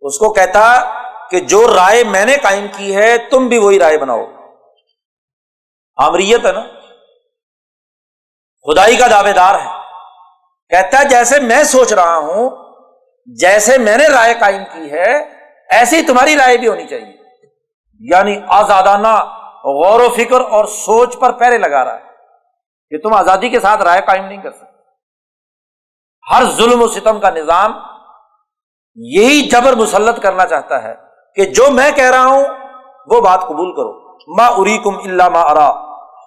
[0.00, 0.80] اس کو کہتا
[1.30, 4.24] کہ جو رائے میں نے قائم کی ہے، تم بھی وہی رائے بناؤ۔
[5.96, 6.62] آمریت ہے نا؟
[8.66, 9.66] خدائی کا دعوے دار ہے۔
[10.68, 12.50] کہتا ہے، جیسے میں سوچ رہا ہوں،
[13.26, 15.16] جیسے میں نے رائے قائم کی ہے،
[15.70, 17.16] ایسی تمہاری رائے بھی ہونی چاہیے۔
[18.00, 22.04] یعنی آزادانہ غور و فکر اور سوچ پر پہرے لگا رہا ہے
[22.90, 24.78] کہ تم آزادی کے ساتھ رائے قائم نہیں کر سکتے۔
[26.30, 27.72] ہر ظلم و ستم کا نظام
[28.96, 30.94] یہی جبر مسلط کرنا چاہتا ہے
[31.34, 32.44] کہ جو میں کہہ رہا ہوں،
[33.06, 35.70] وہ بات قبول کرو۔ ما اری کم اللہ ما ارا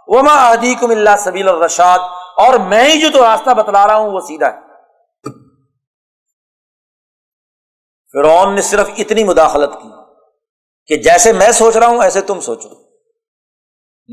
[0.07, 1.99] وہ ماں ادی کم اللہ سبیل الرشاد۔
[2.37, 4.59] اور میں ہی جو تو راستہ بتلا رہا ہوں، وہ سیدھا ہے۔
[8.13, 9.89] فرعون نے صرف اتنی مداخلت کی
[10.87, 12.69] کہ جیسے میں سوچ رہا ہوں، ایسے تم سوچو۔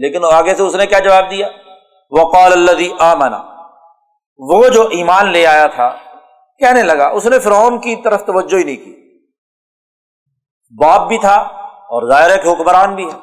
[0.01, 1.49] لیکن آگے سے اس نے کیا جواب دیا؟
[2.11, 3.43] وقال اللہ آمنا
[4.39, 5.97] وہ جو ایمان لے آیا تھا،
[6.59, 8.95] کہنے لگا، اس نے فرعون کی طرف توجہ ہی نہیں کی۔
[10.83, 11.35] باپ بھی تھا
[11.73, 13.19] اور ظاہر ہے کہ حکمران بھی ہے۔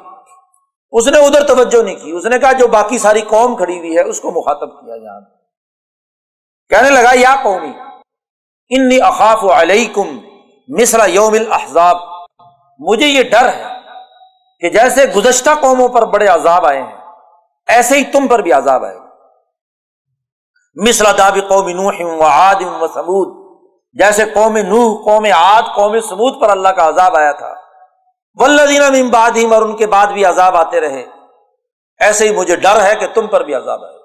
[0.90, 3.96] اس نے ادھر توجہ نہیں کی۔ اس نے کہا، جو باقی ساری قوم کھڑی ہوئی
[3.96, 5.20] ہے، اس کو مخاطب کیا جہاں
[6.68, 7.72] کہنے لگا، یا قومی،
[8.68, 10.18] انی اخاف علیکم
[10.68, 11.96] مصر یوم الحضاب
[12.78, 13.75] مجھے یہ ڈر ہے۔
[14.60, 16.96] کہ جیسے گزشتہ قوموں پر بڑے عذاب آئے ہیں،
[17.66, 19.06] ایسے ہی تم پر بھی عذاب آئے گا۔
[20.74, 23.46] مصر داب قوم نوح و عاد و سمود
[23.92, 27.54] جیسے قوم نوح، قوم عاد، قوم سمود پر اللہ کا عذاب آیا تھا۔
[28.34, 31.04] ولدینہ بعد اور ان کے بعد بھی عذاب آتے رہے۔
[32.00, 33.96] ایسے ہی مجھے ڈر ہے کہ تم پر بھی عذاب آئے۔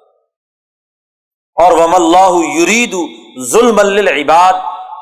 [1.63, 2.95] اور وم اللہ یرید
[3.39, 4.53] ظلم العباد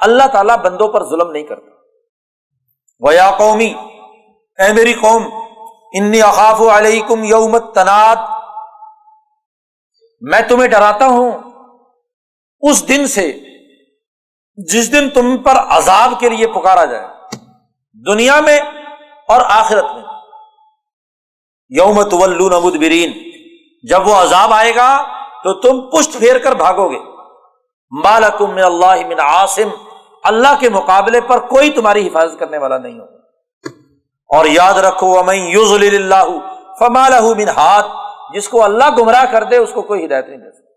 [0.01, 1.71] اللہ تعالیٰ بندوں پر ظلم نہیں کرتا۔
[2.99, 3.73] ویا قومی
[4.59, 5.39] اے میری قوم
[5.94, 8.16] انی اخاف علیکم یوم تناد
[10.22, 11.32] میں تمہیں ڈراتا ہوں۔
[12.61, 13.40] اس دن سے
[14.56, 17.07] جس دن تم پر عذاب کے لیے پکارا جائے۔
[18.06, 18.60] دنیا میں
[19.28, 20.03] اور آخرت میں۔
[21.70, 23.11] یوم تولون مدبرین۔
[23.90, 25.03] جب وہ عذاب آئے گا
[25.44, 26.99] تو تم پشت پھیر کر بھاگو گے۔
[28.03, 29.70] مالکم من اللہ من عاصم۔
[30.24, 33.18] اللہ کے مقابلے پر کوئی تمہاری حفاظت کرنے والا نہیں ہوگا۔
[34.35, 36.23] اور یاد رکھو اللہ
[36.80, 37.88] فمال من ہاتھ
[38.34, 40.69] جس کو اللہ گمراہ کر دے، اس کو کوئی ہدایت نہیں دے سکتا۔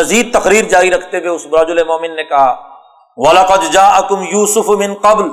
[0.00, 2.76] مزید تقریر جاری رکھتے ہوئے اس براج مومن نے کہا
[3.16, 5.30] ولاقد جا اکم یوسف من قبل۔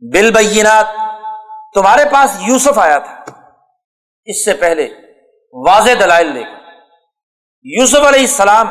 [0.00, 0.86] بل بینات
[1.74, 3.24] تمہارے پاس یوسف آیا تھا۔
[4.24, 4.88] اس سے پہلے
[5.52, 6.58] واضح دلائل لے کر۔
[7.62, 8.66] یوسف علیہ السلام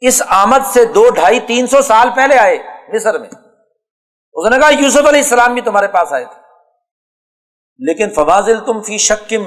[0.00, 2.58] اس آمد سے دو ڈھائی تین سو سال پہلے آئے
[2.94, 3.49] مصر میں۔
[4.40, 6.40] اس نے کہا، یوسف علیہ السلام بھی تمہارے پاس آئے تھے۔
[7.78, 9.42] لیکن فواضل تم فی شکم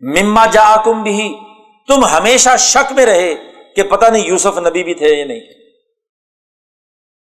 [0.00, 1.38] مما جا کم بھی
[1.88, 3.34] تم ہمیشہ شک میں رہے
[3.76, 5.40] کہ پتہ نہیں یوسف نبی بھی تھے یا نہیں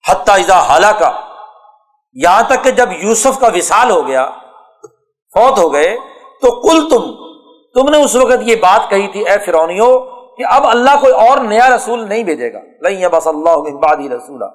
[0.10, 1.27] حتیٰ حالہ کا
[2.14, 4.30] یہاں تک کہ جب یوسف کا وصال ہو گیا،
[5.34, 5.98] فوت ہو گئے،
[6.41, 7.11] تو کل تم
[7.73, 9.99] تم نے اس وقت یہ بات کہی تھی، اے فرونیو
[10.36, 13.57] کہ اب اللہ کوئی اور نیا رسول نہیں بھیجے گا۔ نہیں بس اللہ
[14.15, 14.45] رسولہ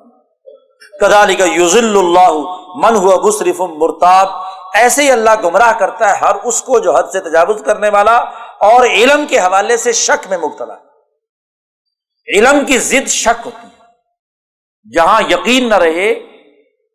[1.01, 2.31] کدالی کا یوزل اللہ
[2.75, 4.29] من ہوا بصرف مرتاب۔
[4.75, 8.17] ایسے ہی اللہ گمراہ کرتا ہے ہر اس کو جو حد سے تجاوز کرنے والا
[8.61, 13.75] اور علم کے حوالے سے شک میں مبتلا۔ ہے علم کی ضد شک ہوتی ہے۔
[14.95, 16.15] جہاں یقین نہ رہے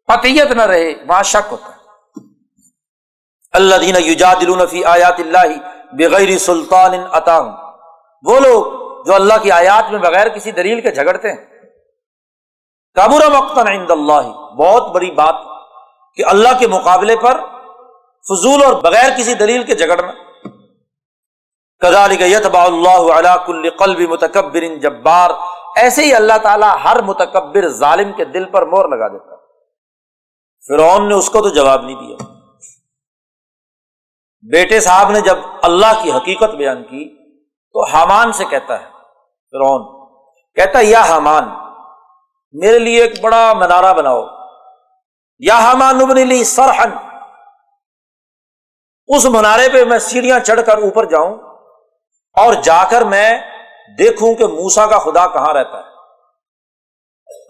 [0.07, 1.79] پتیت نہ رہے، وہاں شک ہوتا ہے۔
[3.51, 4.35] اللہ دین یوجاد
[4.71, 5.53] فی آیات اللہ
[5.91, 7.47] بغیر سلطان عطام
[8.23, 8.65] وہ لوگ
[9.05, 11.58] جو اللہ کی آیات میں بغیر کسی دلیل کے جھگڑتے ہیں۔
[12.99, 15.35] کابورا مقتن عند اللہ۔ بہت بڑی بات
[16.15, 17.41] کہ اللہ کے مقابلے پر
[18.27, 20.11] فضول اور بغیر کسی دلیل کے جھگڑنا۔
[21.79, 25.29] کدال یتبا اللہ علا کل قلب متکبر جبار۔
[25.75, 29.35] ایسے ہی اللہ تعالیٰ ہر متکبر ظالم کے دل پر مور لگا دیتا۔
[30.67, 32.17] فرعون نے اس کو تو جواب نہیں دیا۔
[34.51, 37.33] بیٹے صاحب نے جب اللہ کی حقیقت بیان کی
[37.73, 38.85] تو حامان سے کہتا ہے،
[39.51, 40.05] فرعون،
[40.55, 41.68] کہتا ہے، یا حامان
[42.51, 44.23] میرے لیے ایک بڑا منارہ بناؤ۔
[45.39, 46.91] یا ہمان ابن لی سرحن
[49.07, 51.35] اس منارے پہ میں سیڑھیاں چڑھ کر اوپر جاؤں
[52.33, 53.39] اور جا کر میں
[53.97, 55.83] دیکھوں کہ موسا کا خدا کہاں رہتا ہے۔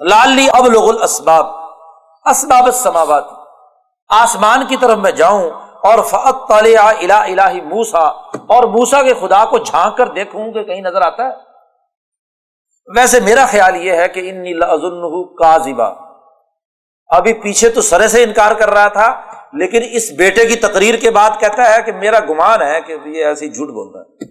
[0.09, 1.45] لالی اب لغ الاسباب۔
[2.25, 3.23] اسباب سماوات
[4.09, 5.49] آسمان کی طرف میں جاؤں
[5.83, 10.63] اور فعت طالع الا الہی موسا اور موسا کے خدا کو جھانک کر دیکھوں کہ
[10.63, 11.48] کہیں نظر آتا ہے۔
[12.95, 14.59] ویسے میرا خیال یہ ہے کہ ان
[15.35, 15.57] کا
[17.07, 19.21] ابھی پیچھے تو سرے سے انکار کر رہا تھا،
[19.53, 23.25] لیکن اس بیٹے کی تقریر کے بعد کہتا ہے کہ میرا گمان ہے کہ یہ
[23.25, 24.25] ایسی جھوٹ بولتا ہے۔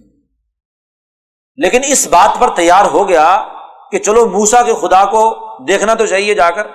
[1.56, 3.44] لیکن اس بات پر تیار ہو گیا
[3.90, 6.66] کہ چلو موسا کے خدا کو دیکھنا تو چاہیے جا کر۔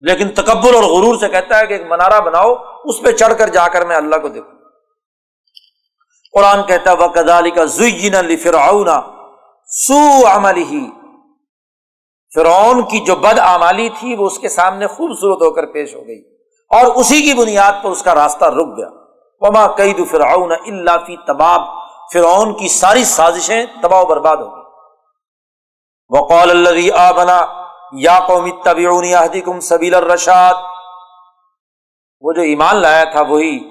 [0.00, 2.54] لیکن تکبر اور غرور سے کہتا ہے کہ ایک منارہ بناؤ،
[2.84, 4.58] اس پہ چڑھ کر جا کر میں اللہ کو دیکھوں۔
[6.32, 8.16] قرآن کہتا ہے وہ کدالی کا زئی نہ
[9.68, 10.90] سو عملی ہی۔
[12.34, 16.06] فرعون کی جو بد آمالی تھی، وہ اس کے سامنے خوبصورت ہو کر پیش ہو
[16.06, 16.22] گئی۔
[16.70, 18.88] اور اسی کی بنیاد پر اس کا راستہ رک گیا۔
[19.40, 21.60] وما قید فرعون اللہ فی تباب۔
[22.12, 24.62] فرعون کی ساری سازشیں تباہ و برباد ہو گئی۔
[26.08, 27.46] وقال اللہ آ بنا
[27.92, 30.54] یا قومی طبیعونی کم سبیل الرشاد۔
[32.20, 33.70] وہ جو ایمان لایا تھا، وہی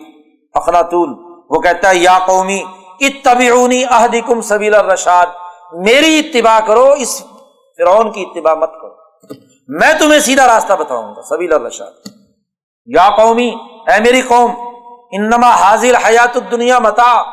[0.53, 1.09] اخناتون۔
[1.49, 2.63] وہ کہتا ہے، یا قومی
[2.99, 5.25] اتبعونی احدی کم سبیل الرشاد۔
[5.73, 7.23] میری اتباع کرو، اس
[7.77, 8.95] فرعون کی اتباع مت کرو۔
[9.67, 11.91] میں تمہیں سیدھا راستہ بتاؤں گا، سبیل الرشاد
[12.85, 13.55] یا قومی،
[13.87, 14.51] اے میری قوم،
[15.11, 17.23] انما حاضر حیات الدنیا متا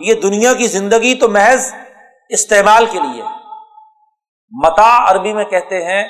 [0.00, 1.74] یہ دنیا کی زندگی تو محض
[2.28, 3.22] استعمال کے لیے۔
[4.50, 6.08] متا عربی میں کہتے ہیں،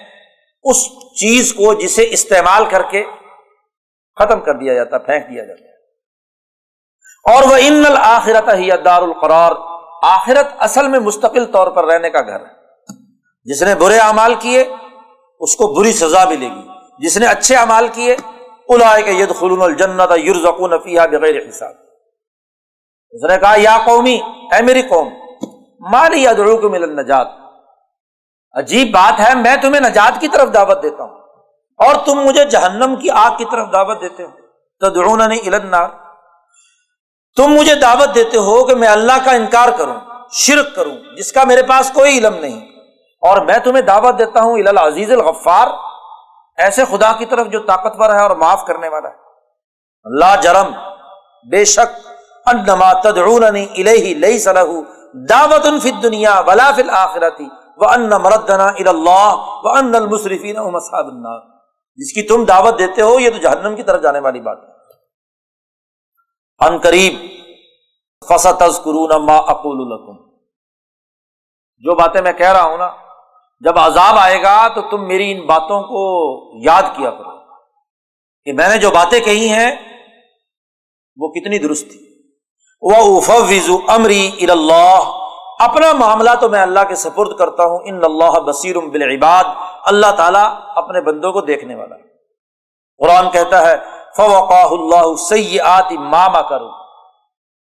[0.62, 0.86] اس
[1.20, 3.04] چیز کو جسے استعمال کر کے
[4.20, 5.64] ختم کر دیا جاتا، پھینک دیا جاتا۔
[7.34, 9.52] اور وہ ان الآخرت ہی دار القرار۔
[10.04, 12.50] آخرت اصل میں مستقل طور پر رہنے کا گھر ہے۔
[13.44, 14.64] جس نے برے اعمال کیے،
[15.40, 16.62] اس کو بری سزا ملے گی۔
[16.98, 18.16] جس نے اچھے اعمال کیے
[18.68, 21.72] الائے کے ید خلون الجنت یورزکون فیحا بغیر حساب۔
[23.10, 24.20] اس نے کہا، یا قومی،
[24.52, 25.08] اے میری قوم
[25.80, 27.26] مالی ادڑو کو مل نجات
[28.52, 31.18] عجیب بات ہے، میں تمہیں نجات کی طرف دعوت دیتا ہوں
[31.76, 34.28] اور تم مجھے جہنم کی آگ کی طرف دعوت دیتے ہو۔
[34.80, 36.03] تو نہیں النار۔
[37.36, 39.94] تم مجھے دعوت دیتے ہو کہ میں اللہ کا انکار کروں،
[40.32, 42.60] شرک کروں، جس کا میرے پاس کوئی علم نہیں۔
[43.20, 45.68] اور میں تمہیں دعوت دیتا ہوں عزیز الغفار،
[46.58, 49.14] ایسے خدا کی طرف جو طاقتور ہے اور معاف کرنے والا ہے۔
[50.18, 50.72] لا جرم،
[51.50, 52.08] بے شک،
[52.46, 54.82] انما تدعوننی الیہ لیس لہو
[55.28, 61.40] دعوت فی الدنیا ولا فی الاخرتی وان مردنا الی اللہ، وان المصرفین هم اصحاب النار۔
[61.96, 64.73] جس کی تم دعوت دیتے ہو، یہ تو جہنم کی طرف جانے والی بات ہے۔
[66.58, 67.26] ان قریب
[68.28, 70.34] فسا تذکرون ما اقول لکم۔
[71.76, 72.90] جو باتیں میں کہہ رہا ہوں نا،
[73.60, 76.04] جب عذاب آئے گا تو تم میری ان باتوں کو
[76.64, 77.30] یاد کیا کرو۔
[78.44, 79.76] کہ میں نے جو باتیں کہی ہیں،
[81.16, 82.14] وہ کتنی درست تھی۔
[82.82, 83.20] وہ
[83.88, 85.20] امری اللہ
[85.58, 89.44] اپنا معاملہ تو میں اللہ کے سپرد کرتا ہوں۔ ان اللہ بصیر بالعباد۔
[89.86, 92.02] اللہ تعالیٰ اپنے بندوں کو دیکھنے والا ہے۔
[92.98, 93.76] قرآن کہتا ہے
[94.16, 96.70] فوقاہ اللہ سیات ماما کرو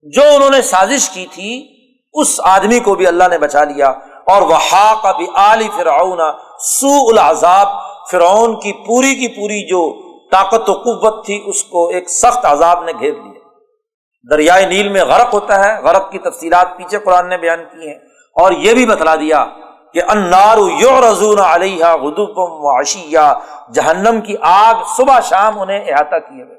[0.01, 1.67] جو انہوں نے سازش کی تھی،
[2.13, 3.89] اس آدمی کو بھی اللہ نے بچا لیا۔
[4.27, 4.55] اور وہ
[5.03, 6.19] کا بھی علی فرعون
[6.59, 7.67] سو العذاب۔
[8.11, 12.83] فرعون کی پوری کی پوری جو طاقت و قوت تھی، اس کو ایک سخت عذاب
[12.83, 13.39] نے گھیر لیا۔
[14.31, 17.95] دریائے نیل میں غرق ہوتا ہے۔ غرق کی تفصیلات پیچھے قرآن نے بیان کی ہیں۔
[18.41, 19.45] اور یہ بھی بتلا دیا
[19.93, 23.33] کہ انار یعرضون علیہ غدوبم و اشیا
[23.73, 26.57] جہنم کی آگ صبح شام انہیں احاطہ کیے گئے۔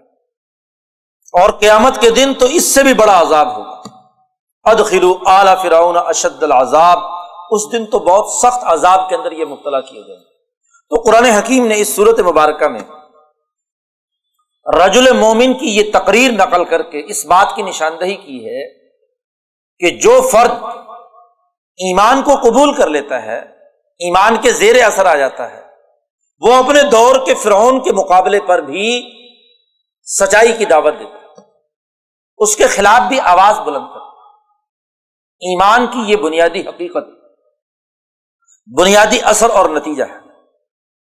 [1.42, 3.82] اور قیامت کے دن تو اس سے بھی بڑا عذاب ہوگا۔
[4.64, 6.98] ادخلو اعلی فرعون اشد العذاب۔
[7.50, 10.16] اس دن تو بہت سخت عذاب کے اندر یہ مبتلا کیے گئے۔
[10.90, 12.80] تو قرآن حکیم نے اس صورت مبارکہ میں
[14.76, 18.88] رجل مومن کی یہ تقریر نقل کر کے اس بات کی نشاندہی کی ہے
[19.78, 20.50] کہ جو فرد
[21.76, 23.38] ایمان کو قبول کر لیتا ہے،
[23.98, 25.62] ایمان کے زیر اثر آ جاتا ہے۔
[26.40, 29.12] وہ اپنے دور کے فرعون کے مقابلے پر بھی
[30.02, 31.48] سچائی کی دعوت دیتا ہے۔
[32.36, 34.04] اس کے خلاف بھی آواز بلند کرتا
[35.40, 37.04] ایمان کی یہ بنیادی حقیقت،
[38.78, 40.24] بنیادی اثر اور نتیجہ ہے۔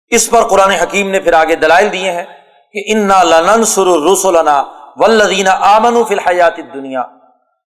[0.08, 2.26] اس پر قرآن حکیم نے پھر آگے دلائل دیے ہیں
[2.74, 4.64] کہ انا لنن سر رسولنا
[4.96, 7.17] ولدینہ آمن فی الحیات دنیا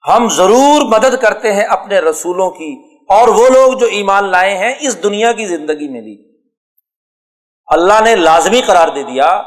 [0.08, 4.74] ہم ضرور مدد کرتے ہیں اپنے رسولوں کی اور وہ لوگ جو ایمان لائے ہیں
[4.80, 6.40] اس دنیا کی زندگی میں بھی۔
[7.66, 9.42] اللہ نے لازمی قرار دے دیا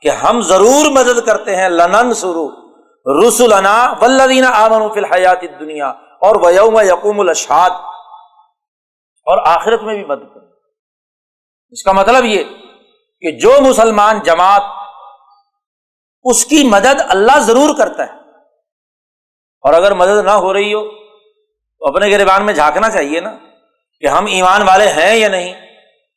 [0.00, 2.64] کہ ہم ضرور مدد کرتے ہیں۔ لنن سرو
[3.28, 5.88] رسولنا ولدینہ آمن فی الحیات دنیا
[6.20, 7.70] اور ویوم یقوم الشاد
[9.26, 10.48] اور آخرت میں بھی مدد کریں
[11.70, 12.44] اس کا مطلب یہ
[13.20, 14.62] کہ جو مسلمان جماعت
[16.22, 18.23] اس کی مدد اللہ ضرور کرتا ہے۔
[19.64, 20.90] اور اگر مدد نہ ہو رہی ہو،
[21.78, 23.36] تو اپنے گربان میں جھانکنا چاہیے نا
[24.00, 25.54] کہ ہم ایمان والے ہیں یا نہیں؟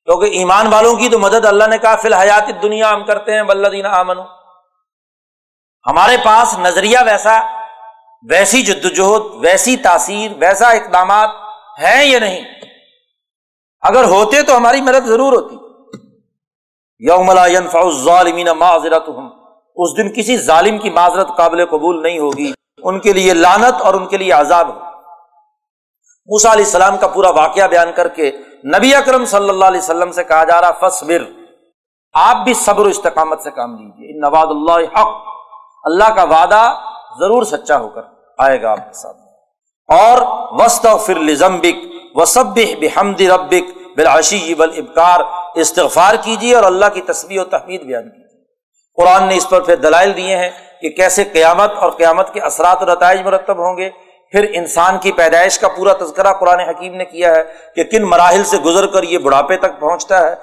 [0.05, 3.43] کیونکہ ایمان والوں کی تو مدد اللہ نے کہا، فی الحیات دنیا ہم کرتے ہیں
[3.43, 4.19] بلدین آمن
[5.87, 7.39] ہمارے پاس نظریہ ویسا،
[8.29, 11.29] ویسی جدوجہد، ویسی تاثیر، ویسا اقدامات
[11.83, 12.41] ہیں یا نہیں؟
[13.81, 15.55] اگر ہوتے تو ہماری مدد ضرور ہوتی۔
[16.99, 19.29] یوم لا ينفع الظالمین معذرتهم
[19.75, 22.51] اس دن کسی ظالم کی معذرت قابل قبول نہیں ہوگی۔
[22.83, 24.79] ان کے لیے لانت اور ان کے لیے عذاب ہو
[26.29, 28.31] موسا علیہ السلام کا پورا واقعہ بیان کر کے
[28.65, 31.23] نبی اکرم صلی اللہ علیہ وسلم سے کہا جا رہا فصبر
[32.15, 35.15] آپ بھی صبر و استقامت سے کام لیجیے نواد اللہ حق۔
[35.83, 36.61] اللہ کا وعدہ
[37.19, 38.01] ضرور سچا ہو کر
[38.39, 39.15] آئے گا آپ کے ساتھ
[39.89, 40.21] اور
[40.61, 41.85] وسط فر لزمبک
[42.15, 45.19] وسب بحمد ربک بالعشی بل ابکار
[45.55, 48.26] استغفار کیجیے اور اللہ کی تصویر و تحمید بیان کیجیے
[48.97, 50.49] قرآن نے اس پر پھر دلائل دیے ہیں
[50.81, 53.89] کہ کیسے قیامت اور قیامت کے اثرات و نتائج مرتب ہوں گے۔
[54.31, 57.43] پھر انسان کی پیدائش کا پورا تذکرہ قرآن حکیم نے کیا ہے
[57.75, 60.33] کہ کن مراحل سے گزر کر یہ بڑھاپے تک پہنچتا ہے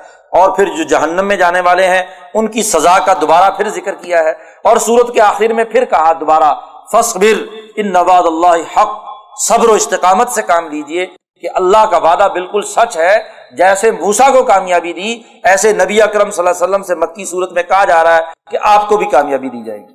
[0.41, 2.03] اور پھر جو جہنم میں جانے والے ہیں،
[2.35, 4.31] ان کی سزا کا دوبارہ پھر ذکر کیا ہے۔
[4.65, 6.55] اور سورت کے آخر میں پھر کہا دوبارہ
[6.93, 9.05] فصبر ان نواد اللہ حق،
[9.39, 11.07] صبر و استقامت سے کام لیجیے
[11.45, 13.23] کہ اللہ کا وعدہ بالکل سچ ہے،
[13.53, 17.53] جیسے موسا کو کامیابی دی، ایسے نبی اکرم صلی اللہ علیہ وسلم سے مکی صورت
[17.53, 19.93] میں کہا جا رہا ہے کہ آپ کو بھی کامیابی دی جائے گی۔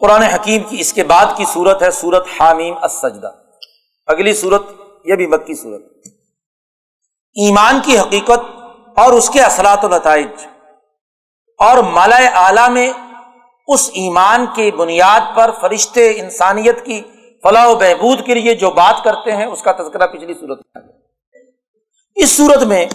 [0.00, 3.30] قرآن حکیم کی اس کے بعد کی صورت ہے سورت حامیم السجدہ۔
[4.06, 4.62] اگلی صورت
[5.04, 5.82] یہ بھی مکی صورت۔
[7.34, 8.40] ایمان کی حقیقت
[8.96, 10.28] اور اس کے اثرات و نتائج۔
[11.58, 12.92] اور مالا اعلی میں
[13.68, 17.02] اس ایمان کی بنیاد پر فرشتے انسانیت کی
[17.42, 20.82] فلاح و بہبود کے لیے جو بات کرتے ہیں، اس کا تذکرہ پچھلی صورت میں
[22.14, 22.86] اس صورت میں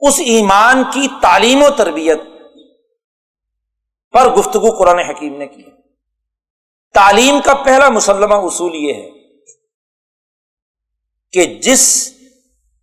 [0.00, 2.20] اس ایمان کی تعلیم و تربیت
[4.12, 5.62] پر گفتگو قرآن حکیم نے کی
[6.94, 9.10] تعلیم کا پہلا مسلمہ اصول یہ ہے
[11.32, 12.12] کہ جس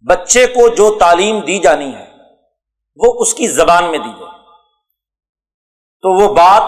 [0.07, 2.05] بچے کو جو تعلیم دی جانی ہے،
[2.95, 4.37] وہ اس کی زبان میں دی جائے۔
[6.01, 6.63] تو وہ بات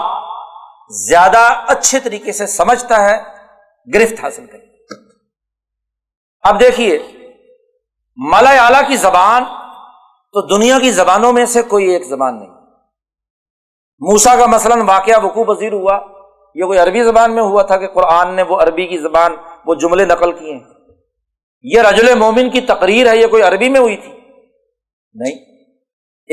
[0.94, 3.41] زیادہ اچھے طریقے سے سمجھتا ہے
[3.94, 4.66] گرفت حاصل کریں۔
[6.42, 6.98] اب دیکھیے
[8.16, 9.44] مالا اعلی کی زبان
[10.32, 12.50] تو دنیا کی زبانوں میں سے کوئی ایک زبان نہیں۔
[13.98, 16.00] موسا کا مثلاً واقعہ وقوع پذیر ہوا۔
[16.54, 19.32] یہ کوئی عربی زبان میں ہوا تھا کہ قرآن نے وہ عربی کی زبان،
[19.66, 20.64] وہ جملے نقل کیے ہیں۔
[21.62, 24.12] یہ رجل مومن کی تقریر ہے، یہ کوئی عربی میں ہوئی تھی؟
[25.14, 25.64] نہیں۔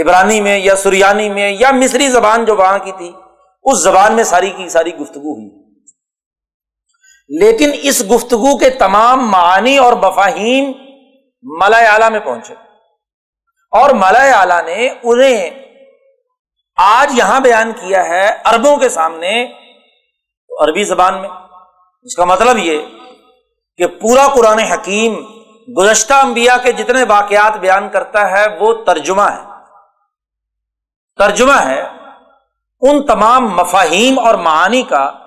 [0.02, 3.12] عبرانی میں یا سریانی میں یا مصری زبان جو وہاں کی تھی،
[3.64, 5.59] اس زبان میں ساری کی ساری گفتگو ہوئی۔
[7.30, 10.72] لیکن اس گفتگو کے تمام معانی اور مفاہیم
[11.42, 12.54] ملا اعلیٰ میں پہنچے۔
[13.72, 15.50] اور ملا اعلیٰ نے انہیں
[16.78, 19.46] آج یہاں بیان کیا ہے اربوں کے سامنے
[20.60, 21.30] عربی زبان میں۔
[22.02, 22.82] اس کا مطلب یہ
[23.78, 25.16] کہ پورا قرآن حکیم
[25.74, 29.50] گزشتہ انبیاء کے جتنے واقعات بیان کرتا ہے وہ ترجمہ ہے۔
[31.18, 31.82] ترجمہ ہے
[32.82, 35.19] ان تمام مفاہیم اور معانی کا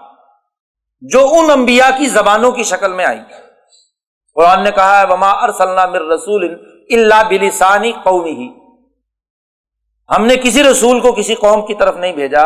[1.02, 3.20] جو ان انبیاء کی زبانوں کی شکل میں آئی۔
[4.36, 5.32] قرآن نے کہا ہے، وما
[5.86, 6.44] مر رسول
[6.90, 8.48] اللہ بلسانی قومی ہی
[10.08, 12.44] ہم نے کسی رسول کو کسی قوم کی طرف نہیں بھیجا،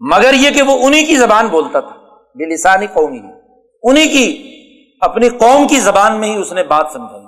[0.00, 1.96] مگر یہ کہ وہ انہیں کی زبان بولتا تھا
[2.34, 3.32] بلسانی قومی ہی
[3.82, 4.26] انہیں کی،
[5.02, 7.26] اپنی قوم کی زبان میں ہی اس نے بات سمجھائی۔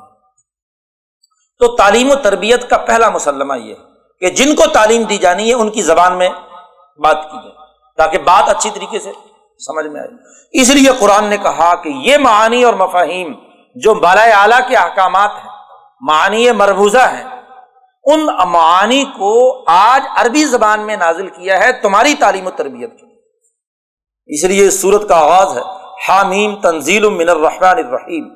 [1.60, 3.80] تو تعلیم و تربیت کا پہلا مسلمہ یہ ہے
[4.22, 6.28] کہ جن کو تعلیم دی جانی ہے، ان کی زبان میں
[6.98, 7.54] بات کی جائے،
[7.98, 9.12] تاکہ بات اچھی طریقے سے
[9.66, 13.32] سمجھ میں آئے اس لیے قرآن نے کہا کہ یہ معانی اور مفاہیم
[13.74, 15.50] جو بالا اعلیٰ کے احکامات ہیں،
[16.00, 17.24] معانی مربوزہ ہیں،
[18.04, 23.06] ان معانی کو آج عربی زبان میں نازل کیا ہے تمہاری تعلیم و تربیت کی
[24.26, 25.62] اس لیے اس صورت کا آغاز ہے،
[26.08, 28.28] حامیم تنزیل من الرحمن الرحیم۔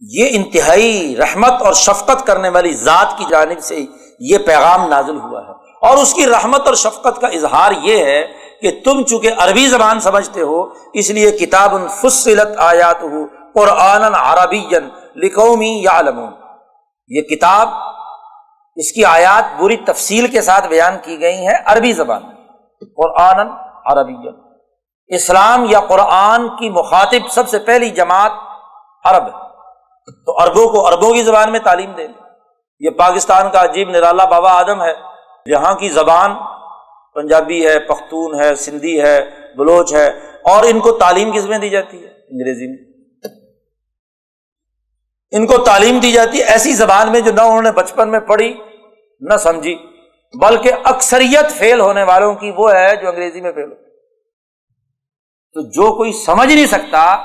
[0.00, 3.86] یہ انتہائی رحمت اور شفقت کرنے والی ذات کی جانب سے
[4.20, 5.52] یہ پیغام نازل ہوا ہے۔
[5.82, 10.00] اور اس کی رحمت اور شفقت کا اظہار یہ ہے کہ تم چونکہ عربی زبان
[10.00, 10.62] سمجھتے ہو،
[11.00, 13.24] اس لیے کتاب فصلت آیات ہو
[13.54, 14.64] قرآن عربی
[15.22, 16.00] لکھومی یا
[17.10, 17.68] یہ کتاب،
[18.76, 22.22] اس کی آیات بری تفصیل کے ساتھ بیان کی گئی ہیں عربی زبان
[22.96, 23.48] قرآن
[23.92, 24.16] عربی
[25.10, 28.32] اسلام یا قرآن کی مخاطب سب سے پہلی جماعت
[29.04, 29.28] عرب
[30.26, 32.06] تو عربوں کو عربوں کی زبان میں تعلیم دے
[32.80, 34.92] یہ پاکستان کا عجیب نرالا بابا آدم ہے
[35.46, 36.34] یہاں کی زبان
[37.14, 39.20] پنجابی ہے، پختون ہے، سندھی ہے،
[39.56, 40.08] بلوچ ہے،
[40.42, 42.94] اور ان کو تعلیم کس میں دی جاتی ہے؟ انگریزی میں۔
[45.30, 48.20] ان کو تعلیم دی جاتی ہے ایسی زبان میں جو نہ انہوں نے بچپن میں
[48.20, 48.54] پڑھی،
[49.20, 49.76] نہ سمجھی،
[50.40, 53.74] بلکہ اکثریت فیل ہونے والوں کی وہ ہے جو انگریزی میں فیل ہو
[55.52, 57.16] تو جو کوئی سمجھ نہیں سکتا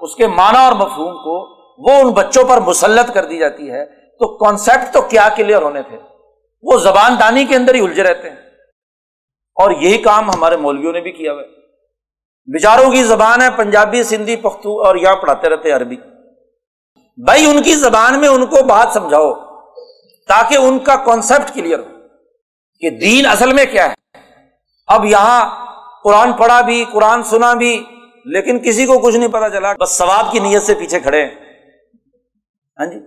[0.00, 3.84] اس کے معنی اور مفہوم کو، وہ ان بچوں پر مسلط کر دی جاتی ہے۔
[3.86, 5.96] تو کانسیپٹ تو کیا کلیئر ہونے تھے؟
[6.62, 8.36] وہ زبان دانی کے اندر ہی الجھے رہتے ہیں۔
[9.54, 11.42] اور یہی کام ہمارے مولویوں نے بھی کیا ہوا
[12.46, 15.96] بچاروں کی زبان ہے، پنجابی، سندھی، پختو اور یہاں پڑھاتے رہتے عربی۔
[17.16, 19.32] بھائی، ان کی زبان میں ان کو بات سمجھاؤ،
[20.28, 21.84] تاکہ ان کا کانسیپٹ کلیئر ہو
[22.80, 23.94] کہ دین اصل میں کیا ہے۔
[24.86, 25.66] اب یہاں
[26.02, 27.84] قرآن پڑھا بھی، قرآن سنا بھی،
[28.24, 31.30] لیکن کسی کو کچھ نہیں پتا چلا۔ بس ثواب کی نیت سے پیچھے کھڑے ہیں۔
[32.78, 32.98] ہاں جی؟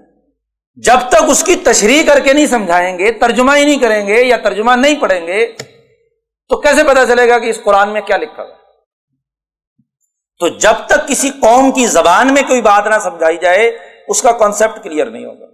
[0.76, 4.24] جب تک اس کی تشریح کر کے نہیں سمجھائیں گے، ترجمہ ہی نہیں کریں گے
[4.24, 5.54] یا ترجمہ نہیں پڑھیں گے
[6.50, 8.56] تو کیسے پتا چلے گا کہ اس قرآن میں کیا لکھا ہوا
[10.40, 14.32] تو جب تک کسی قوم کی زبان میں کوئی بات نہ سمجھائی جائے، اس کا
[14.32, 15.46] کانسیپٹ کلیئر نہیں ہوگا۔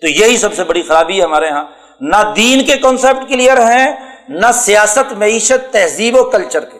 [0.00, 1.64] تو یہی سب سے بڑی خرابی ہے ہمارے یہاں
[2.00, 6.78] نہ دین کے کانسیپٹ کلیئر ہیں، نہ سیاست، معیشت، تہذیب و کلچر کے۔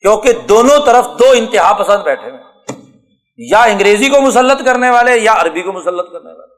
[0.00, 2.42] کیونکہ دونوں طرف دو انتہا پسند بیٹھے ہوئے
[3.38, 6.54] یا انگریزی کو مسلط کرنے والے یا عربی کو مسلط کرنے والے۔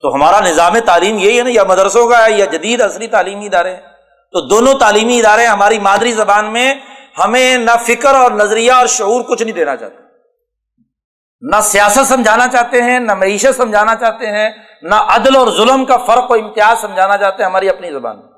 [0.00, 3.46] تو ہمارا نظام تعلیم یہی ہے نا، یا مدرسوں کا ہے، یا جدید اصلی تعلیمی
[3.46, 3.91] ادارے ہیں۔
[4.32, 6.74] تو دونوں تعلیمی ادارے ہماری مادری زبان میں
[7.24, 9.96] ہمیں نہ فکر اور نظریہ اور شعور کچھ نہیں دینا چاہتے۔
[11.40, 14.50] نہ سیاست سمجھانا چاہتے ہیں، نہ معیشت سمجھانا چاہتے ہیں،
[14.82, 18.28] نہ عدل اور ظلم کا فرق و امتیاز سمجھانا چاہتے ہیں ہماری اپنی زبان میں۔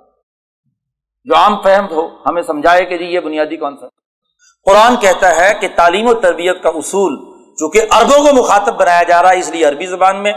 [1.25, 3.77] جو عام فہم ہو، ہمیں سمجھائے کہ جی یہ بنیادی کون
[4.65, 7.17] قرآن کہتا ہے کہ تعلیم و تربیت کا اصول
[7.55, 10.33] چونکہ اربوں کو مخاطب بنایا جا رہا ہے، اس لیے عربی زبان میں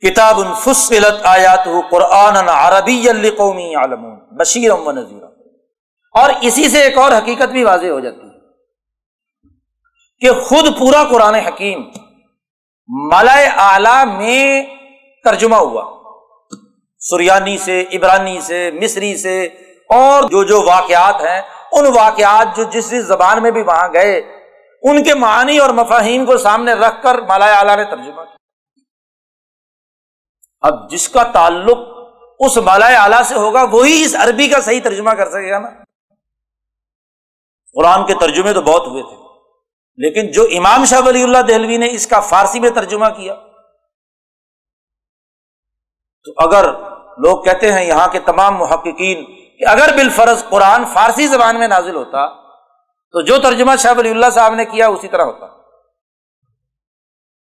[0.00, 5.22] کتاب الفصلت آیات قرآن عربی قومی عالم بشیر و نذیر
[6.14, 8.36] اور اسی سے ایک اور حقیقت بھی واضح ہو جاتی ہے
[10.20, 11.82] کہ خود پورا قرآن حکیم
[12.88, 14.66] ملائے اعلی میں
[15.24, 15.98] ترجمہ ہوا۔
[16.98, 19.44] سریانی سے، عبرانی سے، مصری سے
[19.90, 21.42] اور جو جو واقعات ہیں،
[21.72, 24.18] ان واقعات جو جس جس زبان میں بھی وہاں گئے،
[24.82, 28.36] ان کے معنی اور مفاہیم کو سامنے رکھ کر مالا اعلیٰ نے ترجمہ کیا۔
[30.60, 31.97] اب جس کا تعلق
[32.38, 35.68] اس مالا اعلیٰ سے ہوگا، وہی اس عربی کا صحیح ترجمہ کر سکے گا نا۔
[37.74, 39.16] قرآن کے ترجمے تو بہت ہوئے تھے۔
[39.96, 43.34] لیکن جو امام شاہ ولی اللہ دہلوی نے اس کا فارسی میں ترجمہ کیا،
[46.24, 46.64] تو اگر
[47.18, 49.24] لوگ کہتے ہیں یہاں کے تمام محققین
[49.58, 52.48] کہ اگر بالفرض قرآن فارسی زبان میں نازل ہوتا،
[53.12, 55.46] تو جو ترجمہ شاہ ولی اللہ صاحب نے کیا اسی طرح ہوتا۔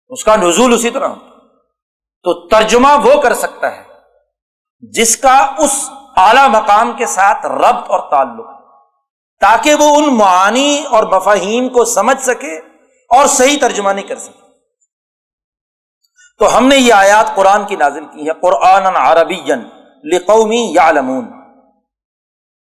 [0.07, 1.30] اس کا نزول اسی طرح ہوتا۔
[2.23, 3.85] تو ترجمہ وہ کر سکتا ہے
[4.80, 8.45] جس کا اس اعلی مقام کے ساتھ ربط اور تعلق
[9.41, 12.57] تاکہ وہ ان معانی اور مفاہیم کو سمجھ سکے
[13.10, 14.45] اور صحیح ترجمہ نہیں کر سکے۔
[16.39, 19.41] تو ہم نے یہ آیات قرآن کی نازل کی ہے قرآن عربی
[20.15, 20.91] لقومی یا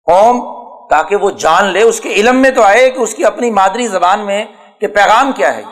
[0.06, 0.58] قوم،
[0.88, 3.88] تاکہ وہ جان لے، اس کے علم میں تو آئے کہ اس کی اپنی مادری
[3.88, 4.44] زبان میں
[4.80, 5.62] کہ پیغام کیا ہے۔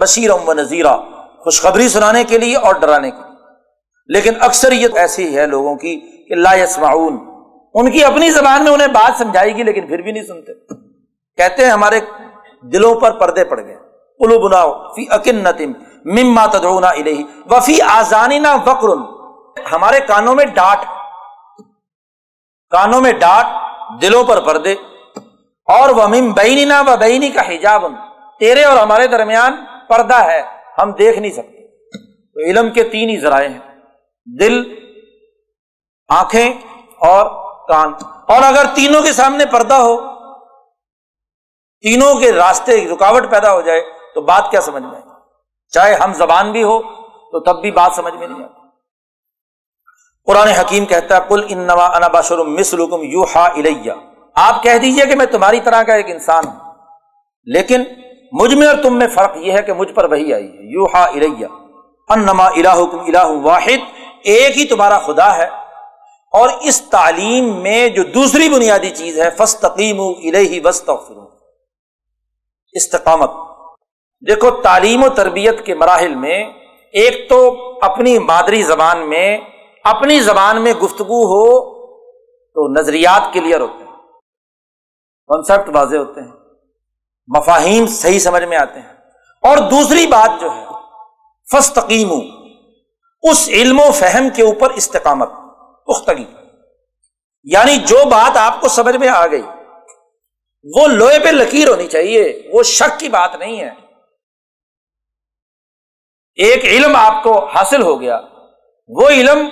[0.00, 0.96] بشیر و نذیرہ
[1.44, 3.31] خوشخبری سنانے کے لیے اور ڈرانے کے لیے۔
[4.12, 7.18] لیکن اکثریت ایسی ہے لوگوں کی کہ لا یسمعون۔
[7.74, 10.52] ان کی اپنی زبان میں انہیں بات سمجھائے گی لیکن پھر بھی نہیں سنتے۔
[11.36, 12.00] کہتے ہیں ہمارے
[12.62, 13.76] دلوں پر پردے پڑ گئے۔
[14.18, 15.72] کلو بناؤ فی اکن نتم
[16.04, 18.88] مما تدعونا الیہ۔ وفی آزانی نہ وقر
[19.72, 20.78] ہمارے کانوں میں ڈانٹ
[22.70, 23.46] کانوں میں ڈانٹ
[24.02, 24.72] دلوں پر پردے۔
[25.66, 27.84] اور وہ مم بینی نہ و بینی کا حجاب
[28.40, 29.56] تیرے اور ہمارے درمیان
[29.88, 30.42] پردہ ہے۔
[30.78, 31.66] ہم دیکھ نہیں سکتے۔
[32.34, 33.71] تو علم کے تین ہی ذرائع ہیں۔
[34.40, 34.62] دل،
[36.08, 36.52] آنکھیں
[37.00, 37.26] اور
[37.68, 37.92] کان۔
[38.28, 39.96] اور اگر تینوں کے سامنے پردہ ہو،
[41.80, 43.80] تینوں کے راستے رکاوٹ پیدا ہو جائے،
[44.14, 45.00] تو بات کیا سمجھ میں
[45.68, 48.60] چاہے ہم زبان بھی ہو، تو تب بھی بات سمجھ میں نہیں آتی۔
[50.24, 53.48] قرآن حکیم کہتا ہے کل ان نوا انا باشر مسلکم یو ہا
[54.34, 56.74] آپ کہہ دیجیے کہ میں تمہاری طرح کا ایک انسان ہوں،
[57.44, 57.84] لیکن
[58.32, 60.84] مجھ میں اور تم میں فرق یہ ہے کہ مجھ پر وہی آئی ہے۔ یو
[60.84, 61.04] ہا
[62.08, 65.48] انما الہکم الہ واحد۔ ایک ہی تمہارا خدا ہے
[66.32, 70.90] اور اس تعلیم میں جو دوسری بنیادی چیز ہے فستقیم الہی وسط
[72.72, 73.30] استقامت۔
[74.28, 76.44] دیکھو، تعلیم و تربیت کے مراحل میں
[76.92, 79.38] ایک تو اپنی مادری زبان میں،
[79.84, 81.72] اپنی زبان میں گفتگو ہو
[82.26, 83.92] تو نظریات کلیئر ہوتے ہیں
[85.26, 86.32] کانسیپٹ واضح ہوتے ہیں،
[87.36, 88.92] مفاہیم صحیح سمجھ میں آتے ہیں۔
[89.42, 90.64] اور دوسری بات جو ہے
[91.52, 92.41] فستقیم
[93.22, 95.28] اس علم و فہم کے اوپر استقامت،
[95.86, 96.24] پختگی۔
[97.44, 99.42] یعنی جو بات آپ کو سمجھ میں آ گئی،
[100.76, 103.70] وہ لوہے پہ لکیر ہونی چاہیے، وہ شک کی بات نہیں ہے۔
[106.34, 108.20] ایک علم آپ کو حاصل ہو گیا،
[108.88, 109.48] وہ علم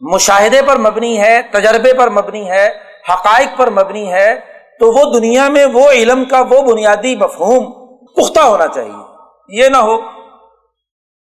[0.00, 2.66] مشاہدے پر مبنی ہے، تجربے پر مبنی ہے،
[3.12, 4.40] حقائق پر مبنی ہے،
[4.78, 9.16] تو وہ دنیا میں وہ علم کا وہ بنیادی مفہوم پختہ ہونا چاہیے۔
[9.48, 10.15] یہ نہ ہو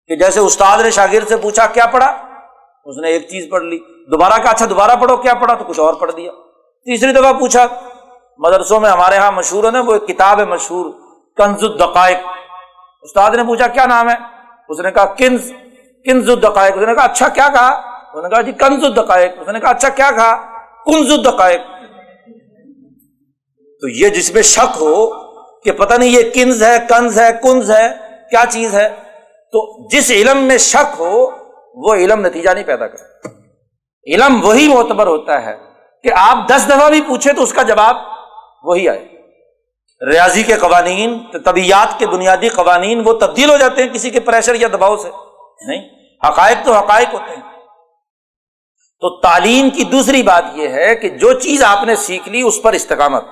[0.08, 2.08] کہ جیسے استاد نے شاگرد سے پوچھا کیا پڑھا؟
[2.86, 3.80] اس نے ایک چیز پڑھ لی۔
[4.12, 6.32] دوبارہ کہا اچھا دوبارہ پڑھو، کیا پڑھا؟ تو کچھ اور پڑھ دیا۔
[6.86, 7.68] تیسری دفعہ پوچھا،
[8.38, 10.86] مدرسوں میں ہمارے یہاں مشہور ہے نا، وہ ایک کتاب ہے مشہور،
[11.38, 12.18] کنز الدقائق۔
[13.02, 14.16] استاد نے پوچھا، کیا نام ہے؟
[14.70, 15.52] اس نے کہا، کنز
[16.06, 17.70] کنز الدقائق۔ اس نے کہا اچھا کیا کہا؟
[18.14, 20.36] اس نے کہا جی کنز الدقائق۔ اس نے کہا اچھا کیا کہا؟
[20.86, 21.62] کنز الدقائق۔
[23.82, 25.24] تو یہ جس میں شک ہو
[25.60, 27.90] کہ پتہ نہیں یہ کنز ہے کنز ہے کنز ہے،
[28.30, 29.03] کیا چیز ہے؟
[29.54, 31.32] تو جس علم میں شک ہو،
[31.74, 33.28] وہ علم نتیجہ نہیں پیدا کر
[34.14, 35.58] علم وہی معتبر ہوتا ہے
[36.04, 37.98] کہ آپ دس دفعہ بھی پوچھے تو اس کا جواب
[38.64, 39.08] وہی آئے۔
[40.12, 44.56] ریاضی کے قوانین طبیعت کے بنیادی قوانین وہ تبدیل ہو جاتے ہیں کسی کے پریشر
[44.56, 45.10] یا دباؤ سے۔
[45.68, 45.90] نہیں،
[46.28, 47.42] حقائق تو حقائق ہوتے ہیں۔
[49.00, 52.62] تو تعلیم کی دوسری بات یہ ہے کہ جو چیز آپ نے سیکھ لی، اس
[52.62, 53.26] پر استقامت۔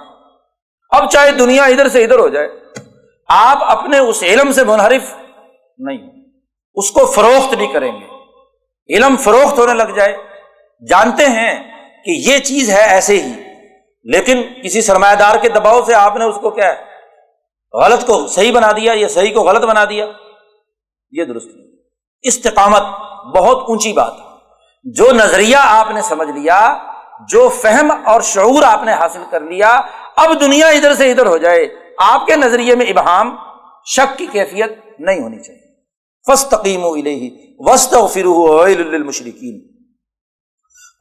[0.89, 2.49] اب چاہے دنیا ادھر سے ادھر ہو جائے،
[3.27, 5.20] آپ اپنے اس علم سے منحرف
[5.82, 6.10] نہیں
[6.74, 8.06] اس کو فروخت نہیں کریں گے۔
[8.95, 10.18] علم فروخت ہونے لگ جائے۔
[10.90, 11.64] جانتے ہیں
[12.06, 13.44] کہ یہ چیز ہے ایسے ہی۔
[14.03, 16.84] لیکن کسی سرمایہ دار کے دباؤ سے آپ نے اس کو کیا ہے؟
[17.74, 20.06] غلط کو صحیح بنا دیا یا صحیح کو غلط بنا دیا؟
[21.12, 21.68] یہ درست نہیں۔
[22.22, 22.82] استقامت
[23.38, 24.26] بہت اونچی بات ہے۔
[24.84, 26.78] جو نظریہ آپ نے سمجھ لیا،
[27.30, 29.82] جو فہم اور شعور آپ نے حاصل کر لیا،
[30.16, 31.68] اب دنیا ادھر سے ادھر ہو جائے۔
[31.98, 33.36] آپ کے نظریے میں ابہام
[33.86, 35.61] شک کی کیفیت نہیں ہونی چاہیے۔
[36.27, 36.85] فس تقیم
[37.60, 37.93] وسط
[39.06, 39.72] مشرقین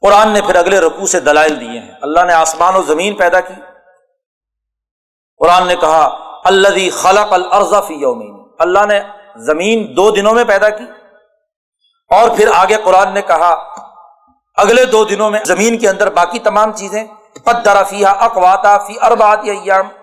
[0.01, 3.39] قرآن نے پھر اگلے رقو سے دلائل دیے ہیں۔ اللہ نے آسمان و زمین پیدا
[3.39, 3.53] کی۔
[5.37, 8.99] قرآن نے کہا اللہ خلق الرضا فی یومین۔ اللہ نے
[9.35, 10.83] زمین دو دنوں میں پیدا کی۔
[12.09, 13.75] اور پھر آگے قرآن نے کہا،
[14.55, 17.03] اگلے دو دنوں میں زمین کے اندر باقی تمام چیزیں،
[17.43, 20.00] قدر فیہ اقواتا فی اربات ایام۔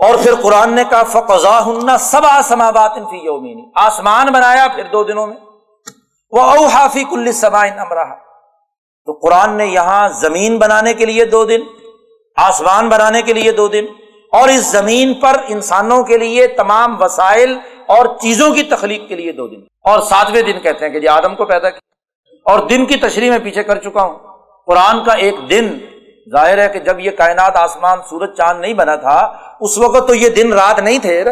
[0.00, 5.02] اور پھر قرآن نے کہا فقضا ہننا سبا سماوات فی یومین آسمان بنایا پھر دو
[5.04, 5.36] دنوں میں.
[6.32, 8.04] وہ اوہا فی کل سمائن امرہ
[9.08, 11.60] تو قرآن نے یہاں زمین بنانے کے لیے دو دن،
[12.36, 13.86] آسمان بنانے کے لیے دو دن،
[14.32, 19.32] اور اس زمین پر انسانوں کے لیے تمام وسائل اور چیزوں کی تخلیق کے لیے
[19.32, 19.60] دو دن.
[19.84, 21.80] اور ساتویں دن کہتے ہیں کہ جی آدم کو پیدا کیا.
[22.46, 24.18] اور دن کی تشریح میں پیچھے کر چکا ہوں.
[24.68, 25.78] قرآن کا ایک دن
[26.30, 30.14] ظاہر ہے کہ جب یہ کائنات آسمان سورج چاند نہیں بنا تھا، اس وقت تو
[30.14, 31.24] یہ دن رات نہیں تھے۔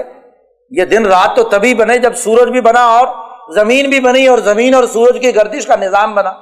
[0.70, 3.06] یہ دن رات تو تبھی بنے جب سورج بھی بنا اور
[3.54, 6.32] زمین بھی بنی اور زمین اور سورج کی گردش کا نظام بنا۔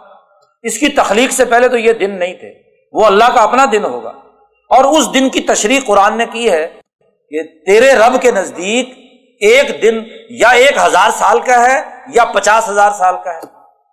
[0.62, 2.52] اس کی تخلیق سے پہلے تو یہ دن نہیں تھے۔
[2.92, 4.12] وہ اللہ کا اپنا دن ہوگا۔
[4.68, 6.68] اور اس دن کی تشریح قرآن نے کی ہے
[7.30, 8.88] کہ تیرے رب کے نزدیک
[9.40, 11.80] ایک دن یا ایک ہزار سال کا ہے
[12.14, 13.40] یا پچاس ہزار سال کا ہے۔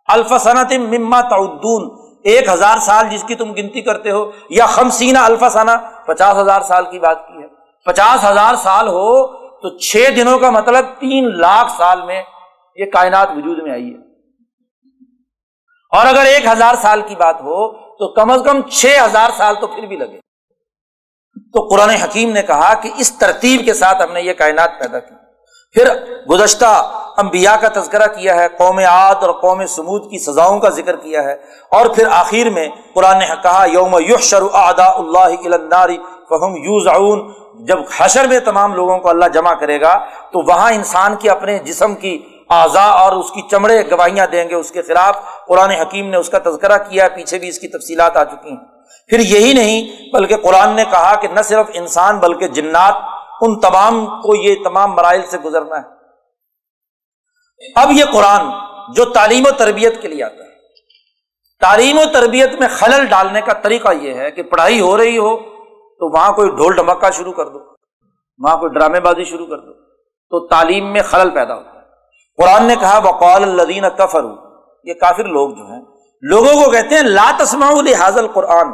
[0.07, 5.72] الفسنت مما تعدون۔ ایک ہزار سال جس کی تم گنتی کرتے ہو، یا خمسینہ الفسانہ
[6.06, 7.48] پچاس ہزار سال کی بات کی ہے۔
[7.86, 9.28] پچاس ہزار سال ہو
[9.62, 12.24] تو چھ دنوں کا مطلب تین لاکھ سال میں
[12.76, 14.00] یہ کائنات وجود میں آئی ہے۔
[15.98, 19.56] اور اگر ایک ہزار سال کی بات ہو تو کم از کم چھ ہزار سال
[19.62, 20.20] تو پھر بھی لگے۔
[21.54, 25.00] تو قرآن حکیم نے کہا کہ اس ترتیب کے ساتھ ہم نے یہ کائنات پیدا
[25.00, 25.19] کی۔
[25.72, 25.88] پھر
[26.30, 30.96] گزشتہ انبیاء کا تذکرہ کیا ہے، قوم عاد اور قوم سمود کی سزاؤں کا ذکر
[30.96, 31.34] کیا ہے۔
[31.72, 35.90] اور پھر آخر میں قرآن نے کہا، یوم یحشر اعداء اللہ النار
[36.30, 37.34] فہم یوزعون۔
[37.66, 40.00] جب حشر میں تمام لوگوں کو اللہ جمع کرے گا،
[40.32, 44.56] تو وہاں انسان کے اپنے جسم کی اعضا اور اس کی چمڑے گواہیاں دیں گے۔
[44.56, 45.18] اس کے خلاف
[45.48, 48.50] قرآن حکیم نے اس کا تذکرہ کیا ہے، پیچھے بھی اس کی تفصیلات آ چکی
[48.50, 48.58] ہیں۔
[49.08, 54.06] پھر یہی نہیں، بلکہ قرآن نے کہا کہ نہ صرف انسان بلکہ جنات ان تمام
[54.06, 55.99] کو یہ تمام مرائل سے گزرنا ہے۔
[57.76, 58.41] اب یہ قرآن
[58.94, 60.49] جو تعلیم و تربیت کے لیے آتا ہے۔
[61.60, 65.38] تعلیم و تربیت میں خلل ڈالنے کا طریقہ یہ ہے کہ پڑھائی ہو رہی ہو
[65.99, 67.60] تو وہاں کوئی ڈھول ڈھمکا شروع کر دو،
[68.38, 69.74] وہاں کوئی ڈرامے بازی شروع کر دو۔
[70.30, 71.80] تو تعلیم میں خلل پیدا ہوتا ہے۔
[72.38, 74.22] قرآن نے کہا بقول الدین کفر
[74.84, 75.82] یہ کافر لوگ جو ہیں،
[76.22, 78.68] لوگوں کو کہتے ہیں، لا تسما حاضل قرآن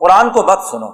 [0.00, 0.88] قرآن کو بت سنو۔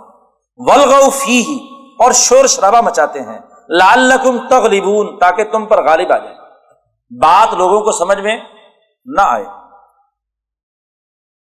[0.56, 3.38] ولغ فی ہی اور شور شرابہ مچاتے ہیں۔
[3.68, 4.12] لال
[4.50, 6.36] تغلبون، تاکہ تم پر غالب آ جائے۔
[7.10, 8.36] بات لوگوں کو سمجھ میں
[9.04, 9.44] نہ آئے۔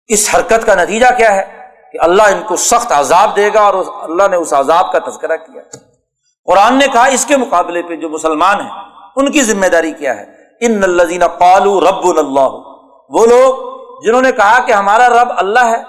[0.09, 3.75] اس حرکت کا نتیجہ کیا ہے؟ کہ اللہ ان کو سخت عذاب دے گا اور
[4.03, 5.63] اللہ نے اس عذاب کا تذکرہ کیا۔
[6.45, 8.71] قرآن نے کہا، اس کے مقابلے پہ جو مسلمان ہیں،
[9.17, 10.25] ان کی ذمہ داری کیا ہے؟
[10.61, 12.77] ان الزین پالو رب اللہ۔
[13.09, 15.83] وہ لوگ جنہوں نے کہا کہ ہمارا رب اللہ ہے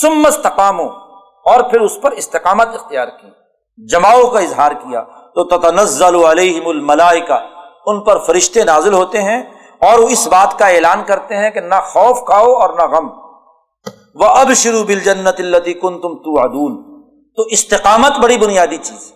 [0.00, 3.37] سمس تقام اور پھر اس پر استقامت اختیار کی۔
[3.86, 5.00] جماؤ کا اظہار کیا،
[5.34, 7.38] تو تتنزل علیہم الملائکہ،
[7.86, 9.42] ان پر فرشتے نازل ہوتے ہیں
[9.80, 13.08] اور وہ اس بات کا اعلان کرتے ہیں کہ نہ خوف کھاؤ اور نہ غم۔
[14.14, 17.04] وہ اب شروع بل جنت اللہ کن تم تو عدول
[17.36, 19.12] تو استقامت بڑی بنیادی چیز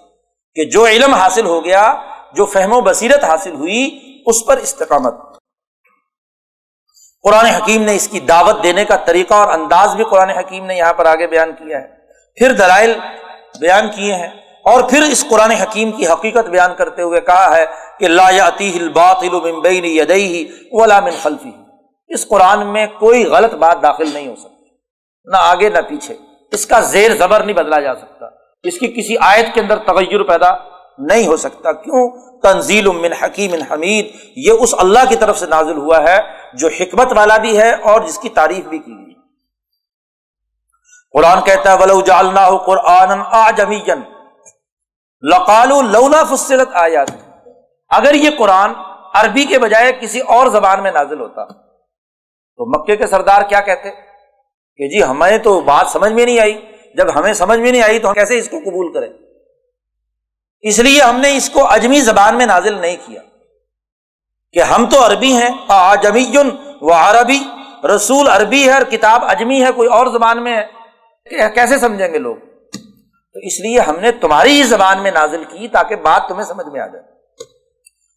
[0.55, 1.95] کہ جو علم حاصل ہو گیا،
[2.35, 5.15] جو فہم و بصیرت حاصل ہوئی، اس پر استقامت۔
[7.23, 10.77] قرآن حکیم نے اس کی دعوت دینے کا طریقہ اور انداز بھی قرآن حکیم نے
[10.77, 11.89] یہاں پر آگے بیان کیا ہے۔
[12.37, 12.95] پھر دلائل
[13.61, 14.31] بیان کیے ہیں۔
[14.65, 17.65] اور پھر اس قرآن حکیم کی حقیقت بیان کرتے ہوئے کہا ہے
[17.99, 18.31] کہ لا
[20.73, 21.51] ولا من خلفی
[22.09, 24.65] اس قرآن میں کوئی غلط بات داخل نہیں ہو سکتی۔
[25.25, 26.17] نہ آگے، نہ پیچھے۔
[26.53, 28.27] اس کا زیر زبر نہیں بدلا جا سکتا۔
[28.63, 30.51] اس کی کسی آیت کے اندر تغیر پیدا
[30.99, 32.11] نہیں ہو سکتا۔ کیوں؟
[32.41, 34.07] تنزیل من حکیم حمید۔
[34.37, 36.21] یہ اس اللہ کی طرف سے نازل ہوا ہے
[36.55, 39.15] جو حکمت والا بھی ہے اور جس کی تعریف بھی کی گئی۔
[41.13, 43.21] قرآن کہتا ہے، ولو جالنا قرآن
[45.23, 47.09] لقالو لولا فصلت آیات.
[47.89, 48.71] اگر یہ قرآن
[49.15, 51.45] عربی کے بجائے کسی اور زبان میں نازل ہوتا،
[52.57, 53.91] تو مکے کے سردار کیا کہتے؟
[54.77, 57.99] کہ جی ہمیں تو بات سمجھ میں نہیں آئی۔ جب ہمیں سمجھ میں نہیں آئی
[57.99, 59.09] تو ہم کیسے اس کو قبول کریں؟
[60.61, 63.21] اس لیے ہم نے اس کو اجمی زبان میں نازل نہیں کیا۔
[64.53, 66.33] کہ ہم تو عربی ہیں آجمی
[66.81, 67.45] و عربی،
[67.97, 70.83] رسول عربی ہے اور کتاب اجمی ہے، کوئی اور زبان میں ہے۔
[71.51, 72.37] کیسے سمجھیں گے لوگ؟
[73.33, 76.67] تو اس لیے ہم نے تمہاری ہی زبان میں نازل کی تاکہ بات تمہیں سمجھ
[76.67, 77.05] میں آ جائے۔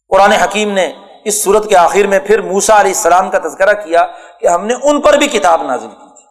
[0.08, 0.92] قرآن حکیم نے
[1.24, 4.06] اس صورت کے آخر میں پھر موسا علیہ السلام کا تذکرہ کیا
[4.40, 6.24] کہ ہم نے ان پر بھی کتاب نازل کی تھی۔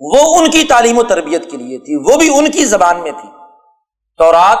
[0.00, 3.12] وہ ان کی تعلیم و تربیت کے لیے تھی، وہ بھی ان کی زبان میں
[3.12, 3.28] تھی۔
[4.18, 4.58] تو رات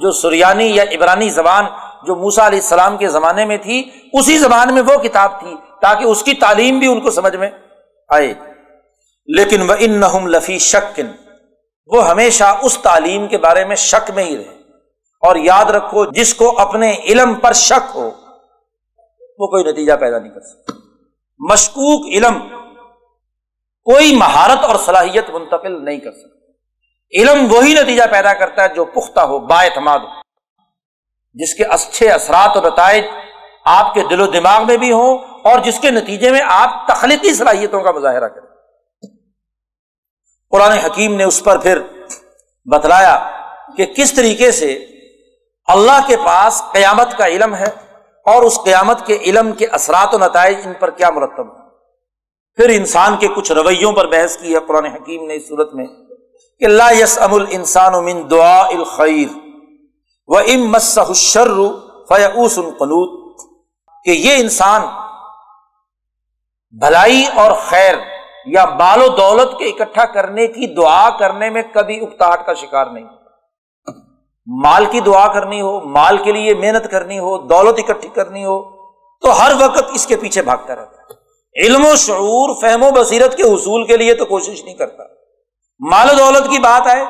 [0.00, 1.64] جو سریانی یا عبرانی زبان
[2.06, 6.04] جو موسا علیہ السلام کے زمانے میں تھی، اسی زبان میں وہ کتاب تھی تاکہ
[6.04, 7.50] اس کی تعلیم بھی ان کو سمجھ میں
[8.08, 8.34] آئے۔
[9.26, 11.06] لیکن وہ ان نہ لفی شکن
[11.86, 14.56] وہ ہمیشہ اس تعلیم کے بارے میں شک میں ہی رہے۔
[15.20, 18.10] اور یاد رکھو، جس کو اپنے علم پر شک ہو،
[19.38, 20.72] وہ کوئی نتیجہ پیدا نہیں کر سکتا۔
[21.38, 22.38] مشکوک علم
[23.84, 26.52] کوئی مہارت اور صلاحیت منتقل نہیں کر سکتا۔
[27.14, 30.08] علم وہی نتیجہ پیدا کرتا ہے جو پختہ ہو با اعتماد ہو،
[31.34, 33.04] جس کے اچھے اثرات اور نتائج
[33.64, 37.34] آپ کے دل و دماغ میں بھی ہوں اور جس کے نتیجے میں آپ تخلیقی
[37.34, 38.45] صلاحیتوں کا مظاہرہ کریں۔
[40.52, 41.78] قرآن حکیم نے اس پر پھر
[42.66, 43.16] بتلایا
[43.76, 44.72] کہ کس طریقے سے
[45.68, 47.70] اللہ کے پاس قیامت کا علم ہے
[48.26, 51.46] اور اس قیامت کے علم کے اثرات و نتائج ان پر کیا مرتب
[52.58, 55.86] پھر انسان کے کچھ رویوں پر بحث کی ہے قرآن حکیم نے اس صورت میں
[56.60, 59.28] کہ لا یس ام السان من دعا الخیر
[60.28, 61.12] و ام مسر
[62.08, 63.44] فیوس القنوت
[64.06, 64.82] کہ یہ انسان
[66.74, 67.94] بھلائی اور خیر
[68.46, 72.86] یا بال و دولت کے اکٹھا کرنے کی دعا کرنے میں کبھی اکتاہٹ کا شکار
[72.86, 73.04] نہیں
[74.64, 78.62] مال کی دعا کرنی ہو، مال کے لیے محنت کرنی ہو، دولت اکٹھی کرنی ہو،
[79.20, 83.36] تو ہر وقت اس کے پیچھے بھاگتا رہتا ہے۔ علم و شعور، فہم و بصیرت
[83.36, 85.02] کے حصول کے لیے تو کوشش نہیں کرتا۔
[85.90, 87.04] مال و دولت کی بات آئے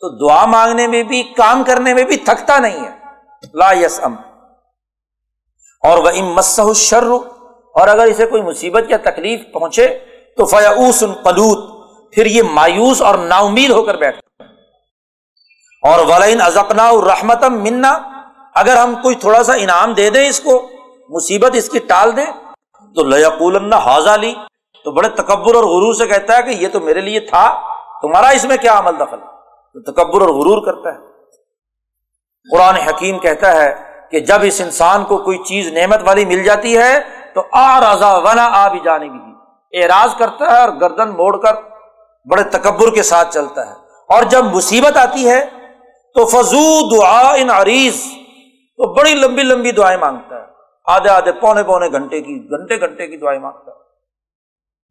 [0.00, 2.90] تو دعا مانگنے میں بھی، کام کرنے میں بھی تھکتا نہیں ہے۔
[3.54, 4.16] لا یس ام
[5.82, 7.04] اور وہ مسح شر
[7.74, 9.98] اور اگر اسے کوئی مصیبت یا تکلیف پہنچے
[10.40, 11.58] تو فیاس قلوت،
[12.12, 14.44] پھر یہ مایوس اور نا امید ہو کر بیٹھتا
[15.82, 17.98] اور ولین ازکنا رحمتم منا،
[18.54, 20.68] اگر ہم کوئی تھوڑا سا انعام دے دیں اس کو،
[21.08, 22.26] مصیبت اس کی ٹال دیں،
[22.94, 24.34] تو لقول حاضہ لی۔
[24.84, 27.60] تو بڑے تکبر اور غرور سے کہتا ہے کہ یہ تو میرے لیے تھا،
[28.02, 29.18] تمہارا اس میں کیا عمل دخل؟
[29.72, 30.98] تو تکبر اور غرور کرتا ہے۔
[32.50, 33.74] قرآن حکیم کہتا ہے
[34.10, 37.00] کہ جب اس انسان کو کوئی چیز نعمت والی مل جاتی ہے،
[37.34, 39.29] تو آ رضا ونا آ بھی جانے بھی
[39.72, 41.54] اعراض کرتا ہے اور گردن موڑ کر
[42.30, 43.72] بڑے تکبر کے ساتھ چلتا ہے۔
[44.08, 45.44] اور جب مصیبت آتی ہے
[46.14, 47.96] تو فضو دعا ان عریض
[48.76, 50.46] تو بڑی لمبی لمبی دعائیں مانگتا ہے۔
[50.84, 53.80] آدھے آدھے پونے پونے گھنٹے کی، گھنٹے گھنٹے کی دعائیں مانگتا ہے۔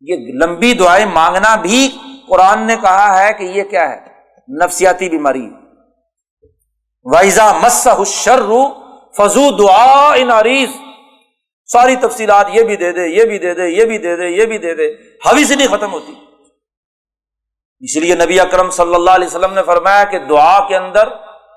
[0.01, 1.97] یہ لمبی دعائیں مانگنا بھی
[2.29, 4.07] قرآن نے کہا ہے کہ یہ کیا ہے؟
[4.65, 5.49] نفسیاتی بیماری۔
[7.03, 7.91] وائزا مسر
[9.17, 10.69] فضو دعا ان عریض
[11.71, 14.45] ساری تفصیلات یہ بھی دے دے، یہ بھی دے دے، یہ بھی دے دے، یہ
[14.45, 14.91] بھی دے دے۔
[15.25, 16.13] حوی سے نہیں ختم ہوتی۔
[17.79, 21.07] اس لیے نبی اکرم صلی اللہ علیہ وسلم نے فرمایا کہ دعا کے اندر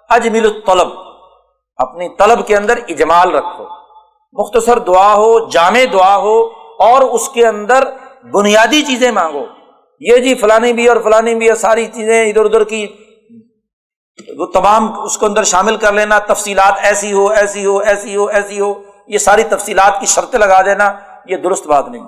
[0.08, 0.88] اجمل الطلب،
[1.76, 3.64] اپنی طلب کے اندر اجمال رکھو۔
[4.32, 6.42] مختصر دعا ہو، جامع دعا ہو،
[6.78, 7.84] اور اس کے اندر
[8.32, 9.46] بنیادی چیزیں مانگو۔
[10.00, 12.86] یہ جی فلانی بھی اور فلانی بھی ساری چیزیں ادھر ادھر کی،
[14.38, 18.24] وہ تمام اس کو اندر شامل کر لینا، تفصیلات ایسی ہو ایسی ہو ایسی ہو
[18.24, 20.92] ایسی ہو۔ یہ ساری تفصیلات کی شرطیں لگا دینا،
[21.26, 22.06] یہ درست بات نہیں۔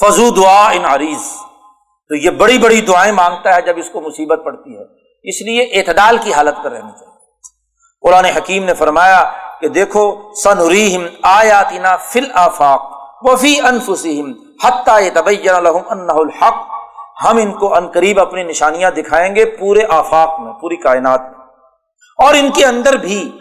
[0.00, 1.36] فضو دعا ان عریض
[2.08, 4.82] تو یہ بڑی بڑی دعائیں مانگتا ہے جب اس کو مصیبت پڑتی ہے۔
[5.22, 7.14] اس لیے اعتدال کی حالت پر رہنا چاہیے۔
[8.00, 10.58] قرآن حکیم نے فرمایا کہ دیکھو سن
[11.22, 12.82] آیاتنا فل آفاق
[13.22, 14.32] وفی انفسم
[16.08, 16.54] الحق۔
[17.24, 21.46] ہم ان کو ان قریب اپنی نشانیاں دکھائیں گے پورے آفاق میں، پوری کائنات میں۔
[22.24, 23.38] اور ان کے اندر بھی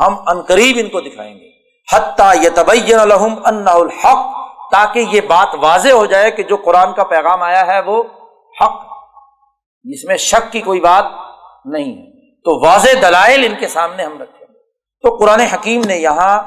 [0.00, 1.50] ہم ان قریب ان کو دکھائیں گے۔
[1.92, 7.42] حتیٰ یہ الحم الحق، تاکہ یہ بات واضح ہو جائے کہ جو قرآن کا پیغام
[7.42, 8.02] آیا ہے وہ
[8.60, 8.82] حق،
[9.84, 11.04] جس میں شک کی کوئی بات
[11.64, 14.46] نہیں ہے۔ تو واضح دلائل ان کے سامنے ہم رکھیں
[15.02, 16.42] تو قرآن حکیم نے یہاں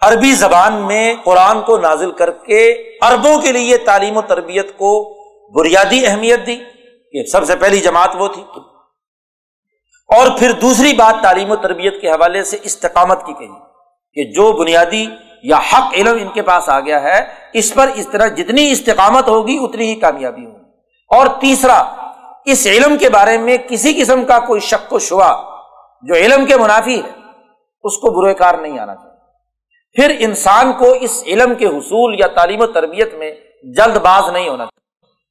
[0.00, 2.68] عربی زبان میں قرآن کو نازل کر کے
[3.02, 5.20] اربوں کے لیے تعلیم و تربیت کو
[5.60, 6.60] بنیادی اہمیت دی
[7.12, 8.44] یہ سب سے پہلی جماعت وہ تھی۔
[10.16, 13.48] اور پھر دوسری بات تعلیم و تربیت کے حوالے سے استقامت کی کہی
[14.14, 15.06] کہ جو بنیادی
[15.42, 17.20] یا حق علم ان کے پاس آ گیا ہے،
[17.52, 20.56] اس پر اس طرح جتنی استقامت ہوگی، اتنی ہی کامیابی ہوگی۔
[21.08, 21.94] اور تیسرا،
[22.44, 25.58] اس علم کے بارے میں کسی قسم کا کوئی شک و شبہ
[26.02, 27.10] جو علم کے منافی ہے،
[27.82, 29.10] اس کو برے کار نہیں آنا چاہیے۔
[29.92, 33.32] پھر انسان کو اس علم کے حصول یا تعلیم و تربیت میں
[33.76, 34.80] جلد باز نہیں ہونا چاہیے۔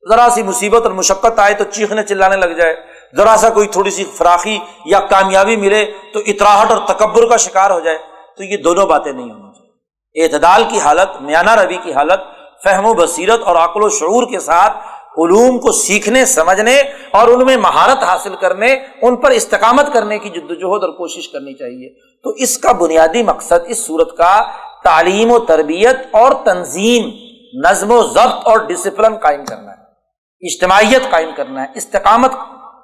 [0.10, 3.92] ذرا سی مصیبت اور مشقت آئے تو چیخنے چلانے لگ جائے۔ ذرا سا کوئی تھوڑی
[3.92, 7.98] سی فراخی یا کامیابی ملے تو اطراہٹ اور تکبر کا شکار ہو جائے،
[8.38, 12.20] تو یہ دونوں باتیں نہیں ہونی چاہیے۔ اعتدال کی حالت، میانہ روی کی حالت،
[12.64, 14.78] فہم و بصیرت اور عقل و شعور کے ساتھ
[15.18, 16.82] علوم کو سیکھنے، سمجھنے
[17.12, 21.54] اور ان میں مہارت حاصل کرنے، ان پر استقامت کرنے کی جدوجہد اور کوشش کرنی
[21.54, 21.90] چاہیے۔
[22.24, 24.52] تو اس کا بنیادی مقصد، اس صورت کا
[24.84, 27.10] تعلیم و تربیت اور تنظیم،
[27.66, 29.78] نظم و ضبط اور ڈسپلن قائم کرنا ہے۔
[30.42, 32.32] اجتماعیت قائم کرنا ہے، استقامت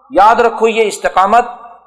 [0.10, 1.45] یاد رکھو یہ استقامت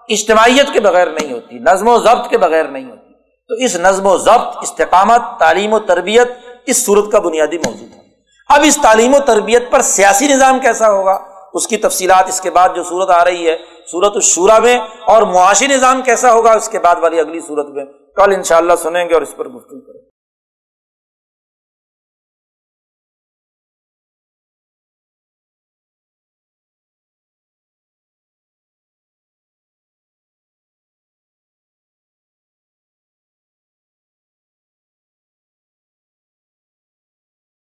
[0.09, 3.09] اجتماعیت کے بغیر نہیں ہوتی، نظم و ضبط کے بغیر نہیں ہوتی۔
[3.49, 6.31] تو اس نظم و ضبط، استقامت، تعلیم و تربیت
[6.67, 7.99] اس صورت کا بنیادی موجود ہے
[8.49, 11.19] اب اس تعلیم و تربیت پر سیاسی نظام کیسا ہوگا؟
[11.55, 13.57] اس کی تفصیلات اس کے بعد جو صورت آ رہی ہے،
[13.91, 17.85] صورت الشورا میں اور معاشی نظام کیسا ہوگا اس کے بعد والی اگلی صورت میں۔
[18.17, 19.98] کل ان شاء اللہ سنیں گے اور اس پر گفتگو کریں گے۔